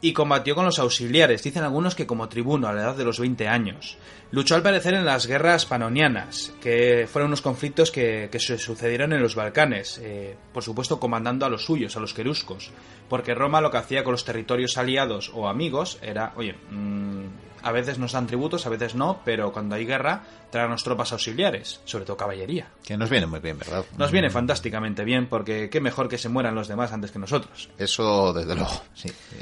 y 0.00 0.12
combatió 0.12 0.54
con 0.54 0.64
los 0.64 0.78
auxiliares. 0.78 1.42
Dicen 1.42 1.62
algunos 1.62 1.94
que 1.94 2.06
como 2.06 2.28
tribuno 2.28 2.68
a 2.68 2.72
la 2.72 2.82
edad 2.82 2.96
de 2.96 3.04
los 3.04 3.18
20 3.18 3.48
años. 3.48 3.98
Luchó 4.30 4.54
al 4.54 4.62
parecer 4.62 4.94
en 4.94 5.04
las 5.04 5.26
guerras 5.26 5.66
panonianas, 5.66 6.54
que 6.60 7.08
fueron 7.10 7.30
unos 7.30 7.42
conflictos 7.42 7.90
que, 7.90 8.28
que 8.30 8.38
se 8.38 8.58
sucedieron 8.58 9.12
en 9.12 9.20
los 9.20 9.34
Balcanes. 9.34 9.98
eh, 10.02 10.36
por 10.52 10.62
supuesto, 10.62 11.00
comandando 11.00 11.44
a 11.44 11.50
los 11.50 11.64
suyos, 11.64 11.96
a 11.96 12.00
los 12.00 12.14
queruscos. 12.14 12.70
Porque 13.08 13.34
Roma 13.34 13.60
lo 13.60 13.70
que 13.70 13.78
hacía 13.78 14.04
con 14.04 14.12
los 14.12 14.24
territorios 14.24 14.78
aliados 14.78 15.30
o 15.34 15.48
amigos 15.48 15.98
era, 16.00 16.32
oye, 16.36 16.54
mm, 16.70 17.49
a 17.62 17.72
veces 17.72 17.98
nos 17.98 18.12
dan 18.12 18.26
tributos, 18.26 18.66
a 18.66 18.70
veces 18.70 18.94
no, 18.94 19.20
pero 19.24 19.52
cuando 19.52 19.74
hay 19.74 19.84
guerra, 19.84 20.22
traernos 20.50 20.82
tropas 20.82 21.12
auxiliares, 21.12 21.80
sobre 21.84 22.04
todo 22.04 22.16
caballería. 22.16 22.68
Que 22.84 22.96
nos 22.96 23.10
viene 23.10 23.26
muy 23.26 23.40
bien, 23.40 23.58
¿verdad? 23.58 23.84
Nos 23.96 24.10
viene 24.10 24.30
fantásticamente 24.30 25.04
bien, 25.04 25.28
porque 25.28 25.70
qué 25.70 25.80
mejor 25.80 26.08
que 26.08 26.18
se 26.18 26.28
mueran 26.28 26.54
los 26.54 26.68
demás 26.68 26.92
antes 26.92 27.10
que 27.10 27.18
nosotros. 27.18 27.68
Eso, 27.78 28.32
desde 28.32 28.54
luego, 28.54 28.82
sí. 28.94 29.08
sí. 29.08 29.36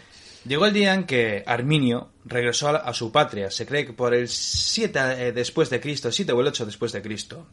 Llegó 0.47 0.67
el 0.67 0.73
día 0.73 0.95
en 0.95 1.05
que 1.05 1.43
Arminio 1.47 2.11
regresó 2.25 2.69
a, 2.69 2.77
a 2.77 2.95
su 2.95 3.13
patria, 3.13 3.51
se 3.51 3.67
cree 3.67 3.85
que 3.85 3.93
por 3.93 4.15
el 4.15 4.29
7 4.29 4.99
eh, 5.29 5.33
después 5.33 5.69
de 5.69 5.81
Cristo, 5.81 6.11
7 6.11 6.33
o 6.33 6.41
el 6.41 6.47
8 6.47 6.65
después 6.67 6.93
de 6.93 7.03
Cristo. 7.03 7.47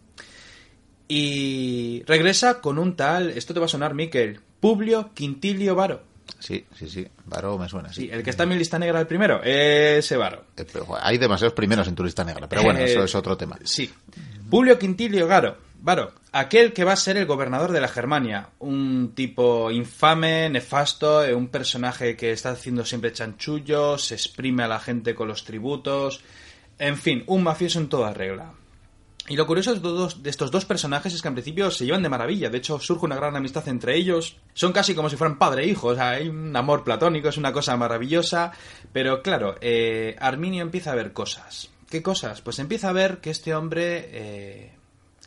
Y 1.08 2.04
regresa 2.08 2.62
con 2.62 2.80
un 2.80 2.96
tal, 2.96 3.30
esto 3.30 3.54
te 3.54 3.60
va 3.60 3.68
a 3.68 3.70
sonar, 3.70 3.94
Miquel, 3.94 4.40
Publio 4.60 5.14
Quintilio 5.14 5.76
Varo. 5.76 6.15
Sí, 6.40 6.66
sí, 6.78 6.90
sí. 6.90 7.08
Varo 7.26 7.58
me 7.58 7.68
suena, 7.70 7.92
sí. 7.92 8.02
Sí, 8.04 8.10
el 8.12 8.24
que 8.24 8.30
está 8.30 8.44
en 8.44 8.50
mi 8.50 8.56
lista 8.56 8.78
negra 8.78 9.00
el 9.00 9.08
primero, 9.08 9.42
ese 9.44 10.18
Varo. 10.18 10.46
Eh, 10.58 10.66
hay 11.02 11.18
demasiados 11.18 11.54
primeros 11.54 11.88
en 11.88 11.96
tu 11.96 12.04
lista 12.04 12.24
negra, 12.24 12.48
pero 12.48 12.64
bueno, 12.64 12.80
Eh, 12.80 12.86
eso 12.86 13.04
es 13.04 13.16
otro 13.16 13.38
tema. 13.38 13.58
Sí. 13.64 13.92
Publio 14.50 14.78
Quintilio 14.78 15.28
Garo, 15.28 15.58
Varo, 15.82 16.14
aquel 16.32 16.74
que 16.74 16.84
va 16.84 16.94
a 16.94 16.98
ser 16.98 17.18
el 17.18 17.26
gobernador 17.26 17.72
de 17.72 17.82
la 17.82 17.88
Germania, 17.88 18.50
un 18.60 19.14
tipo 19.16 19.72
infame, 19.72 20.50
nefasto, 20.50 21.24
eh, 21.24 21.34
un 21.34 21.48
personaje 21.48 22.16
que 22.16 22.32
está 22.32 22.52
haciendo 22.52 22.86
siempre 22.86 23.12
chanchullos, 23.14 24.06
se 24.06 24.16
exprime 24.16 24.64
a 24.64 24.68
la 24.68 24.80
gente 24.80 25.16
con 25.16 25.28
los 25.28 25.46
tributos, 25.46 26.22
en 26.80 26.98
fin, 26.98 27.24
un 27.28 27.44
mafioso 27.44 27.80
en 27.80 27.90
toda 27.90 28.14
regla. 28.14 28.52
Y 29.28 29.36
lo 29.36 29.48
curioso 29.48 29.74
de 29.74 30.30
estos, 30.30 30.52
dos, 30.52 30.66
personajes 30.66 31.14
es 31.14 31.22
que 31.22 31.28
en 31.28 31.34
principio 31.34 31.72
se 31.72 31.86
llevan 31.86 32.04
de 32.04 32.10
maravilla, 32.10 32.50
de 32.50 32.60
hecho 32.60 32.80
surge 32.80 33.06
una 33.06 33.16
gran 33.16 33.36
amistad 33.36 33.68
entre 33.68 33.96
ellos, 33.96 34.38
son 34.54 34.72
casi 34.72 34.94
como 34.94 35.10
si 35.10 35.16
fueran 35.16 35.40
padre 35.40 35.64
e 35.64 35.68
hijo, 35.68 35.88
o 35.88 35.96
sea, 35.96 36.12
hay 36.12 36.30
un 36.30 36.56
amor 36.56 36.84
platónico, 36.84 37.30
es 37.30 37.38
una 37.38 37.52
cosa 37.52 37.76
maravillosa, 37.76 38.52
pero 38.94 39.24
claro, 39.24 39.56
eh, 39.62 40.16
Arminio 40.20 40.62
empieza 40.62 40.92
a 40.92 40.96
ver 40.96 41.12
cosas. 41.12 41.72
¿Qué 41.90 42.04
cosas? 42.04 42.42
Pues 42.42 42.60
empieza 42.60 42.90
a 42.90 42.94
ver 42.94 43.18
que 43.18 43.32
este 43.32 43.56
hombre... 43.56 44.10
eh, 44.12 44.72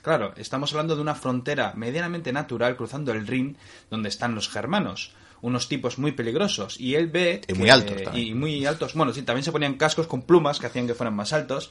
Claro, 0.02 0.32
estamos 0.36 0.72
hablando 0.72 0.96
de 0.96 1.02
una 1.02 1.14
frontera 1.14 1.72
medianamente 1.76 2.32
natural 2.32 2.76
cruzando 2.76 3.12
el 3.12 3.26
Rin, 3.26 3.56
donde 3.90 4.08
están 4.08 4.34
los 4.34 4.48
germanos. 4.48 5.12
Unos 5.40 5.68
tipos 5.68 5.98
muy 5.98 6.12
peligrosos. 6.12 6.80
Y 6.80 6.94
él 6.94 7.08
ve. 7.08 7.42
Y 7.46 7.54
muy 7.54 7.70
altos 7.70 8.02
también. 8.02 8.26
Y 8.26 8.34
muy 8.34 8.66
altos. 8.66 8.94
Bueno, 8.94 9.12
sí, 9.12 9.22
también 9.22 9.44
se 9.44 9.52
ponían 9.52 9.74
cascos 9.74 10.06
con 10.06 10.22
plumas 10.22 10.58
que 10.58 10.66
hacían 10.66 10.86
que 10.86 10.94
fueran 10.94 11.14
más 11.14 11.32
altos. 11.32 11.70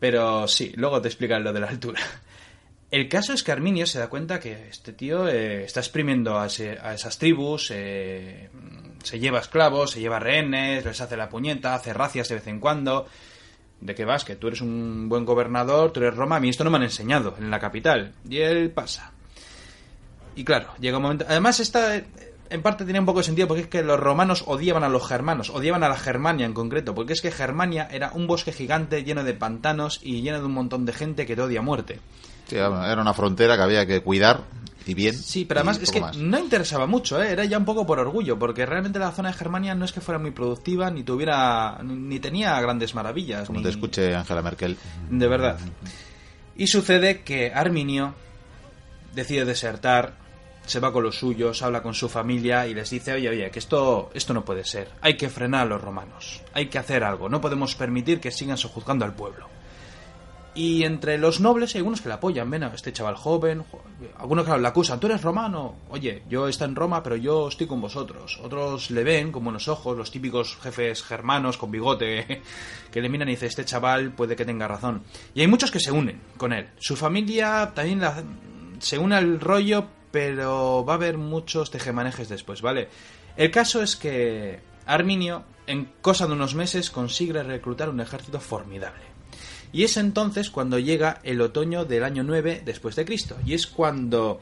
Pero 0.00 0.46
sí, 0.48 0.72
luego 0.76 1.00
te 1.00 1.08
explican 1.08 1.42
lo 1.44 1.52
de 1.52 1.60
la 1.60 1.68
altura. 1.68 2.00
El 2.90 3.08
caso 3.08 3.32
es 3.34 3.42
que 3.42 3.52
Arminio 3.52 3.86
se 3.86 3.98
da 3.98 4.08
cuenta 4.08 4.40
que 4.40 4.68
este 4.70 4.92
tío 4.94 5.28
eh, 5.28 5.64
está 5.64 5.80
exprimiendo 5.80 6.38
a, 6.38 6.46
ese- 6.46 6.78
a 6.80 6.94
esas 6.94 7.18
tribus, 7.18 7.70
eh, 7.74 8.48
se 9.02 9.18
lleva 9.18 9.40
esclavos, 9.40 9.90
se 9.90 10.00
lleva 10.00 10.18
rehenes, 10.18 10.84
les 10.86 11.00
hace 11.00 11.16
la 11.16 11.28
puñeta, 11.28 11.74
hace 11.74 11.92
racias 11.92 12.28
de 12.28 12.36
vez 12.36 12.46
en 12.46 12.60
cuando. 12.60 13.06
¿De 13.80 13.94
qué 13.94 14.04
vas? 14.06 14.24
Que 14.24 14.36
tú 14.36 14.48
eres 14.48 14.60
un 14.62 15.08
buen 15.08 15.24
gobernador, 15.24 15.92
tú 15.92 16.00
eres 16.00 16.16
Roma, 16.16 16.36
a 16.36 16.40
mí 16.40 16.48
esto 16.48 16.64
no 16.64 16.70
me 16.70 16.78
han 16.78 16.84
enseñado 16.84 17.34
en 17.38 17.50
la 17.50 17.60
capital. 17.60 18.14
Y 18.28 18.38
él 18.38 18.70
pasa. 18.70 19.12
Y 20.34 20.44
claro, 20.44 20.68
llega 20.80 20.96
un 20.96 21.02
momento... 21.02 21.26
Además, 21.28 21.60
esta 21.60 22.00
en 22.50 22.62
parte 22.62 22.84
tiene 22.84 23.00
un 23.00 23.06
poco 23.06 23.18
de 23.20 23.24
sentido 23.24 23.46
porque 23.48 23.62
es 23.62 23.68
que 23.68 23.82
los 23.82 23.98
romanos 23.98 24.44
odiaban 24.46 24.84
a 24.84 24.88
los 24.88 25.06
germanos, 25.06 25.50
odiaban 25.50 25.82
a 25.84 25.88
la 25.88 25.96
Germania 25.96 26.46
en 26.46 26.54
concreto, 26.54 26.94
porque 26.94 27.12
es 27.12 27.20
que 27.20 27.30
Germania 27.30 27.88
era 27.90 28.10
un 28.14 28.26
bosque 28.26 28.52
gigante 28.52 29.04
lleno 29.04 29.24
de 29.24 29.34
pantanos 29.34 30.00
y 30.02 30.22
lleno 30.22 30.38
de 30.40 30.46
un 30.46 30.52
montón 30.52 30.84
de 30.86 30.92
gente 30.92 31.26
que 31.26 31.36
te 31.36 31.42
odia 31.42 31.60
a 31.60 31.62
muerte. 31.62 32.00
Sí, 32.46 32.56
era 32.56 32.68
una 33.00 33.12
frontera 33.14 33.56
que 33.56 33.62
había 33.62 33.86
que 33.86 34.00
cuidar 34.00 34.40
y 34.86 34.94
bien. 34.94 35.14
Sí, 35.14 35.44
pero 35.44 35.60
además 35.60 35.78
es 35.82 35.90
que 35.90 36.00
más. 36.00 36.16
no 36.16 36.38
interesaba 36.38 36.86
mucho, 36.86 37.22
¿eh? 37.22 37.30
era 37.30 37.44
ya 37.44 37.58
un 37.58 37.66
poco 37.66 37.84
por 37.86 37.98
orgullo, 37.98 38.38
porque 38.38 38.64
realmente 38.64 38.98
la 38.98 39.12
zona 39.12 39.28
de 39.30 39.34
Germania 39.36 39.74
no 39.74 39.84
es 39.84 39.92
que 39.92 40.00
fuera 40.00 40.18
muy 40.18 40.30
productiva, 40.30 40.90
ni 40.90 41.02
tuviera, 41.02 41.78
ni, 41.82 41.94
ni 41.94 42.20
tenía 42.20 42.58
grandes 42.62 42.94
maravillas. 42.94 43.46
Como 43.48 43.58
ni- 43.58 43.64
te 43.64 43.68
escuche 43.70 44.14
Angela 44.14 44.40
Merkel. 44.40 44.78
De 45.10 45.28
verdad. 45.28 45.58
Y 46.56 46.66
sucede 46.68 47.20
que 47.20 47.52
Arminio 47.52 48.14
decide 49.14 49.44
desertar, 49.44 50.14
se 50.68 50.80
va 50.80 50.92
con 50.92 51.02
los 51.02 51.18
suyos, 51.18 51.62
habla 51.62 51.82
con 51.82 51.94
su 51.94 52.08
familia 52.08 52.66
y 52.66 52.74
les 52.74 52.90
dice, 52.90 53.12
oye, 53.14 53.28
oye, 53.28 53.50
que 53.50 53.58
esto, 53.58 54.10
esto 54.14 54.34
no 54.34 54.44
puede 54.44 54.64
ser. 54.64 54.88
Hay 55.00 55.16
que 55.16 55.28
frenar 55.28 55.62
a 55.62 55.70
los 55.70 55.80
romanos. 55.80 56.42
Hay 56.52 56.66
que 56.66 56.78
hacer 56.78 57.02
algo. 57.04 57.28
No 57.28 57.40
podemos 57.40 57.74
permitir 57.74 58.20
que 58.20 58.30
sigan 58.30 58.56
sojuzgando 58.58 59.04
al 59.04 59.14
pueblo. 59.14 59.46
Y 60.54 60.82
entre 60.82 61.18
los 61.18 61.38
nobles 61.40 61.74
hay 61.74 61.80
algunos 61.80 62.00
que 62.00 62.08
le 62.08 62.14
apoyan. 62.14 62.50
Ven 62.50 62.64
a 62.64 62.68
este 62.74 62.92
chaval 62.92 63.14
joven. 63.14 63.62
jo- 63.70 63.80
Algunos 64.18 64.44
que 64.44 64.58
le 64.58 64.66
acusan. 64.66 64.98
Tú 64.98 65.06
eres 65.06 65.22
romano. 65.22 65.76
Oye, 65.90 66.24
yo 66.28 66.48
estoy 66.48 66.66
en 66.68 66.74
Roma, 66.74 67.00
pero 67.02 67.14
yo 67.14 67.46
estoy 67.46 67.68
con 67.68 67.80
vosotros. 67.80 68.40
Otros 68.42 68.90
le 68.90 69.04
ven 69.04 69.30
con 69.30 69.44
buenos 69.44 69.68
ojos. 69.68 69.96
Los 69.96 70.10
típicos 70.10 70.56
jefes 70.60 71.04
germanos 71.04 71.58
con 71.58 71.70
bigote 71.70 72.42
que 72.90 73.00
le 73.00 73.08
miran 73.08 73.28
y 73.28 73.32
dicen, 73.32 73.48
este 73.48 73.64
chaval 73.64 74.12
puede 74.12 74.34
que 74.34 74.44
tenga 74.44 74.66
razón. 74.66 75.04
Y 75.32 75.42
hay 75.42 75.46
muchos 75.46 75.70
que 75.70 75.78
se 75.78 75.92
unen 75.92 76.20
con 76.36 76.52
él. 76.52 76.70
Su 76.78 76.96
familia 76.96 77.70
también 77.72 78.00
se 78.80 78.98
une 78.98 79.14
al 79.14 79.38
rollo, 79.38 79.86
pero 80.10 80.84
va 80.84 80.94
a 80.94 80.96
haber 80.96 81.18
muchos 81.18 81.70
tejemanejes 81.70 82.28
después, 82.28 82.62
¿vale? 82.62 82.88
El 83.36 83.50
caso 83.50 83.82
es 83.82 83.96
que 83.96 84.60
Arminio, 84.86 85.44
en 85.66 85.90
cosa 86.00 86.26
de 86.26 86.32
unos 86.32 86.54
meses, 86.54 86.90
consigue 86.90 87.42
reclutar 87.42 87.88
un 87.88 88.00
ejército 88.00 88.40
formidable. 88.40 89.04
Y 89.72 89.84
es 89.84 89.96
entonces 89.96 90.50
cuando 90.50 90.78
llega 90.78 91.20
el 91.22 91.40
otoño 91.40 91.84
del 91.84 92.04
año 92.04 92.22
9 92.22 92.62
después 92.64 92.96
de 92.96 93.04
Cristo. 93.04 93.36
Y 93.44 93.54
es 93.54 93.66
cuando 93.66 94.40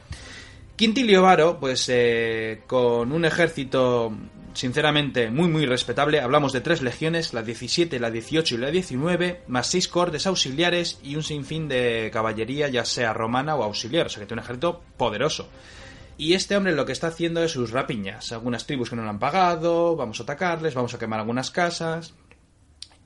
Quintilio 0.75 1.21
Varo, 1.21 1.59
pues 1.59 1.89
eh, 1.89 2.61
con 2.65 3.11
un 3.11 3.25
ejército 3.25 4.13
sinceramente 4.57 5.29
muy 5.29 5.47
muy 5.47 5.65
respetable, 5.65 6.19
hablamos 6.19 6.51
de 6.51 6.61
tres 6.61 6.81
legiones, 6.81 7.33
la 7.33 7.43
17, 7.43 7.99
la 7.99 8.09
18 8.11 8.55
y 8.55 8.57
la 8.57 8.71
19, 8.71 9.43
más 9.47 9.67
seis 9.67 9.87
cortes 9.87 10.25
auxiliares 10.27 10.99
y 11.03 11.15
un 11.15 11.23
sinfín 11.23 11.67
de 11.67 12.09
caballería, 12.11 12.67
ya 12.67 12.83
sea 12.83 13.13
romana 13.13 13.55
o 13.55 13.63
auxiliar, 13.63 14.07
o 14.07 14.09
sea 14.09 14.19
que 14.21 14.25
tiene 14.25 14.41
un 14.41 14.45
ejército 14.45 14.81
poderoso. 14.97 15.47
Y 16.17 16.33
este 16.33 16.57
hombre 16.57 16.73
lo 16.73 16.85
que 16.87 16.93
está 16.93 17.07
haciendo 17.07 17.43
es 17.43 17.51
sus 17.51 17.69
rapiñas, 17.69 18.31
algunas 18.31 18.65
tribus 18.65 18.89
que 18.89 18.95
no 18.95 19.03
le 19.03 19.09
han 19.09 19.19
pagado, 19.19 19.95
vamos 19.95 20.19
a 20.19 20.23
atacarles, 20.23 20.73
vamos 20.73 20.93
a 20.95 20.97
quemar 20.99 21.19
algunas 21.19 21.51
casas. 21.51 22.15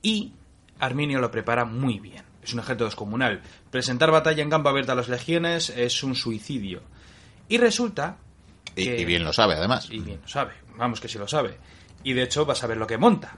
Y 0.02 0.32
Arminio 0.80 1.20
lo 1.20 1.30
prepara 1.30 1.66
muy 1.66 2.00
bien. 2.00 2.24
Es 2.42 2.54
un 2.54 2.60
ejército 2.62 2.86
descomunal. 2.86 3.42
Presentar 3.70 4.10
batalla 4.12 4.42
en 4.42 4.50
campo 4.50 4.70
abierto 4.70 4.94
a 4.94 4.96
las 4.96 5.10
legiones 5.10 5.70
es 5.70 6.02
un 6.04 6.16
suicidio. 6.16 6.82
Y 7.50 7.58
resulta 7.58 8.18
Y, 8.76 8.86
que- 8.86 9.02
y 9.02 9.06
bien 9.06 9.26
lo 9.26 9.34
sabe, 9.34 9.56
además. 9.56 9.90
y 9.92 10.00
bien 10.00 10.20
lo 10.22 10.28
sabe, 10.30 10.54
vamos 10.82 11.00
que 11.00 11.08
sí 11.08 11.18
lo 11.18 11.28
sabe. 11.28 11.58
Y 12.04 12.14
de 12.14 12.24
hecho 12.24 12.46
va 12.46 12.54
a 12.54 12.58
saber 12.58 12.78
lo 12.78 12.88
que 12.88 12.98
monta. 12.98 13.38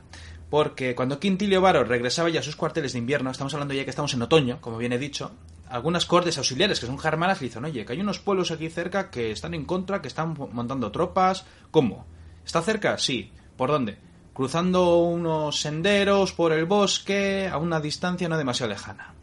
Porque 0.49 0.95
cuando 0.95 1.19
Quintilio 1.19 1.61
Varo 1.61 1.83
regresaba 1.83 2.29
ya 2.29 2.39
a 2.39 2.43
sus 2.43 2.55
cuarteles 2.55 2.93
de 2.93 2.99
invierno, 2.99 3.29
estamos 3.29 3.53
hablando 3.53 3.73
ya 3.73 3.83
que 3.83 3.89
estamos 3.89 4.13
en 4.13 4.21
otoño, 4.21 4.61
como 4.61 4.77
bien 4.77 4.93
he 4.93 4.97
dicho, 4.97 5.31
algunas 5.69 6.05
cortes 6.05 6.37
auxiliares 6.37 6.79
que 6.79 6.85
son 6.85 6.99
germanas 6.99 7.41
le 7.41 7.47
dicen, 7.47 7.65
oye, 7.65 7.85
que 7.85 7.93
hay 7.93 7.99
unos 7.99 8.19
pueblos 8.19 8.51
aquí 8.51 8.69
cerca 8.69 9.09
que 9.09 9.31
están 9.31 9.53
en 9.53 9.65
contra, 9.65 10.01
que 10.01 10.07
están 10.07 10.35
montando 10.53 10.91
tropas. 10.91 11.45
¿Cómo? 11.71 12.05
¿Está 12.45 12.61
cerca? 12.61 12.97
Sí. 12.97 13.31
¿Por 13.57 13.71
dónde? 13.71 13.97
Cruzando 14.33 14.99
unos 14.99 15.59
senderos 15.59 16.31
por 16.31 16.53
el 16.53 16.65
bosque 16.65 17.49
a 17.51 17.57
una 17.57 17.79
distancia 17.79 18.29
no 18.29 18.37
demasiado 18.37 18.71
lejana. 18.71 19.13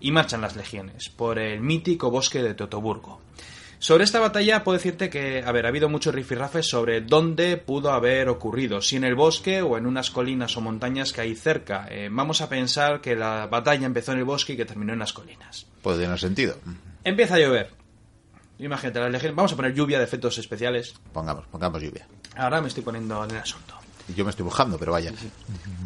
Y 0.00 0.10
marchan 0.12 0.42
las 0.42 0.56
legiones 0.56 1.08
por 1.08 1.38
el 1.38 1.60
mítico 1.60 2.10
bosque 2.10 2.42
de 2.42 2.54
Teutoburgo. 2.54 3.20
Sobre 3.84 4.04
esta 4.04 4.18
batalla 4.18 4.64
puedo 4.64 4.78
decirte 4.78 5.10
que, 5.10 5.44
a 5.44 5.52
ver, 5.52 5.66
ha 5.66 5.68
habido 5.68 5.90
muchos 5.90 6.14
rifirrafes 6.14 6.66
sobre 6.66 7.02
dónde 7.02 7.58
pudo 7.58 7.92
haber 7.92 8.30
ocurrido, 8.30 8.80
si 8.80 8.96
en 8.96 9.04
el 9.04 9.14
bosque 9.14 9.60
o 9.60 9.76
en 9.76 9.84
unas 9.84 10.10
colinas 10.10 10.56
o 10.56 10.62
montañas 10.62 11.12
que 11.12 11.20
hay 11.20 11.34
cerca. 11.34 11.86
Eh, 11.90 12.08
vamos 12.10 12.40
a 12.40 12.48
pensar 12.48 13.02
que 13.02 13.14
la 13.14 13.46
batalla 13.46 13.84
empezó 13.84 14.12
en 14.12 14.20
el 14.20 14.24
bosque 14.24 14.54
y 14.54 14.56
que 14.56 14.64
terminó 14.64 14.94
en 14.94 15.00
las 15.00 15.12
colinas. 15.12 15.66
Puede 15.82 16.02
tener 16.02 16.18
sentido. 16.18 16.56
Empieza 17.04 17.34
a 17.34 17.40
llover. 17.40 17.72
Imagínate, 18.58 19.00
las. 19.00 19.22
Vamos 19.34 19.52
a 19.52 19.56
poner 19.56 19.74
lluvia 19.74 19.98
de 19.98 20.04
efectos 20.04 20.38
especiales. 20.38 20.94
Pongamos, 21.12 21.46
pongamos 21.48 21.82
lluvia. 21.82 22.08
Ahora 22.36 22.62
me 22.62 22.68
estoy 22.68 22.84
poniendo 22.84 23.22
en 23.22 23.32
el 23.32 23.36
asunto. 23.36 23.83
Yo 24.14 24.24
me 24.24 24.30
estoy 24.30 24.44
mojando, 24.44 24.78
pero 24.78 24.92
vaya. 24.92 25.12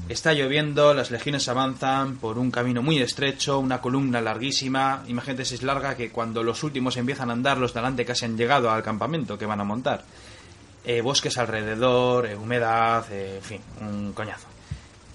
Está 0.08 0.32
lloviendo, 0.32 0.92
las 0.92 1.10
legiones 1.10 1.48
avanzan 1.48 2.16
por 2.16 2.38
un 2.38 2.50
camino 2.50 2.82
muy 2.82 2.98
estrecho, 3.00 3.58
una 3.58 3.80
columna 3.80 4.20
larguísima. 4.20 5.04
Imagínate 5.06 5.44
si 5.44 5.54
es 5.54 5.62
larga 5.62 5.96
que 5.96 6.10
cuando 6.10 6.42
los 6.42 6.62
últimos 6.64 6.96
empiezan 6.96 7.30
a 7.30 7.34
andar, 7.34 7.58
los 7.58 7.74
delante 7.74 8.04
casi 8.04 8.24
han 8.24 8.36
llegado 8.36 8.70
al 8.70 8.82
campamento 8.82 9.38
que 9.38 9.46
van 9.46 9.60
a 9.60 9.64
montar. 9.64 10.04
Eh, 10.84 11.00
bosques 11.00 11.36
alrededor, 11.38 12.26
eh, 12.26 12.34
humedad, 12.34 13.04
eh, 13.12 13.36
en 13.36 13.42
fin, 13.42 13.60
un 13.82 14.12
coñazo. 14.12 14.48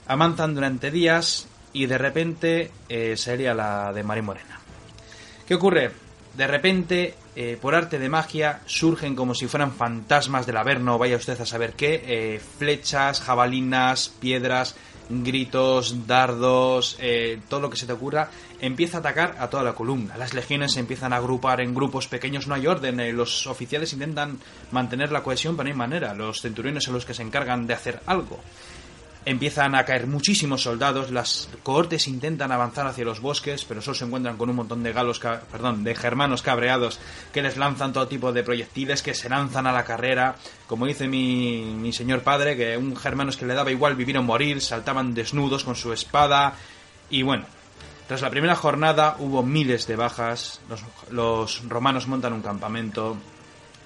Avanzan 0.08 0.54
durante 0.54 0.92
días 0.92 1.48
y 1.74 1.88
de 1.88 1.98
repente 1.98 2.72
sería 3.16 3.54
la 3.54 3.92
de 3.92 4.04
María 4.04 4.24
Morena. 4.24 4.60
¿Qué 5.48 5.56
ocurre? 5.56 6.03
De 6.34 6.48
repente, 6.48 7.14
eh, 7.36 7.58
por 7.62 7.76
arte 7.76 8.00
de 8.00 8.10
magia, 8.10 8.62
surgen 8.66 9.16
como 9.16 9.36
si 9.36 9.48
fueran 9.48 9.72
fantasmas 9.72 10.48
del 10.48 10.58
Averno, 10.58 10.98
vaya 10.98 11.16
usted 11.16 11.40
a 11.40 11.46
saber 11.46 11.74
qué, 11.74 12.04
eh, 12.06 12.42
flechas, 12.58 13.22
jabalinas, 13.22 14.10
piedras, 14.20 14.76
gritos, 15.10 16.08
dardos, 16.08 16.98
eh, 17.00 17.40
todo 17.50 17.60
lo 17.60 17.70
que 17.70 17.78
se 17.78 17.86
te 17.86 17.94
ocurra, 17.94 18.30
empieza 18.60 18.98
a 18.98 19.00
atacar 19.02 19.36
a 19.38 19.50
toda 19.50 19.62
la 19.62 19.74
columna. 19.74 20.18
Las 20.18 20.34
legiones 20.34 20.74
se 20.74 20.80
empiezan 20.80 21.14
a 21.14 21.18
agrupar 21.18 21.62
en 21.62 21.76
grupos 21.76 22.08
pequeños, 22.08 22.48
no 22.48 22.56
hay 22.56 22.66
orden, 22.66 23.16
los 23.16 23.46
oficiales 23.46 23.94
intentan 23.94 24.40
mantener 24.72 25.12
la 25.12 25.22
cohesión, 25.22 25.56
pero 25.56 25.66
no 25.66 25.70
hay 25.72 25.78
manera, 25.78 26.16
los 26.16 26.42
centuriones 26.42 26.84
son 26.84 26.96
los 26.96 27.06
que 27.06 27.14
se 27.14 27.22
encargan 27.22 27.68
de 27.68 27.76
hacer 27.76 28.02
algo. 28.08 28.40
Empiezan 29.26 29.74
a 29.74 29.86
caer 29.86 30.06
muchísimos 30.06 30.64
soldados, 30.64 31.10
las 31.10 31.48
cohortes 31.64 32.10
intentan 32.10 32.52
avanzar 32.52 32.88
hacia 32.88 33.06
los 33.06 33.22
bosques, 33.22 33.64
pero 33.64 33.82
solo 33.82 33.96
se 33.96 34.04
encuentran 34.04 34.36
con 34.36 34.50
un 34.50 34.58
montón 34.58 34.84
de 34.84 34.92
galos, 34.92 35.20
perdón, 35.20 35.86
de 35.86 35.96
germanos 35.96 36.42
cabreados 36.42 37.00
que 37.32 37.42
les 37.42 37.56
lanzan 37.56 37.94
todo 37.94 38.10
tipo 38.10 38.34
de 38.34 38.44
proyectiles, 38.44 39.02
que 39.02 39.14
se 39.14 39.30
lanzan 39.30 39.66
a 39.66 39.72
la 39.72 39.86
carrera. 39.86 40.36
Como 40.68 40.86
dice 40.86 41.08
mi, 41.08 41.62
mi 41.62 41.94
señor 41.94 42.22
padre, 42.22 42.58
que 42.58 42.76
un 42.76 42.98
germano 42.98 43.30
es 43.30 43.38
que 43.38 43.46
le 43.46 43.54
daba 43.54 43.72
igual 43.72 43.96
vivir 43.96 44.18
o 44.18 44.24
morir, 44.24 44.60
saltaban 44.60 45.14
desnudos 45.14 45.64
con 45.64 45.76
su 45.76 45.94
espada. 45.94 46.56
Y 47.10 47.24
bueno, 47.24 47.46
tras 48.08 48.22
la 48.22 48.30
primera 48.30 48.56
jornada 48.56 49.16
hubo 49.20 49.42
miles 49.42 49.88
de 49.88 49.96
bajas, 49.96 50.60
los 51.10 51.68
romanos 51.70 52.08
montan 52.08 52.34
un 52.34 52.42
campamento, 52.42 53.16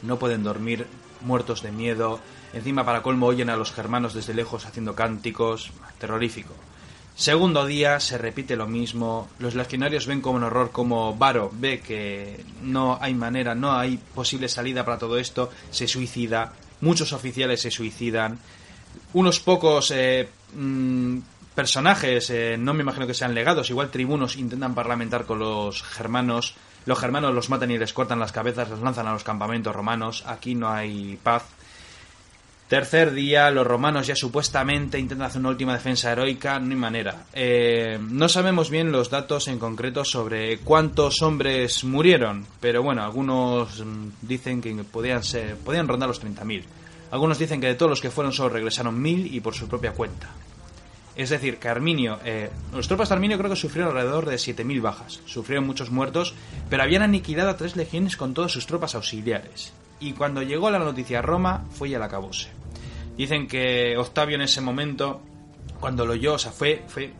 no 0.02 0.18
pueden 0.18 0.44
dormir, 0.44 0.88
muertos 1.22 1.62
de 1.62 1.72
miedo. 1.72 2.20
Encima, 2.58 2.84
para 2.84 3.04
colmo, 3.04 3.28
oyen 3.28 3.52
a 3.52 3.56
los 3.56 3.72
germanos 3.72 4.16
desde 4.16 4.34
lejos 4.34 4.66
haciendo 4.66 4.96
cánticos. 4.96 5.72
Terrorífico. 6.00 6.56
Segundo 7.16 7.68
día, 7.68 8.00
se 8.00 8.18
repite 8.18 8.56
lo 8.56 8.66
mismo. 8.66 9.30
Los 9.38 9.54
legionarios 9.54 10.08
ven 10.08 10.22
como 10.22 10.38
un 10.38 10.44
horror 10.44 10.72
como 10.72 11.16
Varo 11.16 11.52
ve 11.54 11.82
que 11.82 12.44
no 12.64 12.98
hay 13.00 13.14
manera, 13.14 13.54
no 13.54 13.74
hay 13.74 13.98
posible 13.98 14.50
salida 14.50 14.84
para 14.84 14.98
todo 14.98 15.20
esto. 15.20 15.52
Se 15.70 15.88
suicida. 15.88 16.54
Muchos 16.82 17.14
oficiales 17.14 17.62
se 17.62 17.70
suicidan. 17.70 18.40
Unos 19.14 19.40
pocos 19.40 19.92
eh, 19.92 20.28
mm, 20.56 21.20
personajes, 21.54 22.32
eh, 22.32 22.56
no 22.58 22.74
me 22.74 22.82
imagino 22.82 23.06
que 23.06 23.14
sean 23.14 23.36
legados, 23.36 23.70
igual 23.70 23.92
tribunos 23.92 24.36
intentan 24.36 24.74
parlamentar 24.74 25.26
con 25.26 25.38
los 25.38 25.84
germanos. 25.84 26.56
Los 26.88 26.98
germanos 26.98 27.36
los 27.36 27.50
matan 27.50 27.70
y 27.70 27.78
les 27.78 27.94
cortan 27.94 28.20
las 28.20 28.32
cabezas, 28.32 28.70
los 28.70 28.82
lanzan 28.82 29.06
a 29.08 29.14
los 29.14 29.24
campamentos 29.24 29.76
romanos. 29.76 30.24
Aquí 30.26 30.56
no 30.56 30.70
hay 30.70 31.20
paz. 31.22 31.44
Tercer 32.68 33.14
día, 33.14 33.50
los 33.50 33.66
romanos 33.66 34.08
ya 34.08 34.16
supuestamente 34.16 35.00
intentan 35.00 35.28
hacer 35.28 35.40
una 35.40 35.50
última 35.50 35.72
defensa 35.72 36.12
heroica, 36.12 36.60
no 36.60 36.72
hay 36.72 36.76
manera. 36.76 37.24
Eh, 37.32 37.98
no 37.98 38.28
sabemos 38.28 38.70
bien 38.70 38.92
los 38.92 39.10
datos 39.10 39.48
en 39.48 39.58
concreto 39.58 40.04
sobre 40.04 40.58
cuántos 40.58 41.22
hombres 41.22 41.86
murieron, 41.86 42.46
pero 42.60 42.84
bueno, 42.84 43.04
algunos 43.04 43.86
mm, 43.86 44.10
dicen 44.22 44.62
que 44.62 44.74
podían 44.84 45.24
ser, 45.24 45.56
podían 45.56 45.88
rondar 45.88 46.10
los 46.10 46.22
30.000. 46.22 46.64
Algunos 47.12 47.40
dicen 47.40 47.62
que 47.62 47.68
de 47.68 47.76
todos 47.76 47.90
los 47.90 48.02
que 48.02 48.12
fueron 48.12 48.34
solo 48.34 48.50
regresaron 48.50 49.02
1.000 49.02 49.32
y 49.32 49.40
por 49.40 49.56
su 49.56 49.70
propia 49.70 49.94
cuenta. 49.94 50.28
Es 51.16 51.30
decir, 51.30 51.60
que 51.60 51.70
Arminio, 51.70 52.20
eh, 52.26 52.50
los 52.74 52.90
tropas 52.90 53.08
de 53.08 53.16
Arminio 53.16 53.38
creo 53.38 53.50
que 53.50 53.56
sufrieron 53.56 53.96
alrededor 53.96 54.26
de 54.26 54.36
7.000 54.36 54.82
bajas, 54.82 55.22
sufrieron 55.26 55.66
muchos 55.66 55.90
muertos, 55.90 56.34
pero 56.70 56.84
habían 56.84 57.02
aniquilado 57.02 57.50
a 57.50 57.56
tres 57.58 57.78
legiones 57.78 58.18
con 58.18 58.34
todas 58.34 58.52
sus 58.52 58.68
tropas 58.68 58.94
auxiliares. 58.94 59.72
Y 60.00 60.12
cuando 60.12 60.44
llegó 60.44 60.70
la 60.70 60.80
noticia 60.80 61.20
a 61.20 61.24
Roma, 61.24 61.66
fue 61.72 61.90
ya 61.90 61.98
la 61.98 62.06
acabose. 62.06 62.57
Dicen 63.18 63.48
que 63.48 63.98
Octavio 63.98 64.36
en 64.36 64.44
ese 64.44 64.62
momento, 64.62 65.22
cuando 65.80 66.06
lo 66.06 66.14
oyó, 66.14 66.36
o 66.36 66.40
sea, 66.40 66.52
fue, 66.52 66.84
fue 66.88 67.14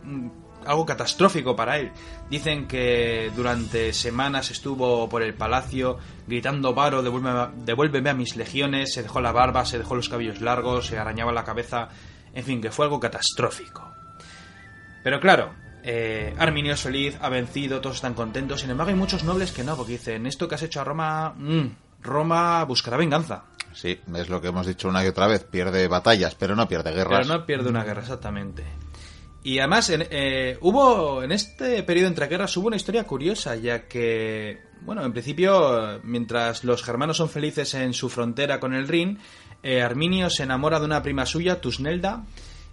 algo 0.64 0.86
catastrófico 0.86 1.56
para 1.56 1.78
él. 1.78 1.90
Dicen 2.30 2.68
que 2.68 3.32
durante 3.34 3.92
semanas 3.92 4.50
estuvo 4.50 5.08
por 5.08 5.22
el 5.22 5.34
palacio 5.34 5.98
gritando 6.26 6.74
Varo, 6.74 7.02
devuélveme, 7.02 7.64
devuélveme 7.64 8.10
a 8.10 8.14
mis 8.14 8.36
legiones, 8.36 8.92
se 8.92 9.02
dejó 9.02 9.20
la 9.20 9.32
barba, 9.32 9.64
se 9.64 9.78
dejó 9.78 9.96
los 9.96 10.08
cabellos 10.08 10.40
largos, 10.40 10.86
se 10.86 10.98
arañaba 10.98 11.32
la 11.32 11.44
cabeza, 11.44 11.88
en 12.32 12.44
fin, 12.44 12.60
que 12.60 12.70
fue 12.70 12.84
algo 12.84 13.00
catastrófico. 13.00 13.90
Pero 15.02 15.20
claro, 15.20 15.54
eh, 15.82 16.34
Arminio 16.38 16.74
es 16.74 16.82
feliz, 16.82 17.16
ha 17.20 17.28
vencido, 17.28 17.80
todos 17.80 17.96
están 17.96 18.14
contentos. 18.14 18.60
Sin 18.60 18.70
embargo, 18.70 18.90
hay 18.90 18.96
muchos 18.96 19.24
nobles 19.24 19.52
que 19.52 19.64
no, 19.64 19.76
porque 19.76 19.92
dicen, 19.92 20.26
esto 20.26 20.46
que 20.46 20.54
has 20.54 20.62
hecho 20.62 20.80
a 20.80 20.84
Roma, 20.84 21.34
mm, 21.36 21.66
Roma 22.02 22.62
buscará 22.64 22.96
venganza. 22.96 23.44
Sí, 23.72 23.98
es 24.14 24.28
lo 24.28 24.40
que 24.40 24.48
hemos 24.48 24.66
dicho 24.66 24.88
una 24.88 25.04
y 25.04 25.08
otra 25.08 25.26
vez. 25.26 25.44
Pierde 25.44 25.86
batallas, 25.88 26.34
pero 26.34 26.56
no 26.56 26.66
pierde 26.68 26.92
guerras. 26.92 27.26
Pero 27.26 27.38
no 27.38 27.46
pierde 27.46 27.68
una 27.68 27.84
guerra, 27.84 28.02
exactamente. 28.02 28.64
Y 29.44 29.58
además, 29.60 29.88
en- 29.90 30.06
eh, 30.10 30.58
hubo, 30.62 31.22
en 31.22 31.32
este 31.32 31.82
periodo 31.84 32.08
entre 32.08 32.26
guerras, 32.26 32.56
hubo 32.56 32.66
una 32.66 32.76
historia 32.76 33.04
curiosa, 33.04 33.54
ya 33.56 33.86
que, 33.86 34.60
bueno, 34.82 35.04
en 35.04 35.12
principio, 35.12 36.00
mientras 36.02 36.64
los 36.64 36.82
germanos 36.82 37.16
son 37.18 37.28
felices 37.28 37.72
en 37.74 37.94
su 37.94 38.08
frontera 38.08 38.58
con 38.58 38.74
el 38.74 38.88
Rin, 38.88 39.18
eh, 39.62 39.80
Arminio 39.82 40.28
se 40.28 40.42
enamora 40.42 40.80
de 40.80 40.86
una 40.86 41.02
prima 41.02 41.24
suya, 41.24 41.60
Tusnelda, 41.60 42.24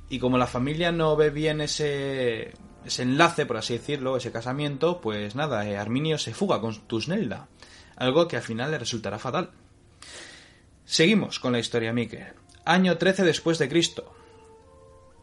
y 0.10 0.20
como 0.20 0.38
la 0.38 0.48
familia 0.48 0.92
no 0.92 1.16
ve 1.16 1.30
bien 1.30 1.62
ese, 1.62 2.54
ese 2.84 3.04
enlace, 3.04 3.46
por 3.46 3.58
así 3.58 3.74
decirlo, 3.74 4.18
ese 4.18 4.32
casamiento, 4.32 5.00
pues 5.02 5.36
nada, 5.36 5.68
eh, 5.68 5.78
Arminio 5.78 6.18
se 6.18 6.34
fuga 6.34 6.60
con 6.62 6.76
Tusnelda, 6.88 7.48
algo 7.96 8.28
que 8.28 8.38
al 8.38 8.44
final 8.44 8.72
le 8.72 8.80
resultará 8.80 9.18
fatal. 9.20 9.52
Seguimos 10.86 11.40
con 11.40 11.52
la 11.52 11.60
historia, 11.60 11.92
Miquel. 11.94 12.28
Año 12.66 12.98
13 12.98 13.24
después 13.24 13.58
de 13.58 13.70
Cristo. 13.70 14.14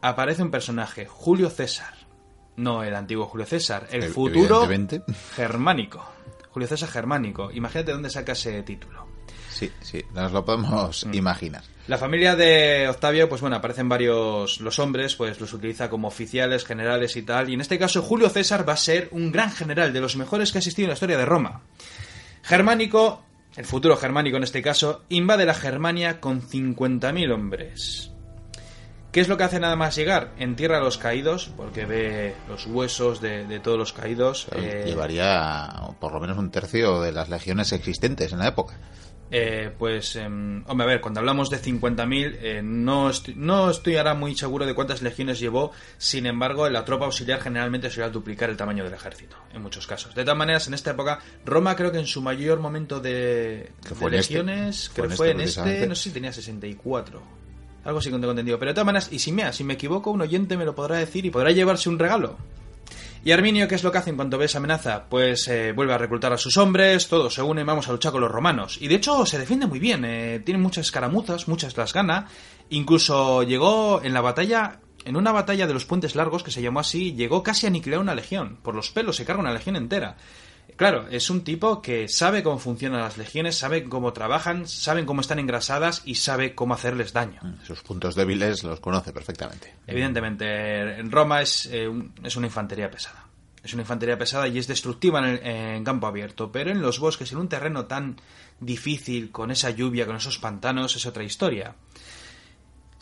Aparece 0.00 0.42
un 0.42 0.50
personaje, 0.50 1.06
Julio 1.06 1.50
César. 1.50 1.94
No 2.56 2.82
el 2.82 2.94
antiguo 2.94 3.26
Julio 3.26 3.46
César, 3.46 3.86
el 3.90 4.04
futuro 4.04 4.68
germánico. 5.34 6.04
Julio 6.50 6.68
César 6.68 6.88
germánico. 6.88 7.50
Imagínate 7.52 7.92
dónde 7.92 8.10
saca 8.10 8.32
ese 8.32 8.62
título. 8.62 9.06
Sí, 9.50 9.70
sí, 9.80 10.02
nos 10.12 10.32
lo 10.32 10.44
podemos 10.44 11.06
Mm. 11.06 11.14
imaginar. 11.14 11.62
La 11.88 11.98
familia 11.98 12.36
de 12.36 12.88
Octavio, 12.88 13.28
pues 13.28 13.40
bueno, 13.40 13.56
aparecen 13.56 13.88
varios 13.88 14.60
los 14.60 14.78
hombres, 14.78 15.14
pues 15.14 15.40
los 15.40 15.52
utiliza 15.52 15.88
como 15.88 16.08
oficiales, 16.08 16.64
generales 16.64 17.16
y 17.16 17.22
tal. 17.22 17.48
Y 17.48 17.54
en 17.54 17.60
este 17.60 17.78
caso, 17.78 18.02
Julio 18.02 18.28
César 18.28 18.68
va 18.68 18.74
a 18.74 18.76
ser 18.76 19.08
un 19.12 19.32
gran 19.32 19.50
general, 19.50 19.92
de 19.92 20.00
los 20.00 20.16
mejores 20.16 20.52
que 20.52 20.58
ha 20.58 20.60
existido 20.60 20.86
en 20.86 20.90
la 20.90 20.94
historia 20.94 21.18
de 21.18 21.24
Roma. 21.24 21.62
Germánico, 22.42 23.24
el 23.56 23.64
futuro 23.64 23.96
germánico 23.96 24.36
en 24.36 24.42
este 24.44 24.62
caso, 24.62 25.02
invade 25.08 25.44
la 25.44 25.54
Germania 25.54 26.20
con 26.20 26.40
50.000 26.42 27.32
hombres. 27.32 28.08
¿Qué 29.12 29.20
es 29.20 29.28
lo 29.28 29.36
que 29.36 29.44
hace 29.44 29.60
nada 29.60 29.76
más 29.76 29.94
llegar? 29.94 30.32
Entierra 30.38 30.78
a 30.78 30.80
los 30.80 30.96
caídos, 30.96 31.50
porque 31.54 31.84
ve 31.84 32.34
los 32.48 32.66
huesos 32.66 33.20
de, 33.20 33.46
de 33.46 33.60
todos 33.60 33.76
los 33.76 33.92
caídos. 33.92 34.46
eh, 34.56 34.84
Llevaría 34.86 35.68
por 36.00 36.12
lo 36.14 36.20
menos 36.20 36.38
un 36.38 36.50
tercio 36.50 37.02
de 37.02 37.12
las 37.12 37.28
legiones 37.28 37.72
existentes 37.72 38.32
en 38.32 38.38
la 38.38 38.48
época. 38.48 38.78
Eh, 39.34 39.70
pues, 39.78 40.14
em, 40.16 40.62
hombre, 40.66 40.84
a 40.84 40.86
ver, 40.88 41.00
cuando 41.00 41.20
hablamos 41.20 41.48
de 41.48 41.58
50.000, 41.58 42.36
eh, 42.42 42.60
no, 42.62 43.08
estoy, 43.08 43.34
no 43.34 43.70
estoy 43.70 43.96
ahora 43.96 44.12
muy 44.12 44.36
seguro 44.36 44.66
de 44.66 44.74
cuántas 44.74 45.00
legiones 45.00 45.40
llevó, 45.40 45.72
sin 45.96 46.26
embargo, 46.26 46.68
la 46.68 46.84
tropa 46.84 47.06
auxiliar 47.06 47.40
generalmente 47.40 47.88
suele 47.88 48.10
duplicar 48.10 48.50
el 48.50 48.58
tamaño 48.58 48.84
del 48.84 48.92
ejército, 48.92 49.36
en 49.54 49.62
muchos 49.62 49.86
casos. 49.86 50.14
De 50.14 50.22
todas 50.22 50.36
maneras, 50.36 50.68
en 50.68 50.74
esta 50.74 50.90
época, 50.90 51.20
Roma 51.46 51.74
creo 51.76 51.90
que 51.90 51.98
en 51.98 52.06
su 52.06 52.20
mayor 52.20 52.60
momento 52.60 53.00
de, 53.00 53.70
este. 53.82 54.10
legiones, 54.10 54.90
Fue 54.90 54.96
creo 54.96 55.08
que 55.08 55.14
este, 55.14 55.16
fue 55.16 55.30
en 55.30 55.40
este, 55.40 55.60
precisamente. 55.62 55.86
no 55.86 55.94
sé 55.94 56.02
si 56.02 56.10
tenía 56.10 56.32
64. 56.34 57.22
Algo 57.84 57.98
así 58.00 58.10
que 58.10 58.16
tengo 58.16 58.30
entendido. 58.32 58.58
Pero 58.58 58.72
de 58.72 58.74
todas 58.74 58.86
maneras, 58.86 59.08
y 59.10 59.18
si 59.18 59.32
me, 59.32 59.50
si 59.54 59.64
me 59.64 59.74
equivoco, 59.74 60.10
un 60.10 60.20
oyente 60.20 60.58
me 60.58 60.66
lo 60.66 60.74
podrá 60.74 60.98
decir 60.98 61.24
y 61.24 61.30
podrá 61.30 61.52
llevarse 61.52 61.88
un 61.88 61.98
regalo. 61.98 62.36
¿Y 63.24 63.30
Arminio 63.30 63.68
qué 63.68 63.76
es 63.76 63.84
lo 63.84 63.92
que 63.92 63.98
hace 63.98 64.10
en 64.10 64.16
cuanto 64.16 64.36
ve 64.36 64.46
esa 64.46 64.58
amenaza? 64.58 65.04
Pues 65.08 65.46
eh, 65.46 65.70
vuelve 65.70 65.94
a 65.94 65.98
reclutar 65.98 66.32
a 66.32 66.38
sus 66.38 66.56
hombres, 66.56 67.06
todos 67.06 67.34
se 67.34 67.42
unen, 67.42 67.64
vamos 67.64 67.88
a 67.88 67.92
luchar 67.92 68.10
con 68.10 68.20
los 68.20 68.30
romanos. 68.30 68.78
Y 68.80 68.88
de 68.88 68.96
hecho 68.96 69.24
se 69.26 69.38
defiende 69.38 69.66
muy 69.66 69.78
bien, 69.78 70.04
eh, 70.04 70.42
tiene 70.44 70.58
muchas 70.58 70.86
escaramuzas, 70.86 71.46
muchas 71.46 71.76
las 71.76 71.92
gana. 71.92 72.26
Incluso 72.70 73.44
llegó 73.44 74.00
en 74.02 74.12
la 74.12 74.22
batalla, 74.22 74.80
en 75.04 75.14
una 75.14 75.30
batalla 75.30 75.68
de 75.68 75.72
los 75.74 75.84
puentes 75.84 76.16
largos, 76.16 76.42
que 76.42 76.50
se 76.50 76.62
llamó 76.62 76.80
así, 76.80 77.14
llegó 77.14 77.44
casi 77.44 77.66
a 77.66 77.68
aniquilar 77.68 78.00
una 78.00 78.16
legión. 78.16 78.58
Por 78.60 78.74
los 78.74 78.90
pelos 78.90 79.14
se 79.14 79.24
carga 79.24 79.40
una 79.42 79.52
legión 79.52 79.76
entera. 79.76 80.16
Claro, 80.76 81.06
es 81.10 81.30
un 81.30 81.44
tipo 81.44 81.80
que 81.82 82.08
sabe 82.08 82.42
cómo 82.42 82.58
funcionan 82.58 83.00
las 83.00 83.18
legiones, 83.18 83.56
sabe 83.56 83.84
cómo 83.84 84.12
trabajan, 84.12 84.66
saben 84.66 85.06
cómo 85.06 85.20
están 85.20 85.38
engrasadas 85.38 86.02
y 86.04 86.16
sabe 86.16 86.54
cómo 86.54 86.74
hacerles 86.74 87.12
daño. 87.12 87.40
Sus 87.64 87.82
puntos 87.82 88.14
débiles 88.14 88.64
los 88.64 88.80
conoce 88.80 89.12
perfectamente. 89.12 89.74
Evidentemente, 89.86 90.98
en 90.98 91.10
Roma 91.10 91.42
es, 91.42 91.66
eh, 91.66 91.86
un- 91.88 92.12
es 92.24 92.36
una 92.36 92.46
infantería 92.46 92.90
pesada. 92.90 93.26
Es 93.62 93.72
una 93.74 93.82
infantería 93.82 94.18
pesada 94.18 94.48
y 94.48 94.58
es 94.58 94.66
destructiva 94.66 95.20
en, 95.20 95.24
el- 95.26 95.46
en 95.46 95.84
campo 95.84 96.06
abierto, 96.08 96.50
pero 96.50 96.70
en 96.70 96.82
los 96.82 96.98
bosques, 96.98 97.30
en 97.30 97.38
un 97.38 97.48
terreno 97.48 97.84
tan 97.84 98.16
difícil, 98.58 99.30
con 99.30 99.50
esa 99.50 99.70
lluvia, 99.70 100.06
con 100.06 100.16
esos 100.16 100.38
pantanos, 100.38 100.96
es 100.96 101.06
otra 101.06 101.22
historia. 101.22 101.74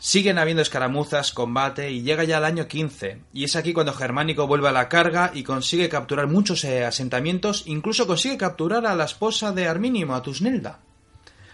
Siguen 0.03 0.39
habiendo 0.39 0.63
escaramuzas, 0.63 1.31
combate 1.31 1.91
y 1.91 2.01
llega 2.01 2.23
ya 2.23 2.39
el 2.39 2.45
año 2.45 2.67
15. 2.67 3.21
Y 3.33 3.43
es 3.43 3.55
aquí 3.55 3.71
cuando 3.71 3.93
Germánico 3.93 4.47
vuelve 4.47 4.67
a 4.67 4.71
la 4.71 4.89
carga 4.89 5.29
y 5.31 5.43
consigue 5.43 5.89
capturar 5.89 6.25
muchos 6.25 6.63
eh, 6.63 6.83
asentamientos, 6.83 7.65
incluso 7.67 8.07
consigue 8.07 8.35
capturar 8.35 8.87
a 8.87 8.95
la 8.95 9.03
esposa 9.03 9.51
de 9.51 9.67
Arminio, 9.67 10.11
a 10.15 10.23
Tusnelda. 10.23 10.79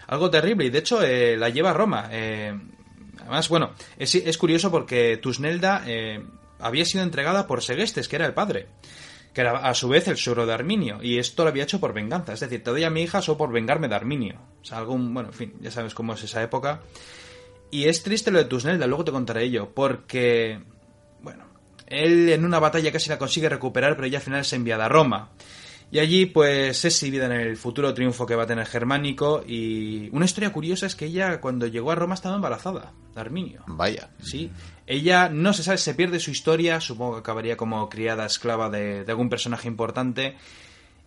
Algo 0.06 0.30
terrible 0.30 0.64
y 0.64 0.70
de 0.70 0.78
hecho 0.78 1.02
eh, 1.02 1.36
la 1.36 1.50
lleva 1.50 1.72
a 1.72 1.74
Roma. 1.74 2.08
eh, 2.10 2.58
además, 3.20 3.50
bueno, 3.50 3.72
es, 3.98 4.14
es 4.14 4.38
curioso 4.38 4.70
porque 4.70 5.18
Tusnelda 5.18 5.82
eh, 5.86 6.24
había 6.58 6.86
sido 6.86 7.04
entregada 7.04 7.46
por 7.46 7.62
Segestes, 7.62 8.08
que 8.08 8.16
era 8.16 8.24
el 8.24 8.32
padre, 8.32 8.68
que 9.34 9.42
era 9.42 9.58
a 9.58 9.74
su 9.74 9.90
vez 9.90 10.08
el 10.08 10.16
suegro 10.16 10.46
de 10.46 10.54
Arminio, 10.54 11.00
y 11.02 11.18
esto 11.18 11.42
lo 11.42 11.50
había 11.50 11.64
hecho 11.64 11.80
por 11.80 11.92
venganza. 11.92 12.32
Es 12.32 12.40
decir, 12.40 12.64
te 12.64 12.70
doy 12.70 12.84
a 12.84 12.88
mi 12.90 13.02
hija 13.02 13.20
solo 13.20 13.36
por 13.36 13.52
vengarme 13.52 13.88
de 13.88 13.94
Arminio. 13.94 14.36
O 14.62 14.64
sea, 14.64 14.78
algún, 14.78 15.12
bueno, 15.12 15.28
en 15.28 15.34
fin, 15.34 15.52
ya 15.60 15.70
sabes 15.70 15.92
cómo 15.92 16.14
es 16.14 16.22
esa 16.24 16.42
época. 16.42 16.80
Y 17.70 17.84
es 17.84 18.02
triste 18.02 18.30
lo 18.30 18.38
de 18.38 18.46
Tusnelda, 18.46 18.86
luego 18.86 19.04
te 19.04 19.12
contaré 19.12 19.44
ello, 19.44 19.70
porque, 19.74 20.60
bueno, 21.20 21.44
él 21.86 22.28
en 22.30 22.44
una 22.44 22.58
batalla 22.58 22.92
casi 22.92 23.10
la 23.10 23.18
consigue 23.18 23.48
recuperar, 23.48 23.94
pero 23.94 24.06
ella 24.06 24.18
al 24.18 24.24
final 24.24 24.40
es 24.40 24.52
enviada 24.52 24.86
a 24.86 24.88
Roma. 24.88 25.30
Y 25.90 26.00
allí, 26.00 26.26
pues, 26.26 26.84
es 26.84 26.84
exhibida 26.84 27.26
en 27.26 27.32
el 27.32 27.56
futuro 27.56 27.94
triunfo 27.94 28.26
que 28.26 28.34
va 28.34 28.42
a 28.42 28.46
tener 28.46 28.66
Germánico. 28.66 29.42
Y 29.46 30.10
una 30.12 30.26
historia 30.26 30.52
curiosa 30.52 30.86
es 30.86 30.94
que 30.94 31.06
ella, 31.06 31.40
cuando 31.40 31.66
llegó 31.66 31.90
a 31.90 31.94
Roma, 31.94 32.14
estaba 32.14 32.34
embarazada 32.34 32.92
de 33.14 33.20
Arminio. 33.20 33.62
Vaya. 33.66 34.10
Sí. 34.22 34.50
Ella, 34.86 35.30
no 35.30 35.54
se 35.54 35.62
sabe, 35.62 35.78
se 35.78 35.94
pierde 35.94 36.20
su 36.20 36.30
historia. 36.30 36.80
Supongo 36.80 37.14
que 37.14 37.20
acabaría 37.20 37.56
como 37.56 37.88
criada 37.88 38.26
esclava 38.26 38.68
de, 38.68 39.04
de 39.04 39.10
algún 39.10 39.30
personaje 39.30 39.66
importante. 39.66 40.36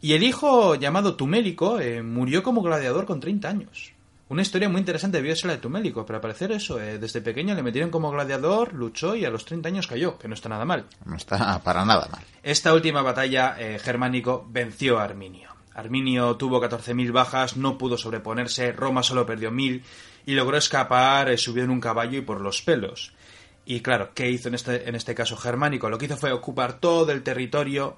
Y 0.02 0.14
el 0.14 0.24
hijo, 0.24 0.74
llamado 0.74 1.16
Tumélico, 1.16 1.80
eh, 1.80 2.02
murió 2.02 2.42
como 2.42 2.64
gladiador 2.64 3.06
con 3.06 3.20
30 3.20 3.50
años. 3.50 3.94
Una 4.32 4.44
historia 4.44 4.70
muy 4.70 4.80
interesante 4.80 5.18
debió 5.18 5.36
ser 5.36 5.48
la 5.48 5.56
de 5.56 5.60
Tumélico, 5.60 6.06
pero 6.06 6.16
al 6.16 6.22
parecer 6.22 6.54
eso, 6.54 6.80
eh, 6.80 6.98
desde 6.98 7.20
pequeño 7.20 7.54
le 7.54 7.64
metieron 7.64 7.92
como 7.92 8.10
gladiador, 8.12 8.74
luchó 8.74 9.14
y 9.14 9.26
a 9.26 9.30
los 9.30 9.44
30 9.44 9.68
años 9.68 9.88
cayó, 9.88 10.18
que 10.18 10.30
no 10.30 10.36
está 10.36 10.48
nada 10.48 10.64
mal. 10.64 10.86
No 11.04 11.18
está 11.18 11.62
para 11.62 11.84
nada 11.84 12.08
mal. 12.10 12.24
Esta 12.42 12.74
última 12.74 13.02
batalla, 13.02 13.58
eh, 13.60 13.78
Germánico 13.78 14.48
venció 14.50 15.00
a 15.00 15.04
Arminio. 15.04 15.50
Arminio 15.74 16.38
tuvo 16.38 16.62
14.000 16.62 17.12
bajas, 17.12 17.58
no 17.58 17.78
pudo 17.78 17.98
sobreponerse, 17.98 18.72
Roma 18.72 19.04
solo 19.04 19.26
perdió 19.26 19.52
1.000 19.52 19.84
y 20.28 20.34
logró 20.34 20.56
escapar, 20.56 21.30
eh, 21.30 21.38
subió 21.38 21.66
en 21.66 21.70
un 21.70 21.82
caballo 21.82 22.18
y 22.18 22.22
por 22.22 22.40
los 22.40 22.62
pelos. 22.62 23.12
Y 23.66 23.82
claro, 23.82 24.12
¿qué 24.16 24.30
hizo 24.30 24.48
en 24.48 24.56
este, 24.56 24.88
en 24.88 24.96
este 24.96 25.14
caso 25.14 25.36
Germánico? 25.36 25.90
Lo 25.90 25.98
que 25.98 26.06
hizo 26.06 26.16
fue 26.16 26.32
ocupar 26.32 26.80
todo 26.80 27.12
el 27.12 27.22
territorio 27.22 27.98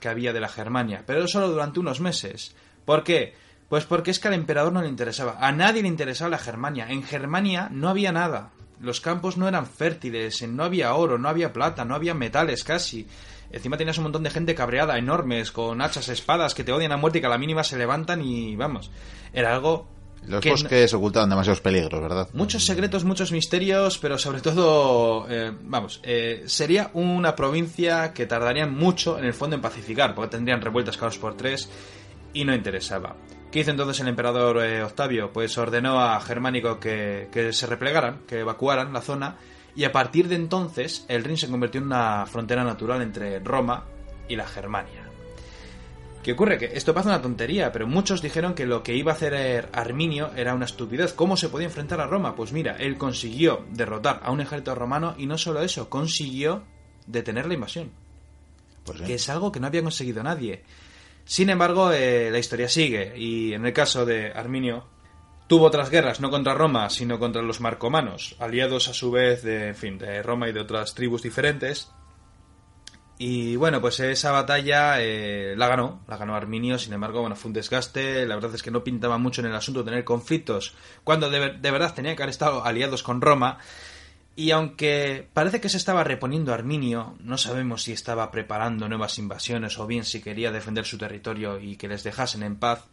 que 0.00 0.08
había 0.08 0.32
de 0.32 0.40
la 0.40 0.48
Germania, 0.48 1.04
pero 1.06 1.28
solo 1.28 1.48
durante 1.48 1.78
unos 1.78 2.00
meses. 2.00 2.56
¿Por 2.84 3.04
qué? 3.04 3.36
Pues 3.68 3.84
porque 3.84 4.10
es 4.10 4.18
que 4.18 4.28
al 4.28 4.34
emperador 4.34 4.72
no 4.72 4.80
le 4.82 4.88
interesaba, 4.88 5.36
a 5.40 5.52
nadie 5.52 5.82
le 5.82 5.88
interesaba 5.88 6.30
la 6.30 6.38
Germania. 6.38 6.86
En 6.88 7.02
Germania 7.02 7.68
no 7.70 7.88
había 7.88 8.12
nada. 8.12 8.50
Los 8.80 9.00
campos 9.00 9.36
no 9.36 9.46
eran 9.48 9.66
fértiles, 9.66 10.46
no 10.48 10.64
había 10.64 10.94
oro, 10.94 11.18
no 11.18 11.28
había 11.28 11.52
plata, 11.52 11.84
no 11.84 11.94
había 11.94 12.14
metales 12.14 12.64
casi. 12.64 13.06
Encima 13.50 13.76
tenías 13.76 13.98
un 13.98 14.04
montón 14.04 14.22
de 14.22 14.30
gente 14.30 14.54
cabreada, 14.54 14.96
enormes, 14.98 15.52
con 15.52 15.82
hachas, 15.82 16.08
espadas, 16.08 16.54
que 16.54 16.64
te 16.64 16.72
odian 16.72 16.92
a 16.92 16.96
muerte 16.96 17.18
y 17.18 17.20
que 17.20 17.26
a 17.26 17.30
la 17.30 17.38
mínima 17.38 17.64
se 17.64 17.76
levantan 17.76 18.22
y 18.22 18.56
vamos. 18.56 18.90
Era 19.32 19.52
algo 19.54 19.88
Los 20.26 20.40
que 20.40 20.50
no- 20.50 20.54
bosques 20.54 20.94
ocultaban 20.94 21.28
demasiados 21.28 21.60
peligros, 21.60 22.00
¿verdad? 22.00 22.28
Muchos 22.34 22.64
secretos, 22.64 23.04
muchos 23.04 23.32
misterios, 23.32 23.98
pero 23.98 24.16
sobre 24.16 24.40
todo, 24.42 25.26
eh, 25.28 25.52
vamos, 25.62 26.00
eh, 26.04 26.44
sería 26.46 26.90
una 26.94 27.34
provincia 27.34 28.12
que 28.14 28.26
tardarían 28.26 28.72
mucho 28.74 29.18
en 29.18 29.24
el 29.24 29.34
fondo 29.34 29.56
en 29.56 29.62
pacificar, 29.62 30.14
porque 30.14 30.36
tendrían 30.36 30.60
revueltas 30.60 30.96
cada 30.96 31.08
dos 31.08 31.18
por 31.18 31.36
tres 31.36 31.68
y 32.32 32.44
no 32.44 32.54
interesaba. 32.54 33.16
¿Qué 33.50 33.60
hizo 33.60 33.70
entonces 33.70 34.00
el 34.00 34.08
emperador 34.08 34.62
eh, 34.62 34.82
Octavio? 34.82 35.32
Pues 35.32 35.56
ordenó 35.56 36.00
a 36.00 36.20
Germánico 36.20 36.78
que, 36.78 37.28
que 37.32 37.52
se 37.52 37.66
replegaran, 37.66 38.20
que 38.26 38.40
evacuaran 38.40 38.92
la 38.92 39.00
zona, 39.00 39.36
y 39.74 39.84
a 39.84 39.92
partir 39.92 40.28
de 40.28 40.34
entonces 40.34 41.06
el 41.08 41.24
Rin 41.24 41.38
se 41.38 41.48
convirtió 41.48 41.80
en 41.80 41.86
una 41.86 42.26
frontera 42.26 42.62
natural 42.62 43.00
entre 43.00 43.38
Roma 43.40 43.84
y 44.28 44.36
la 44.36 44.46
Germania. 44.46 45.04
¿Qué 46.22 46.32
ocurre? 46.32 46.58
Que 46.58 46.66
esto 46.74 46.92
parece 46.92 47.08
una 47.08 47.22
tontería, 47.22 47.72
pero 47.72 47.86
muchos 47.86 48.20
dijeron 48.20 48.54
que 48.54 48.66
lo 48.66 48.82
que 48.82 48.94
iba 48.94 49.12
a 49.12 49.14
hacer 49.14 49.70
Arminio 49.72 50.30
era 50.36 50.52
una 50.52 50.66
estupidez. 50.66 51.14
¿Cómo 51.14 51.38
se 51.38 51.48
podía 51.48 51.68
enfrentar 51.68 52.00
a 52.02 52.06
Roma? 52.06 52.34
Pues 52.34 52.52
mira, 52.52 52.76
él 52.76 52.98
consiguió 52.98 53.64
derrotar 53.70 54.20
a 54.24 54.30
un 54.30 54.40
ejército 54.40 54.74
romano 54.74 55.14
y 55.16 55.26
no 55.26 55.38
solo 55.38 55.62
eso, 55.62 55.88
consiguió 55.88 56.64
detener 57.06 57.46
la 57.46 57.54
invasión, 57.54 57.92
Pues, 58.84 59.00
que 59.00 59.14
es 59.14 59.28
algo 59.30 59.52
que 59.52 59.60
no 59.60 59.68
había 59.68 59.82
conseguido 59.82 60.22
nadie. 60.22 60.64
Sin 61.28 61.50
embargo, 61.50 61.92
eh, 61.92 62.30
la 62.30 62.38
historia 62.38 62.70
sigue 62.70 63.12
y 63.14 63.52
en 63.52 63.66
el 63.66 63.74
caso 63.74 64.06
de 64.06 64.32
Arminio 64.32 64.86
tuvo 65.46 65.66
otras 65.66 65.90
guerras, 65.90 66.20
no 66.20 66.30
contra 66.30 66.54
Roma, 66.54 66.88
sino 66.88 67.18
contra 67.18 67.42
los 67.42 67.60
marcomanos, 67.60 68.34
aliados 68.38 68.88
a 68.88 68.94
su 68.94 69.10
vez 69.10 69.42
de, 69.42 69.68
en 69.68 69.74
fin, 69.74 69.98
de 69.98 70.22
Roma 70.22 70.48
y 70.48 70.52
de 70.52 70.60
otras 70.60 70.94
tribus 70.94 71.20
diferentes. 71.20 71.92
Y 73.18 73.56
bueno, 73.56 73.82
pues 73.82 74.00
esa 74.00 74.32
batalla 74.32 75.02
eh, 75.02 75.52
la 75.54 75.68
ganó, 75.68 76.00
la 76.08 76.16
ganó 76.16 76.34
Arminio, 76.34 76.78
sin 76.78 76.94
embargo, 76.94 77.20
bueno, 77.20 77.36
fue 77.36 77.50
un 77.50 77.52
desgaste, 77.52 78.24
la 78.24 78.34
verdad 78.34 78.54
es 78.54 78.62
que 78.62 78.70
no 78.70 78.82
pintaba 78.82 79.18
mucho 79.18 79.42
en 79.42 79.48
el 79.48 79.54
asunto 79.54 79.84
tener 79.84 80.04
conflictos, 80.04 80.76
cuando 81.04 81.28
de, 81.28 81.58
de 81.58 81.70
verdad 81.70 81.92
tenía 81.92 82.16
que 82.16 82.22
haber 82.22 82.30
estado 82.30 82.64
aliados 82.64 83.02
con 83.02 83.20
Roma, 83.20 83.58
y 84.38 84.52
aunque 84.52 85.26
parece 85.34 85.60
que 85.60 85.68
se 85.68 85.78
estaba 85.78 86.04
reponiendo 86.04 86.54
Arminio, 86.54 87.16
no 87.18 87.36
sabemos 87.36 87.82
si 87.82 87.90
estaba 87.90 88.30
preparando 88.30 88.88
nuevas 88.88 89.18
invasiones 89.18 89.76
o 89.80 89.86
bien 89.88 90.04
si 90.04 90.22
quería 90.22 90.52
defender 90.52 90.84
su 90.84 90.96
territorio 90.96 91.58
y 91.58 91.74
que 91.74 91.88
les 91.88 92.04
dejasen 92.04 92.44
en 92.44 92.54
paz, 92.54 92.84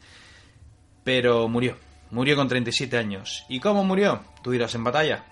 pero 1.04 1.48
murió, 1.48 1.78
murió 2.10 2.36
con 2.36 2.48
37 2.48 2.98
años. 2.98 3.46
¿Y 3.48 3.60
cómo 3.60 3.84
murió? 3.84 4.24
Tú 4.42 4.50
dirás 4.50 4.74
en 4.74 4.86
batalla. 4.86 5.24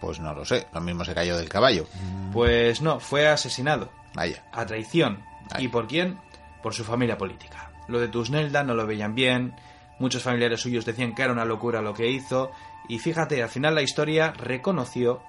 Pues 0.00 0.18
no 0.18 0.32
lo 0.32 0.46
sé. 0.46 0.66
Lo 0.72 0.80
mismo 0.80 1.04
se 1.04 1.14
cayó 1.14 1.36
del 1.36 1.50
caballo. 1.50 1.86
Pues 2.32 2.80
no, 2.80 2.98
fue 2.98 3.28
asesinado. 3.28 3.92
Vaya. 4.14 4.46
a 4.50 4.64
traición. 4.64 5.22
¿Y 5.58 5.68
por 5.68 5.88
quién? 5.88 6.18
Por 6.62 6.72
su 6.72 6.84
familia 6.84 7.18
política. 7.18 7.70
Lo 7.88 8.00
de 8.00 8.08
Tusnelda 8.08 8.64
no 8.64 8.72
lo 8.72 8.86
veían 8.86 9.14
bien, 9.14 9.54
muchos 9.98 10.22
familiares 10.22 10.60
suyos 10.60 10.86
decían 10.86 11.14
que 11.14 11.20
era 11.20 11.32
una 11.32 11.44
locura 11.44 11.82
lo 11.82 11.92
que 11.92 12.10
hizo, 12.10 12.50
y 12.88 12.98
fíjate, 12.98 13.42
al 13.42 13.48
final 13.48 13.74
la 13.74 13.82
historia 13.82 14.32
reconoció 14.32 15.22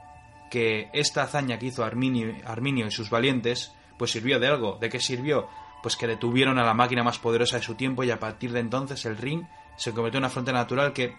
que 0.49 0.89
esta 0.93 1.23
hazaña 1.23 1.59
que 1.59 1.67
hizo 1.67 1.83
Arminio, 1.83 2.33
Arminio 2.45 2.87
y 2.87 2.91
sus 2.91 3.09
valientes, 3.09 3.73
pues 3.97 4.11
sirvió 4.11 4.39
de 4.39 4.47
algo. 4.47 4.77
¿De 4.79 4.89
qué 4.89 4.99
sirvió? 4.99 5.47
Pues 5.81 5.95
que 5.95 6.07
detuvieron 6.07 6.57
a 6.57 6.65
la 6.65 6.73
máquina 6.73 7.03
más 7.03 7.19
poderosa 7.19 7.57
de 7.57 7.63
su 7.63 7.75
tiempo 7.75 8.03
y 8.03 8.11
a 8.11 8.19
partir 8.19 8.51
de 8.51 8.59
entonces 8.59 9.05
el 9.05 9.17
Rin 9.17 9.47
se 9.75 9.91
convirtió 9.91 10.17
en 10.17 10.23
una 10.23 10.29
frontera 10.29 10.59
natural 10.59 10.93
que, 10.93 11.15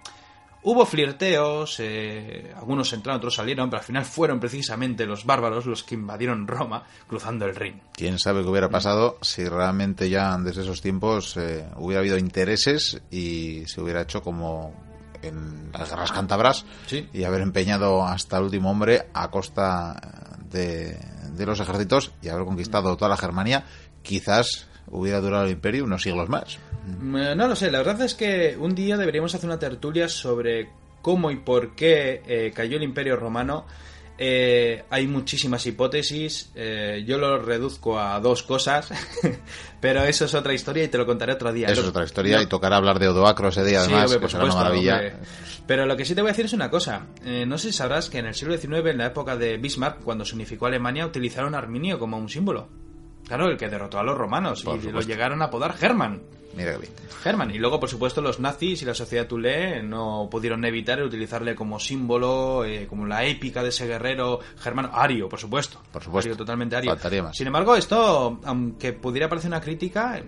Hubo 0.61 0.85
flirteos, 0.85 1.77
eh, 1.79 2.53
algunos 2.57 2.93
entraron, 2.93 3.19
otros 3.19 3.37
salieron, 3.37 3.71
pero 3.71 3.79
al 3.79 3.87
final 3.87 4.05
fueron 4.05 4.41
precisamente 4.41 5.07
los 5.07 5.25
bárbaros 5.25 5.67
los 5.67 5.85
que 5.85 5.95
invadieron 5.95 6.49
Roma 6.49 6.83
cruzando 7.07 7.45
el 7.45 7.55
Rin. 7.55 7.81
Quién 7.93 8.19
sabe 8.19 8.43
qué 8.43 8.49
hubiera 8.49 8.69
pasado 8.69 9.19
si 9.23 9.49
realmente 9.49 10.11
ya 10.11 10.37
desde 10.39 10.63
esos 10.63 10.83
tiempos 10.83 11.37
eh, 11.37 11.65
hubiera 11.77 12.01
habido 12.01 12.19
intereses 12.19 13.01
y 13.09 13.63
se 13.67 13.81
hubiera 13.81 14.03
hecho 14.03 14.21
como 14.21 14.75
en 15.23 15.71
las 15.73 15.91
guerras 15.91 16.13
cántabras 16.13 16.65
Sí. 16.87 17.09
y 17.13 17.25
haber 17.25 17.41
empeñado 17.43 18.05
hasta 18.07 18.39
el 18.39 18.45
último 18.45 18.71
hombre 18.71 19.07
a 19.15 19.31
costa 19.31 20.01
de, 20.51 20.99
de 21.33 21.47
los 21.47 21.61
ejércitos 21.61 22.13
y 22.23 22.29
haber 22.29 22.45
conquistado 22.45 22.97
toda 22.97 23.09
la 23.11 23.17
Germania, 23.17 23.65
quizás 24.03 24.67
hubiera 24.91 25.21
durado 25.21 25.45
el 25.45 25.51
imperio 25.53 25.85
unos 25.85 26.03
siglos 26.03 26.29
más. 26.29 26.55
Eh, 26.57 27.35
No 27.37 27.47
lo 27.49 27.55
sé, 27.57 27.71
la 27.71 27.79
verdad 27.79 28.01
es 28.03 28.15
que 28.15 28.57
un 28.59 28.75
día 28.75 28.97
deberíamos 28.97 29.35
hacer 29.35 29.49
una 29.49 29.59
tertulia 29.59 30.09
sobre 30.09 30.71
cómo 31.03 31.31
y 31.31 31.37
por 31.37 31.75
qué 31.75 32.23
eh, 32.27 32.53
cayó 32.55 32.77
el 32.77 32.83
Imperio 32.83 33.17
Romano. 33.17 33.67
Eh, 34.21 34.83
hay 34.91 35.07
muchísimas 35.07 35.65
hipótesis, 35.67 36.51
eh, 36.57 37.05
yo 37.07 37.19
lo 37.19 37.39
reduzco 37.41 38.01
a 38.01 38.19
dos 38.19 38.43
cosas, 38.43 38.91
pero 39.81 40.03
eso 40.03 40.25
es 40.25 40.35
otra 40.35 40.53
historia 40.55 40.83
y 40.83 40.89
te 40.89 40.99
lo 40.99 41.07
contaré 41.07 41.35
otro 41.35 41.53
día. 41.53 41.69
Eso 41.69 41.77
Lo- 41.77 41.87
es 41.87 41.91
otra 41.91 42.05
historia 42.05 42.43
y 42.43 42.47
tocará 42.47 42.77
hablar 42.77 42.99
de 42.99 43.09
Odoacro 43.09 43.49
ese 43.49 43.65
día 43.65 43.81
Sí, 43.83 43.93
además, 43.93 44.05
hombre, 44.07 44.17
que 44.17 44.21
por 44.23 44.31
será 44.31 44.43
una 44.45 44.53
supuesto, 44.53 44.65
maravilla. 44.75 44.95
hombre. 44.95 45.13
Pero 45.69 45.87
lo 45.87 45.97
que 45.97 46.05
sí 46.05 46.15
te 46.17 46.23
voy 46.23 46.31
a 46.31 46.33
decir 46.33 46.47
es 46.47 46.53
una 46.53 46.69
cosa. 46.71 47.07
Eh, 47.25 47.45
no 47.47 47.59
sé 47.59 47.71
si 47.71 47.77
sabrás 47.79 48.11
que 48.11 48.19
en 48.19 48.27
el 48.27 48.35
siglo 48.35 48.57
XIX, 48.59 48.87
en 48.91 48.99
la 48.99 49.07
época 49.07 49.37
de 49.37 49.57
Bismarck, 49.59 50.03
cuando 50.03 50.25
se 50.25 50.35
unificó 50.35 50.67
Alemania, 50.67 51.07
utilizaron 51.07 51.55
Arminio 51.55 51.99
como 51.99 52.17
un 52.19 52.29
símbolo. 52.29 52.69
Claro, 53.27 53.49
el 53.51 53.57
que 53.59 53.69
derrotó 53.69 53.99
a 53.99 54.03
los 54.03 54.17
romanos 54.17 54.63
Por 54.65 54.83
y 54.83 54.91
lo 54.91 55.01
llegaron 55.03 55.43
a 55.43 55.47
apodar 55.47 55.77
German. 55.77 56.23
Mira 56.57 56.73
qué 56.73 56.79
bien. 56.79 56.93
German. 57.23 57.51
Y 57.51 57.59
luego, 57.59 57.79
por 57.79 57.89
supuesto, 57.89 58.21
los 58.21 58.41
nazis 58.41 58.83
y 58.83 58.85
la 58.85 58.95
sociedad 58.95 59.27
Tulé 59.27 59.83
no 59.83 60.29
pudieron 60.31 60.65
evitar 60.65 60.99
el 60.99 61.05
utilizarle 61.07 61.55
como 61.55 61.79
símbolo, 61.79 62.65
eh, 62.65 62.87
como 62.89 63.07
la 63.07 63.25
épica 63.25 63.63
de 63.63 63.69
ese 63.69 63.87
guerrero 63.87 64.41
germano. 64.59 64.91
Ario, 64.93 65.29
por 65.29 65.39
supuesto. 65.39 65.81
Por 65.93 66.03
supuesto. 66.03 66.29
Ario, 66.31 66.37
totalmente 66.37 66.77
ario. 66.77 66.91
Faltaría 66.91 67.23
más. 67.23 67.37
Sin 67.37 67.47
embargo, 67.47 67.77
esto, 67.77 68.41
aunque 68.45 68.93
pudiera 68.93 69.29
parecer 69.29 69.49
una 69.51 69.61
crítica, 69.61 70.19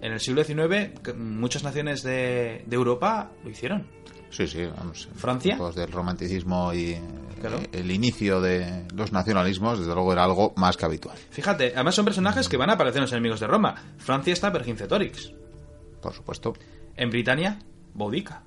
en 0.00 0.12
el 0.12 0.20
siglo 0.20 0.44
XIX 0.44 1.14
muchas 1.16 1.62
naciones 1.62 2.02
de, 2.02 2.62
de 2.66 2.76
Europa 2.76 3.30
lo 3.44 3.50
hicieron. 3.50 3.86
Sí, 4.30 4.46
sí, 4.46 4.64
vamos. 4.64 5.08
en 5.12 5.18
¿Francia? 5.18 5.50
tiempos 5.56 5.74
del 5.74 5.92
romanticismo 5.92 6.72
y 6.72 6.92
eh, 6.92 7.00
Claro. 7.40 7.58
el 7.72 7.90
inicio 7.90 8.40
de 8.40 8.84
los 8.94 9.10
nacionalismos, 9.12 9.80
desde 9.80 9.92
luego 9.94 10.12
era 10.12 10.22
algo 10.24 10.52
más 10.56 10.76
que 10.76 10.84
habitual. 10.84 11.16
Fíjate, 11.30 11.72
además 11.74 11.94
son 11.96 12.04
personajes 12.04 12.48
que 12.48 12.56
van 12.56 12.70
a 12.70 12.74
aparecer 12.74 12.98
en 12.98 13.02
los 13.02 13.12
enemigos 13.12 13.40
de 13.40 13.48
Roma. 13.48 13.74
Francia 13.98 14.32
está 14.32 14.48
Vercingetorix. 14.50 15.32
Por 16.02 16.12
supuesto. 16.12 16.52
En 16.96 17.10
Britania, 17.10 17.58
Boudica. 17.94 18.42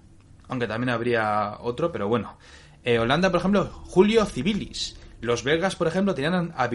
Aunque 0.48 0.68
también 0.68 0.90
habría 0.90 1.58
otro, 1.62 1.92
pero 1.92 2.08
bueno. 2.08 2.38
Eh, 2.84 3.00
Holanda, 3.00 3.32
por 3.32 3.40
ejemplo, 3.40 3.66
Julio 3.86 4.26
Civilis. 4.26 4.98
Los 5.22 5.44
belgas, 5.44 5.76
por 5.76 5.88
ejemplo, 5.88 6.14
tenían 6.14 6.54
a. 6.56 6.70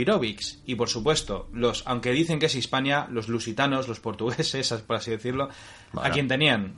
Y 0.66 0.74
por 0.74 0.88
supuesto, 0.88 1.48
los, 1.52 1.84
aunque 1.86 2.10
dicen 2.10 2.40
que 2.40 2.46
es 2.46 2.54
Hispania, 2.56 3.06
los 3.10 3.28
lusitanos, 3.28 3.86
los 3.86 4.00
portugueses, 4.00 4.72
por 4.86 4.96
así 4.96 5.12
decirlo, 5.12 5.50
Bueno. 5.92 6.08
a 6.08 6.12
quien 6.12 6.26
tenían 6.26 6.74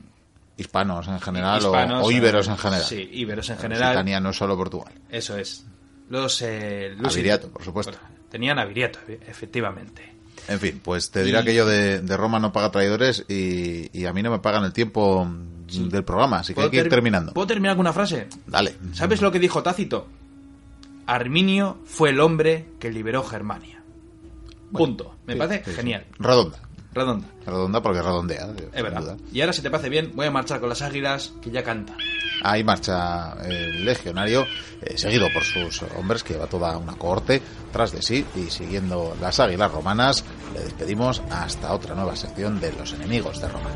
Hispanos 0.58 1.08
en 1.08 1.18
general 1.20 1.54
o- 1.64 1.66
hispanos, 1.66 2.06
o, 2.06 2.10
íberos 2.10 2.46
eh, 2.46 2.50
en 2.50 2.58
general. 2.58 2.84
Sí, 2.84 3.08
íberos 3.12 3.48
en 3.48 3.56
general. 3.58 3.88
Occitania 3.92 4.20
no 4.20 4.30
es 4.30 4.36
solo 4.36 4.54
Portugal. 4.56 4.92
Eso 5.08 5.36
es. 5.38 5.64
Los 6.10 6.42
eh, 6.42 6.94
Aviriato, 7.02 7.50
por 7.50 7.62
supuesto. 7.64 7.96
Tenían 8.28 8.58
a 8.58 8.64
Viriato, 8.66 8.98
efectivamente. 9.08 10.14
En 10.48 10.58
fin, 10.60 10.80
pues 10.82 11.10
te 11.10 11.22
dirá 11.24 11.38
Y- 11.40 11.42
aquello 11.42 11.66
de, 11.66 12.00
de 12.00 12.16
Roma 12.16 12.38
no 12.38 12.52
paga 12.52 12.70
traidores 12.70 13.24
y, 13.28 13.88
y 13.96 14.06
a 14.06 14.12
mí 14.12 14.22
no 14.22 14.30
me 14.30 14.38
pagan 14.40 14.64
el 14.64 14.72
tiempo 14.72 15.28
del 15.68 16.04
programa, 16.04 16.40
así 16.40 16.52
que 16.54 16.60
hay 16.62 16.70
que 16.70 16.76
ir 16.78 16.82
ter- 16.84 16.90
terminando. 16.90 17.32
¿Puedo 17.32 17.46
terminar 17.46 17.76
con 17.76 17.80
una 17.82 17.92
frase? 17.92 18.26
Dale. 18.46 18.74
¿Sabes 18.92 19.20
lo 19.22 19.30
que 19.32 19.38
dijo 19.38 19.62
Tácito? 19.62 20.06
Arminio 21.06 21.78
fue 21.84 22.10
el 22.10 22.20
hombre 22.20 22.66
que 22.78 22.90
liberó 22.90 23.22
Germania. 23.24 23.82
Punto. 24.72 25.16
Me 25.26 25.34
Sí, 25.34 25.38
parece 25.38 25.64
sí, 25.70 25.76
genial. 25.76 26.04
Redonda. 26.18 26.58
Redonda. 26.94 27.26
Redonda 27.46 27.82
porque 27.82 28.02
redondea. 28.02 28.48
Es 28.72 28.82
verdad. 28.82 29.00
duda. 29.00 29.16
Y 29.32 29.40
ahora, 29.40 29.52
si 29.52 29.62
te 29.62 29.70
parece 29.70 29.88
bien, 29.88 30.12
voy 30.14 30.26
a 30.26 30.30
marchar 30.30 30.60
con 30.60 30.68
las 30.68 30.82
águilas 30.82 31.32
que 31.42 31.50
ya 31.50 31.62
cantan. 31.62 31.96
Ahí 32.42 32.64
marcha 32.64 33.34
el 33.44 33.84
legionario, 33.84 34.46
eh, 34.82 34.98
seguido 34.98 35.28
por 35.32 35.44
sus 35.44 35.82
hombres, 35.96 36.22
que 36.24 36.36
va 36.36 36.46
toda 36.46 36.76
una 36.76 36.94
cohorte 36.94 37.40
tras 37.72 37.92
de 37.92 38.02
sí, 38.02 38.24
y 38.34 38.50
siguiendo 38.50 39.16
las 39.20 39.40
águilas 39.40 39.70
romanas, 39.70 40.24
le 40.54 40.60
despedimos 40.60 41.22
hasta 41.30 41.72
otra 41.72 41.94
nueva 41.94 42.16
sección 42.16 42.60
de 42.60 42.72
los 42.72 42.92
enemigos 42.92 43.40
de 43.40 43.48
Roma. 43.48 43.70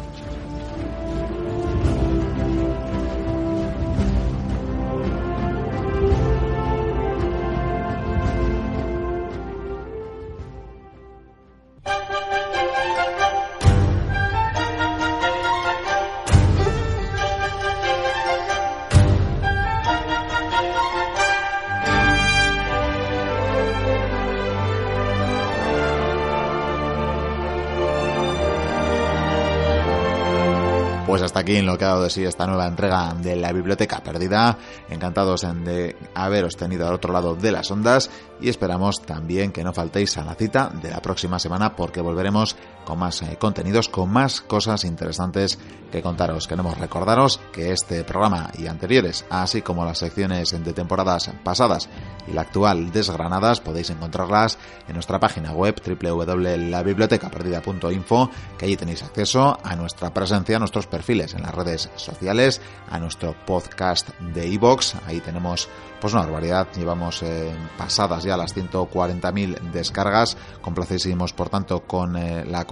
Lo 31.46 31.78
que 31.78 31.84
ha 31.84 31.88
dado 31.88 32.02
de 32.02 32.10
sí 32.10 32.24
esta 32.24 32.44
nueva 32.46 32.66
entrega 32.66 33.14
de 33.14 33.36
la 33.36 33.52
Biblioteca 33.52 34.02
Perdida. 34.02 34.58
Encantados 34.90 35.44
en 35.44 35.64
de 35.64 35.96
haberos 36.12 36.56
tenido 36.56 36.88
al 36.88 36.94
otro 36.94 37.12
lado 37.12 37.36
de 37.36 37.52
las 37.52 37.70
ondas 37.70 38.10
y 38.40 38.48
esperamos 38.48 39.00
también 39.02 39.52
que 39.52 39.62
no 39.62 39.72
faltéis 39.72 40.18
a 40.18 40.24
la 40.24 40.34
cita 40.34 40.72
de 40.82 40.90
la 40.90 41.00
próxima 41.00 41.38
semana 41.38 41.76
porque 41.76 42.00
volveremos 42.00 42.56
con 42.86 43.00
más 43.00 43.20
eh, 43.20 43.36
contenidos, 43.38 43.90
con 43.90 44.10
más 44.10 44.40
cosas 44.40 44.84
interesantes 44.84 45.58
que 45.92 46.00
contaros. 46.00 46.48
Queremos 46.48 46.78
recordaros 46.78 47.38
que 47.52 47.72
este 47.72 48.02
programa 48.04 48.50
y 48.56 48.68
anteriores, 48.68 49.26
así 49.28 49.60
como 49.60 49.84
las 49.84 49.98
secciones 49.98 50.64
de 50.64 50.72
temporadas 50.72 51.30
pasadas 51.44 51.90
y 52.26 52.32
la 52.32 52.40
actual 52.42 52.92
desgranadas, 52.92 53.60
podéis 53.60 53.90
encontrarlas 53.90 54.56
en 54.88 54.94
nuestra 54.94 55.20
página 55.20 55.52
web 55.52 55.78
www.labibliotecaperdida.info, 55.84 58.30
que 58.56 58.64
allí 58.64 58.76
tenéis 58.76 59.02
acceso 59.02 59.58
a 59.62 59.76
nuestra 59.76 60.14
presencia, 60.14 60.56
a 60.56 60.60
nuestros 60.60 60.86
perfiles 60.86 61.34
en 61.34 61.42
las 61.42 61.54
redes 61.54 61.90
sociales, 61.96 62.62
a 62.90 62.98
nuestro 62.98 63.34
podcast 63.44 64.08
de 64.20 64.48
iVoox, 64.48 64.94
ahí 65.06 65.20
tenemos 65.20 65.68
pues 66.00 66.12
una 66.12 66.22
barbaridad, 66.22 66.68
llevamos 66.76 67.22
eh, 67.22 67.52
pasadas 67.76 68.22
ya 68.22 68.36
las 68.36 68.54
140.000 68.54 69.60
descargas, 69.72 70.36
complacísimos 70.60 71.32
por 71.32 71.48
tanto 71.48 71.80
con 71.80 72.16
eh, 72.16 72.44
la 72.44 72.64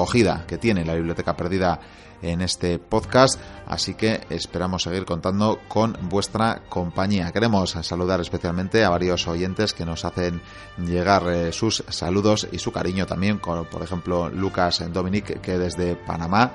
que 0.47 0.59
tiene 0.59 0.85
la 0.85 0.95
biblioteca 0.95 1.37
perdida 1.37 1.81
en 2.23 2.41
este 2.41 2.79
podcast, 2.79 3.39
así 3.67 3.95
que 3.95 4.21
esperamos 4.31 4.83
seguir 4.83 5.05
contando 5.05 5.61
con 5.69 5.97
vuestra 6.09 6.63
compañía. 6.69 7.33
Queremos 7.33 7.73
saludar 7.83 8.21
especialmente 8.21 8.85
a 8.85 8.91
varios 8.91 9.27
oyentes 9.29 9.75
que 9.75 9.85
nos 9.85 10.05
hacen 10.05 10.41
llegar 10.79 11.29
eh, 11.29 11.53
sus 11.53 11.85
saludos 11.89 12.49
y 12.51 12.59
su 12.59 12.73
cariño 12.73 13.07
también, 13.07 13.39
como 13.39 13.65
por 13.65 13.83
ejemplo 13.83 14.31
Lucas 14.31 14.83
Dominic 14.93 15.41
que 15.41 15.59
desde 15.59 15.97
Panamá 15.97 16.53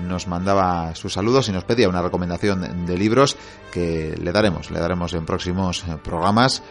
nos 0.00 0.26
mandaba 0.26 0.94
sus 0.94 1.14
saludos 1.14 1.48
y 1.48 1.52
nos 1.52 1.64
pedía 1.64 1.88
una 1.88 2.02
recomendación 2.02 2.86
de 2.86 2.98
libros 2.98 3.36
que 3.72 4.14
le 4.20 4.32
daremos, 4.32 4.70
le 4.70 4.80
daremos 4.80 5.14
en 5.14 5.24
próximos 5.24 5.84
eh, 5.88 5.96
programas. 6.02 6.62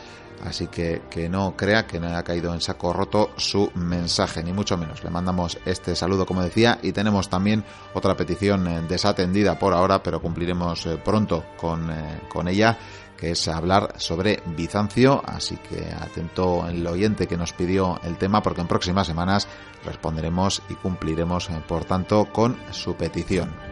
Así 0.46 0.68
que 0.68 1.02
que 1.10 1.28
no 1.28 1.56
crea 1.58 1.88
que 1.88 2.00
no 2.00 2.08
haya 2.08 2.24
caído 2.24 2.54
en 2.54 2.62
saco 2.62 2.94
roto 2.94 3.32
su 3.36 3.72
mensaje, 3.76 4.44
ni 4.44 4.54
mucho 4.54 4.78
menos. 4.78 5.04
Le 5.04 5.10
mandamos 5.10 5.58
este 5.66 5.96
saludo, 5.96 6.26
como 6.26 6.44
decía, 6.44 6.80
y 6.82 6.92
tenemos 6.92 7.30
también 7.30 7.64
otra 7.94 8.16
petición 8.16 8.68
eh, 8.68 8.82
desatendida 8.88 9.58
por 9.58 9.74
ahora, 9.74 10.04
pero 10.04 10.22
cumpliremos 10.22 10.86
eh, 10.86 10.98
pronto 11.04 11.44
con, 11.58 11.90
eh, 11.90 12.22
con 12.30 12.48
ella, 12.48 12.78
que 13.18 13.32
es 13.32 13.48
hablar 13.48 13.96
sobre 13.98 14.44
Bizancio. 14.56 15.22
Así 15.26 15.58
que 15.58 15.92
atento 15.92 16.68
el 16.68 16.86
oyente 16.86 17.28
que 17.28 17.38
nos 17.38 17.54
pidió 17.54 18.00
el 18.04 18.18
tema, 18.18 18.44
porque 18.44 18.62
en 18.62 18.68
próximas 18.68 19.08
semanas 19.08 19.48
responderemos 19.84 20.62
y 20.70 20.76
cumpliremos, 20.76 21.50
por 21.68 21.86
tanto, 21.86 22.26
con 22.32 22.58
su 22.72 22.96
petición. 22.96 23.65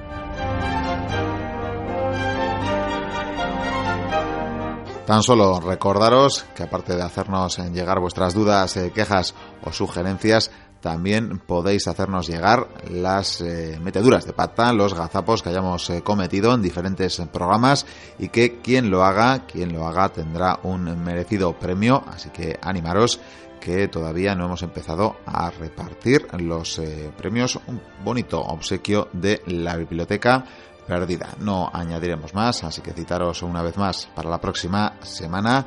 Tan 5.05 5.21
solo 5.21 5.59
recordaros 5.59 6.45
que 6.55 6.63
aparte 6.63 6.95
de 6.95 7.01
hacernos 7.01 7.57
llegar 7.57 7.99
vuestras 7.99 8.33
dudas, 8.33 8.77
eh, 8.77 8.93
quejas 8.95 9.35
o 9.61 9.73
sugerencias, 9.73 10.49
también 10.79 11.39
podéis 11.39 11.89
hacernos 11.89 12.25
llegar 12.27 12.69
las 12.89 13.41
eh, 13.41 13.77
meteduras 13.83 14.25
de 14.25 14.31
pata, 14.31 14.71
los 14.71 14.93
gazapos 14.93 15.43
que 15.43 15.49
hayamos 15.49 15.89
eh, 15.89 16.01
cometido 16.03 16.53
en 16.53 16.61
diferentes 16.61 17.21
programas 17.33 17.85
y 18.17 18.29
que 18.29 18.61
quien 18.61 18.89
lo 18.89 19.03
haga, 19.03 19.45
quien 19.45 19.73
lo 19.73 19.85
haga 19.85 20.07
tendrá 20.07 20.61
un 20.63 21.03
merecido 21.03 21.51
premio, 21.59 22.01
así 22.07 22.29
que 22.29 22.57
animaros 22.61 23.19
que 23.59 23.89
todavía 23.89 24.35
no 24.35 24.45
hemos 24.45 24.63
empezado 24.63 25.17
a 25.25 25.49
repartir 25.49 26.27
los 26.39 26.81
premios, 27.17 27.57
un 27.67 27.81
bonito 28.03 28.41
obsequio 28.41 29.07
de 29.13 29.41
la 29.47 29.77
biblioteca 29.77 30.43
perdida. 30.87 31.29
No 31.39 31.69
añadiremos 31.73 32.33
más, 32.33 32.63
así 32.63 32.81
que 32.81 32.93
citaros 32.93 33.41
una 33.43 33.61
vez 33.61 33.77
más 33.77 34.07
para 34.15 34.29
la 34.29 34.39
próxima 34.39 34.93
semana 35.01 35.65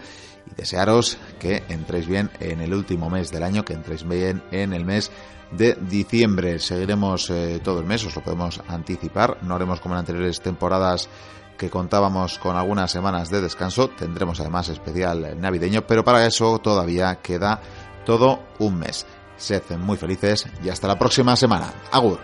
y 0.50 0.54
desearos 0.54 1.18
que 1.38 1.64
entréis 1.68 2.06
bien 2.06 2.30
en 2.40 2.60
el 2.60 2.72
último 2.74 3.10
mes 3.10 3.30
del 3.30 3.42
año, 3.42 3.64
que 3.64 3.74
entréis 3.74 4.06
bien 4.06 4.42
en 4.50 4.72
el 4.72 4.84
mes 4.84 5.10
de 5.50 5.74
diciembre. 5.74 6.58
Seguiremos 6.58 7.30
eh, 7.30 7.60
todo 7.62 7.80
el 7.80 7.86
mes, 7.86 8.04
os 8.04 8.14
lo 8.14 8.22
podemos 8.22 8.60
anticipar. 8.68 9.38
No 9.42 9.54
haremos 9.54 9.80
como 9.80 9.94
en 9.94 10.00
anteriores 10.00 10.40
temporadas 10.40 11.08
que 11.56 11.70
contábamos 11.70 12.38
con 12.38 12.56
algunas 12.56 12.90
semanas 12.90 13.30
de 13.30 13.40
descanso. 13.40 13.88
Tendremos 13.88 14.40
además 14.40 14.68
especial 14.68 15.40
navideño, 15.40 15.86
pero 15.86 16.04
para 16.04 16.26
eso 16.26 16.58
todavía 16.58 17.16
queda 17.22 17.60
todo 18.04 18.40
un 18.58 18.78
mes. 18.78 19.06
Sed 19.36 19.62
muy 19.78 19.96
felices 19.96 20.46
y 20.64 20.68
hasta 20.68 20.88
la 20.88 20.98
próxima 20.98 21.36
semana. 21.36 21.72
Agur. 21.92 22.18